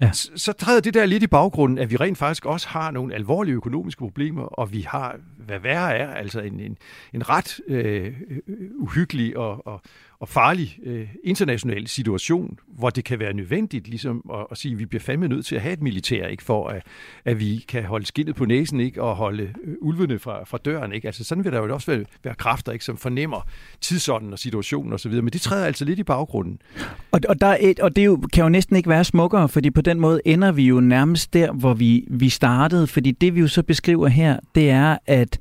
ja. 0.00 0.12
så, 0.12 0.30
så 0.36 0.52
træder 0.52 0.80
det 0.80 0.94
der 0.94 1.06
lidt 1.06 1.22
i 1.22 1.26
baggrunden, 1.26 1.78
at 1.78 1.90
vi 1.90 1.96
rent 1.96 2.18
faktisk 2.18 2.46
også 2.46 2.68
har 2.68 2.90
nogle 2.90 3.14
alvorlige 3.14 3.54
økonomiske 3.54 3.98
problemer, 3.98 4.42
og 4.42 4.72
vi 4.72 4.80
har, 4.80 5.16
hvad 5.38 5.58
værre 5.58 5.96
er, 5.96 6.14
altså 6.14 6.40
en, 6.40 6.60
en, 6.60 6.78
en 7.14 7.28
ret 7.28 7.60
øh, 7.68 8.12
uhyggelig 8.78 9.36
og, 9.36 9.66
og, 9.66 9.82
og 10.20 10.28
farlig 10.28 10.78
øh, 10.82 11.08
international 11.24 11.88
situation, 11.88 12.58
hvor 12.66 12.90
det 12.90 13.04
kan 13.04 13.18
være 13.18 13.32
nødvendigt 13.32 13.88
ligesom 13.88 14.30
at, 14.34 14.46
at 14.50 14.58
sige, 14.58 14.72
at 14.72 14.78
vi 14.78 14.86
bliver 14.86 15.00
fandme 15.00 15.28
nødt 15.28 15.46
til 15.46 15.56
at 15.56 15.62
have 15.62 15.72
et 15.72 15.82
militær, 15.82 16.26
ikke, 16.26 16.42
for 16.42 16.68
at, 16.68 16.82
at 17.24 17.40
vi 17.40 17.64
kan 17.68 17.84
holde 17.84 18.06
skinnet 18.06 18.34
på 18.34 18.44
næsen 18.44 18.80
ikke, 18.80 19.02
og 19.02 19.16
holde 19.16 19.42
øh, 19.42 19.74
ulvene 19.80 20.18
fra, 20.18 20.44
fra 20.44 20.58
døren. 20.58 20.92
Ikke? 20.92 21.08
Altså, 21.08 21.24
sådan 21.24 21.44
vil 21.44 21.52
der 21.52 21.58
jo 21.58 21.74
også 21.74 21.90
være, 21.90 22.04
være 22.24 22.34
kræfter, 22.34 22.72
ikke, 22.72 22.84
som 22.84 22.96
fornemmer 22.96 23.48
tidsånden 23.80 24.32
og 24.32 24.38
situationen 24.38 24.92
osv., 24.92 25.12
men 25.12 25.28
det 25.28 25.40
træder 25.40 25.66
altså 25.66 25.84
lidt 25.84 25.98
i 25.98 26.04
baggrunden. 26.04 26.62
Og, 27.10 27.20
og, 27.28 27.40
der 27.40 27.46
er 27.46 27.58
et, 27.60 27.80
og 27.80 27.96
det 27.96 28.06
jo, 28.06 28.20
kan 28.32 28.42
jo 28.42 28.48
næsten 28.48 28.76
ikke 28.76 28.88
være 28.88 29.04
smukkere, 29.04 29.48
fordi 29.48 29.70
på 29.70 29.80
den 29.80 30.00
måde 30.00 30.20
ender 30.24 30.52
vi 30.52 30.62
jo 30.62 30.80
nærmest 30.80 31.34
der, 31.34 31.52
hvor 31.52 31.74
vi, 31.74 32.04
vi 32.10 32.28
startede, 32.28 32.86
fordi 32.86 33.10
det 33.10 33.34
vi 33.34 33.40
jo 33.40 33.48
så 33.48 33.62
beskriver 33.62 34.08
her, 34.08 34.38
det 34.54 34.70
er, 34.70 34.98
at 35.06 35.38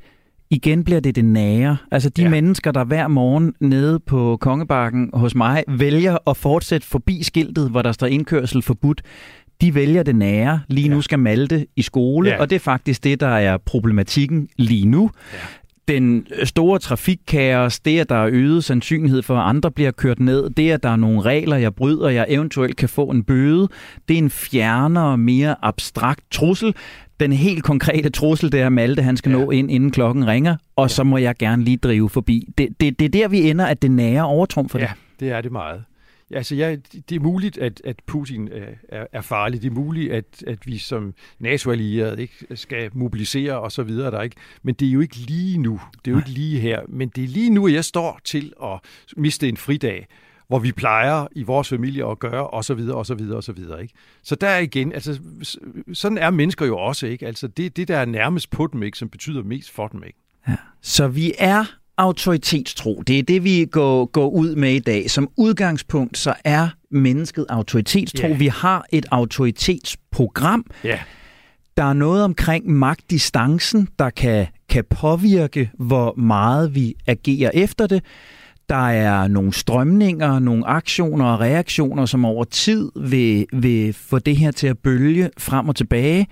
igen 0.52 0.84
bliver 0.84 1.00
det 1.00 1.16
det 1.16 1.26
nære. 1.26 1.78
Altså 1.92 2.10
de 2.10 2.22
ja. 2.22 2.30
mennesker, 2.30 2.72
der 2.72 2.84
hver 2.84 3.08
morgen 3.08 3.54
nede 3.60 4.00
på 4.00 4.38
Kongebakken 4.42 5.10
hos 5.14 5.36
mig 5.36 5.64
vælger 5.68 6.30
at 6.30 6.38
fortsætte 6.38 6.88
forbi 6.88 7.24
skiltet, 7.24 7.70
hvor 7.70 7.82
der 7.82 7.92
står 7.92 8.08
indkørsel 8.08 8.62
forbudt, 8.62 9.02
de 9.62 9.76
vælger 9.76 10.04
det 10.04 10.16
nære. 10.16 10.62
Lige 10.68 10.88
ja. 10.88 10.94
nu 10.94 11.02
skal 11.02 11.20
Malte 11.20 11.66
i 11.76 11.82
skole, 11.82 12.30
ja. 12.30 12.40
og 12.40 12.50
det 12.50 12.56
er 12.56 12.60
faktisk 12.60 13.04
det, 13.04 13.20
der 13.20 13.28
er 13.28 13.58
problematikken 13.58 14.50
lige 14.58 14.88
nu. 14.88 15.12
Ja 15.90 15.94
den 15.94 16.28
store 16.44 16.80
trafikkaos, 16.80 17.80
det 17.80 18.00
at 18.00 18.10
der 18.10 18.16
er 18.16 18.30
øget 18.32 18.64
sandsynlighed 18.64 19.22
for, 19.22 19.36
at 19.36 19.50
andre 19.50 19.72
bliver 19.72 19.92
kørt 19.92 20.20
ned, 20.20 20.50
det 20.50 20.72
at 20.72 20.84
der 20.84 20.90
er 20.90 20.96
nogle 20.96 21.22
regler, 21.22 21.58
jeg 21.58 21.76
bryder, 21.76 22.10
jeg 22.10 22.26
eventuelt 22.30 22.78
kan 22.78 22.90
få 22.90 23.06
en 23.06 23.24
bøde, 23.24 23.68
det 24.08 24.14
er 24.14 24.18
en 24.18 24.30
fjernere, 24.30 25.18
mere 25.18 25.56
abstrakt 25.62 26.22
trussel 26.32 26.76
den 27.20 27.34
helt 27.34 27.64
konkrete 27.64 28.10
trussel, 28.10 28.52
det 28.52 28.62
er, 28.62 28.66
at 28.66 28.72
Malte 28.72 29.02
han 29.02 29.18
skal 29.18 29.32
ja. 29.32 29.38
nå 29.38 29.52
ind, 29.52 29.72
inden 29.72 29.92
klokken 29.92 30.28
ringer, 30.28 30.56
og 30.76 30.84
ja. 30.84 30.88
så 30.88 31.04
må 31.04 31.18
jeg 31.18 31.36
gerne 31.40 31.64
lige 31.64 31.78
drive 31.78 32.10
forbi. 32.10 32.48
Det, 32.58 32.70
det, 32.80 33.00
det 33.00 33.06
er 33.06 33.10
der, 33.10 33.28
vi 33.28 33.50
ender, 33.50 33.66
at 33.66 33.82
det 33.82 33.92
nære 33.92 34.26
overtrum 34.26 34.70
for 34.70 34.80
ja, 34.80 34.86
det. 34.86 35.20
det 35.20 35.32
er 35.32 35.42
det 35.42 35.52
meget. 35.52 35.84
Ja, 36.32 36.38
altså, 36.38 36.56
ja, 36.56 36.76
det 37.10 37.16
er 37.16 37.20
muligt, 37.20 37.58
at, 37.58 37.82
at 37.86 37.96
Putin 38.06 38.50
er, 38.90 39.06
er 39.12 39.22
farlig. 39.22 39.62
Det 39.62 39.68
er 39.68 39.76
muligt, 39.76 40.12
at, 40.12 40.44
at 40.48 40.68
vi 40.68 40.78
som 40.78 41.14
NATO-allierede 41.40 42.22
ikke 42.22 42.46
skal 42.56 42.90
mobilisere 42.94 43.60
og 43.60 43.72
så 43.72 43.84
videre 43.84 44.12
der 44.12 44.22
ikke. 44.22 44.36
Men 44.64 44.76
det 44.76 44.88
er 44.88 44.92
jo 44.92 45.00
ikke 45.00 45.16
lige 45.16 45.58
nu. 45.58 45.82
Det 46.06 46.12
er 46.12 46.12
jo 46.12 46.18
ikke 46.18 46.30
lige 46.30 46.60
her. 46.60 46.82
Men 46.88 47.10
det 47.10 47.24
er 47.24 47.28
lige 47.28 47.50
nu, 47.50 47.68
at 47.68 47.74
jeg 47.74 47.86
står 47.86 48.20
til 48.24 48.54
at 48.64 48.80
miste 49.18 49.50
en 49.50 49.58
fridag 49.58 50.08
hvor 50.48 50.60
vi 50.60 50.72
plejer 50.72 51.28
i 51.32 51.44
vores 51.44 51.70
familie 51.70 52.06
at 52.06 52.20
gøre, 52.20 52.48
og 52.48 52.66
så 52.66 52.74
videre, 52.74 52.98
og 52.98 53.06
så 53.06 53.16
videre, 53.16 53.38
og 53.38 53.44
så 53.44 53.52
videre. 53.52 53.82
Ikke? 53.82 53.94
Så 54.24 54.36
der 54.36 54.48
er 54.48 54.60
igen, 54.60 54.94
altså, 54.94 55.20
sådan 55.94 56.18
er 56.18 56.30
mennesker 56.30 56.66
jo 56.66 56.78
også, 56.78 57.08
ikke? 57.08 57.28
Altså, 57.28 57.48
det 57.48 57.78
det, 57.78 57.88
der 57.88 57.98
er 57.98 58.06
nærmest 58.06 58.50
på 58.50 58.68
dem, 58.74 58.84
ikke, 58.84 58.98
som 58.98 59.10
betyder 59.10 59.44
mest 59.44 59.72
for 59.72 59.88
dem, 59.88 60.04
ikke? 60.04 60.20
Ja. 60.48 60.56
Så 60.82 61.08
vi 61.08 61.34
er 61.38 61.79
autoritetstro. 62.00 63.04
Det 63.08 63.20
er 63.20 63.24
det, 63.24 63.44
vi 63.44 63.66
går, 63.72 64.06
går 64.06 64.30
ud 64.30 64.56
med 64.56 64.74
i 64.74 64.80
dag. 64.80 65.12
Som 65.12 65.30
udgangspunkt, 65.38 66.18
så 66.18 66.34
er 66.44 66.68
mennesket 66.92 67.46
autoritetstro. 67.50 68.28
Yeah. 68.28 68.40
Vi 68.40 68.48
har 68.48 68.86
et 68.92 69.06
autoritetsprogram. 69.12 70.66
Yeah. 70.86 71.00
Der 71.78 71.84
er 71.84 71.94
noget 71.94 72.24
omkring 72.24 72.70
magtdistancen, 72.70 73.88
der 74.00 74.10
kan, 74.10 74.48
kan 74.70 74.84
påvirke, 74.90 75.72
hvor 75.78 76.14
meget 76.18 76.76
vi 76.76 76.96
agerer 77.08 77.52
efter 77.54 77.88
det. 77.88 78.04
Der 78.70 78.90
er 78.90 79.28
nogle 79.28 79.54
strømninger, 79.54 80.40
nogle 80.40 80.68
aktioner 80.68 81.26
og 81.26 81.40
reaktioner, 81.40 82.06
som 82.06 82.26
over 82.26 82.44
tid 82.44 82.92
vil, 82.96 83.46
vil 83.54 83.94
få 83.94 84.20
det 84.20 84.38
her 84.38 84.52
til 84.52 84.68
at 84.68 84.78
bølge 84.78 85.30
frem 85.38 85.70
og 85.70 85.76
tilbage. 85.76 86.28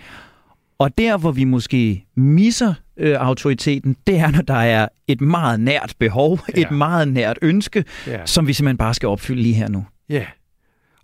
Og 0.79 0.97
der, 0.97 1.17
hvor 1.17 1.31
vi 1.31 1.43
måske 1.43 2.05
misser 2.15 2.73
øh, 2.97 3.15
autoriteten, 3.19 3.97
det 4.07 4.17
er, 4.17 4.31
når 4.31 4.41
der 4.41 4.53
er 4.53 4.87
et 5.07 5.21
meget 5.21 5.59
nært 5.59 5.93
behov, 5.99 6.39
ja. 6.55 6.61
et 6.61 6.71
meget 6.71 7.07
nært 7.07 7.39
ønske, 7.41 7.85
ja. 8.07 8.25
som 8.25 8.47
vi 8.47 8.53
simpelthen 8.53 8.77
bare 8.77 8.93
skal 8.93 9.09
opfylde 9.09 9.41
lige 9.41 9.55
her 9.55 9.69
nu. 9.69 9.85
Ja, 10.09 10.25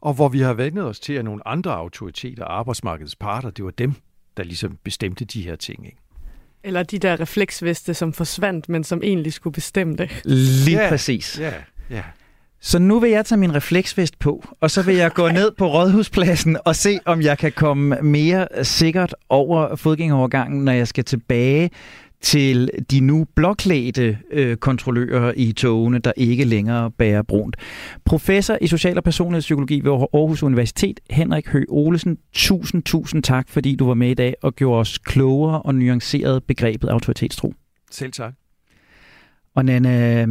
og 0.04 0.14
hvor 0.14 0.30
vi 0.30 0.40
har 0.40 0.54
vendt 0.54 0.80
os 0.80 1.00
til, 1.00 1.14
at 1.14 1.26
nogle 1.26 1.48
andre 1.48 1.72
autoriteter, 1.76 2.46
arbejdsmarkedets 2.46 3.16
parter, 3.16 3.50
det 3.50 3.66
var 3.66 3.72
dem, 3.72 3.94
der 4.38 4.44
ligesom 4.44 4.78
bestemte 4.84 5.26
de 5.26 5.42
her 5.42 5.56
ting. 5.56 5.86
Ikke? 5.86 5.98
Eller 6.64 6.84
de 6.84 7.00
der 7.00 7.20
refleksveste, 7.20 7.94
som 7.94 8.14
forsvandt, 8.14 8.70
men 8.70 8.84
som 8.84 9.02
egentlig 9.04 9.34
skulle 9.34 9.54
bestemme 9.54 9.96
det. 9.96 10.22
Lige 10.26 10.84
ja, 10.84 10.90
præcis. 10.90 11.40
Ja, 11.40 11.54
ja. 11.90 12.04
Så 12.66 12.80
nu 12.80 13.00
vil 13.00 13.10
jeg 13.10 13.26
tage 13.26 13.40
min 13.40 13.56
refleksvest 13.56 14.20
på, 14.20 14.46
og 14.62 14.72
så 14.72 14.82
vil 14.82 14.96
jeg 14.96 15.12
gå 15.12 15.30
ned 15.40 15.52
på 15.58 15.68
Rådhuspladsen 15.68 16.58
og 16.66 16.76
se, 16.76 17.00
om 17.06 17.22
jeg 17.22 17.38
kan 17.38 17.52
komme 17.52 17.98
mere 18.02 18.48
sikkert 18.64 19.16
over 19.30 19.76
fodgængerovergangen, 19.76 20.66
når 20.66 20.72
jeg 20.72 20.88
skal 20.88 21.04
tilbage 21.04 21.70
til 22.22 22.70
de 22.92 23.00
nu 23.00 23.26
blåklædte 23.36 24.18
øh, 24.32 24.58
kontrollører 24.58 25.34
i 25.38 25.52
togene, 25.52 26.00
der 26.00 26.12
ikke 26.18 26.44
længere 26.44 26.92
bærer 26.92 27.22
brunt. 27.22 27.56
Professor 28.06 28.58
i 28.62 28.68
social 28.68 28.98
og 28.98 29.04
personlighedspsykologi 29.04 29.80
ved 29.84 29.92
Aarhus 29.92 30.44
Universitet, 30.44 31.00
Henrik 31.10 31.48
Høgh 31.48 31.66
Olesen, 31.70 32.18
tusind, 32.34 32.84
tusind 32.84 33.24
tak, 33.24 33.50
fordi 33.50 33.76
du 33.76 33.88
var 33.88 33.94
med 33.94 34.10
i 34.10 34.14
dag 34.14 34.36
og 34.42 34.56
gjorde 34.56 34.80
os 34.80 34.98
klogere 34.98 35.62
og 35.62 35.76
nuanceret 35.76 36.44
begrebet 36.44 36.88
autoritetstro. 36.88 37.54
Selv 37.92 38.12
tak. 38.12 38.34
Og 39.56 39.66
Nana, 39.66 40.26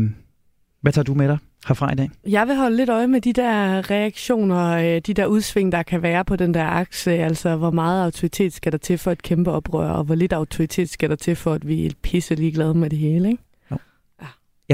hvad 0.80 0.92
tager 0.92 1.04
du 1.04 1.14
med 1.14 1.28
dig? 1.28 1.38
Herfra 1.68 1.92
i 1.92 1.94
dag? 1.94 2.10
Jeg 2.28 2.48
vil 2.48 2.56
holde 2.56 2.76
lidt 2.76 2.90
øje 2.90 3.06
med 3.06 3.20
de 3.20 3.32
der 3.32 3.90
reaktioner, 3.90 4.66
øh, 4.66 5.00
de 5.06 5.14
der 5.14 5.26
udsving, 5.26 5.72
der 5.72 5.82
kan 5.82 6.02
være 6.02 6.24
på 6.24 6.36
den 6.36 6.54
der 6.54 6.64
akse. 6.64 7.12
Altså, 7.12 7.56
hvor 7.56 7.70
meget 7.70 8.04
autoritet 8.04 8.52
skal 8.52 8.72
der 8.72 8.78
til 8.78 8.98
for 8.98 9.10
et 9.10 9.22
kæmpe 9.22 9.50
oprør, 9.50 9.90
og 9.90 10.04
hvor 10.04 10.14
lidt 10.14 10.32
autoritet 10.32 10.90
skal 10.90 11.10
der 11.10 11.16
til 11.16 11.36
for, 11.36 11.52
at 11.52 11.68
vi 11.68 11.86
er 11.86 11.90
pisse 12.02 12.34
ligeglade 12.34 12.74
med 12.74 12.90
det 12.90 12.98
hele, 12.98 13.30
ikke? 13.30 13.42
Jo. 13.70 13.76
Ja. 14.22 14.26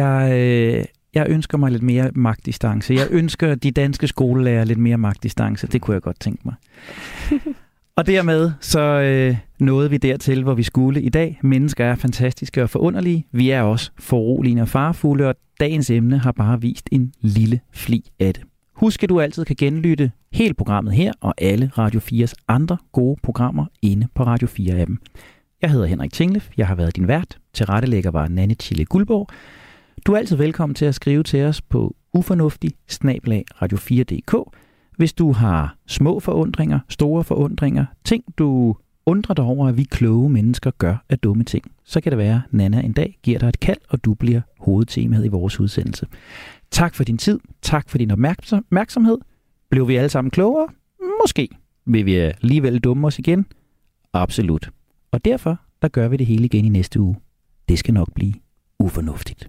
Jeg, 0.05 0.33
øh, 0.33 0.85
jeg 1.15 1.27
ønsker 1.29 1.59
mig 1.59 1.73
lidt 1.73 1.83
mere 1.83 2.11
magtdistance. 2.15 2.95
Jeg 2.95 3.07
ønsker 3.11 3.55
de 3.55 3.71
danske 3.71 4.09
skolelærer 4.09 4.65
lidt 4.65 4.79
mere 4.79 4.99
magtdistance. 4.99 5.67
Det 5.67 5.81
kunne 5.81 5.95
jeg 5.95 6.03
godt 6.03 6.21
tænke 6.21 6.43
mig. 6.45 6.55
Og 7.99 8.07
dermed 8.07 8.53
så 8.61 8.81
øh, 8.81 9.37
nåede 9.59 9.91
vi 9.91 9.97
dertil, 9.97 10.43
hvor 10.43 10.55
vi 10.55 10.63
skulle 10.63 11.03
i 11.03 11.09
dag. 11.09 11.41
Mennesker 11.43 11.85
er 11.85 11.95
fantastiske 11.95 12.63
og 12.63 12.71
forunderlige. 12.71 13.27
Vi 13.33 13.51
er 13.51 13.63
også 13.63 13.91
foruroligende 13.99 14.63
og 14.63 14.69
farfulde, 14.69 15.29
og 15.29 15.35
dagens 15.61 15.91
emne 15.91 16.19
har 16.19 16.33
bare 16.33 16.61
vist 16.61 16.89
en 16.93 17.13
lille 17.21 17.61
fli 17.73 18.11
af 18.21 18.35
det. 18.35 18.43
Husk, 18.75 19.03
at 19.03 19.09
du 19.09 19.21
altid 19.21 19.45
kan 19.45 19.57
genlytte 19.57 20.11
hele 20.33 20.55
programmet 20.55 20.95
her 20.95 21.13
og 21.21 21.35
alle 21.39 21.71
Radio 21.79 22.01
4's 22.01 22.33
andre 22.49 22.77
gode 22.93 23.17
programmer 23.23 23.67
inde 23.83 24.09
på 24.15 24.23
Radio 24.23 24.49
4-appen. 24.49 24.97
Jeg 25.63 25.71
hedder 25.71 25.87
Henrik 25.87 26.13
Tinglef, 26.13 26.49
jeg 26.57 26.67
har 26.67 26.75
været 26.75 26.97
din 26.97 27.09
vært. 27.09 27.39
Til 27.53 27.67
rettelægger 27.67 28.11
var 28.11 28.29
Nanne 28.29 28.55
Chile 28.55 28.85
Guldborg. 28.85 29.29
Du 30.07 30.13
er 30.13 30.19
altid 30.19 30.37
velkommen 30.37 30.75
til 30.75 30.85
at 30.85 30.95
skrive 30.95 31.23
til 31.23 31.45
os 31.45 31.63
på 31.63 31.97
ufornuftig 32.13 32.71
radio4.dk 32.93 34.35
hvis 34.99 35.13
du 35.13 35.33
har 35.33 35.77
små 35.87 36.21
forundringer, 36.21 36.79
store 36.89 37.25
forundringer, 37.25 37.87
ting 38.05 38.25
du 38.39 38.77
undrer 39.07 39.35
dig 39.35 39.45
over, 39.45 39.69
at 39.69 39.77
vi 39.77 39.85
kloge 39.85 40.31
mennesker 40.31 40.71
gør 40.71 40.97
af 41.09 41.19
dumme 41.19 41.45
ting, 41.45 41.65
så 41.85 42.01
kan 42.01 42.13
det 42.13 42.19
være, 42.19 42.43
at 42.45 42.55
Nana 42.55 42.81
en 42.81 42.93
dag 42.93 43.19
giver 43.23 43.39
dig 43.39 43.49
et 43.49 43.61
kald, 43.61 43.79
og 43.89 44.05
du 44.05 44.15
bliver 44.15 44.41
hovedtemaet 44.59 45.25
i 45.25 45.29
vores 45.29 45.61
udsendelse. 45.61 46.07
Tak 46.71 46.95
for 46.95 47.05
din 47.05 47.19
tid, 47.19 47.41
tak 47.63 47.89
for 47.89 47.99
din 47.99 48.11
opmærksomhed. 48.11 49.19
Blev 49.71 49.89
vi 49.89 49.97
alle 49.97 50.09
sammen 50.09 50.31
klogere? 50.31 50.69
Måske. 51.23 51.49
Vil 51.87 52.07
vi 52.07 52.15
alligevel 52.15 52.79
dumme 52.79 53.07
os 53.07 53.19
igen? 53.19 53.47
Absolut. 54.13 54.71
Og 55.13 55.25
derfor, 55.25 55.61
der 55.83 55.89
gør 55.89 56.09
vi 56.09 56.17
det 56.17 56.27
hele 56.27 56.45
igen 56.45 56.65
i 56.65 56.69
næste 56.69 57.01
uge. 57.01 57.17
Det 57.69 57.79
skal 57.79 57.95
nok 57.95 58.15
blive 58.15 58.35
ufornuftigt. 58.79 59.47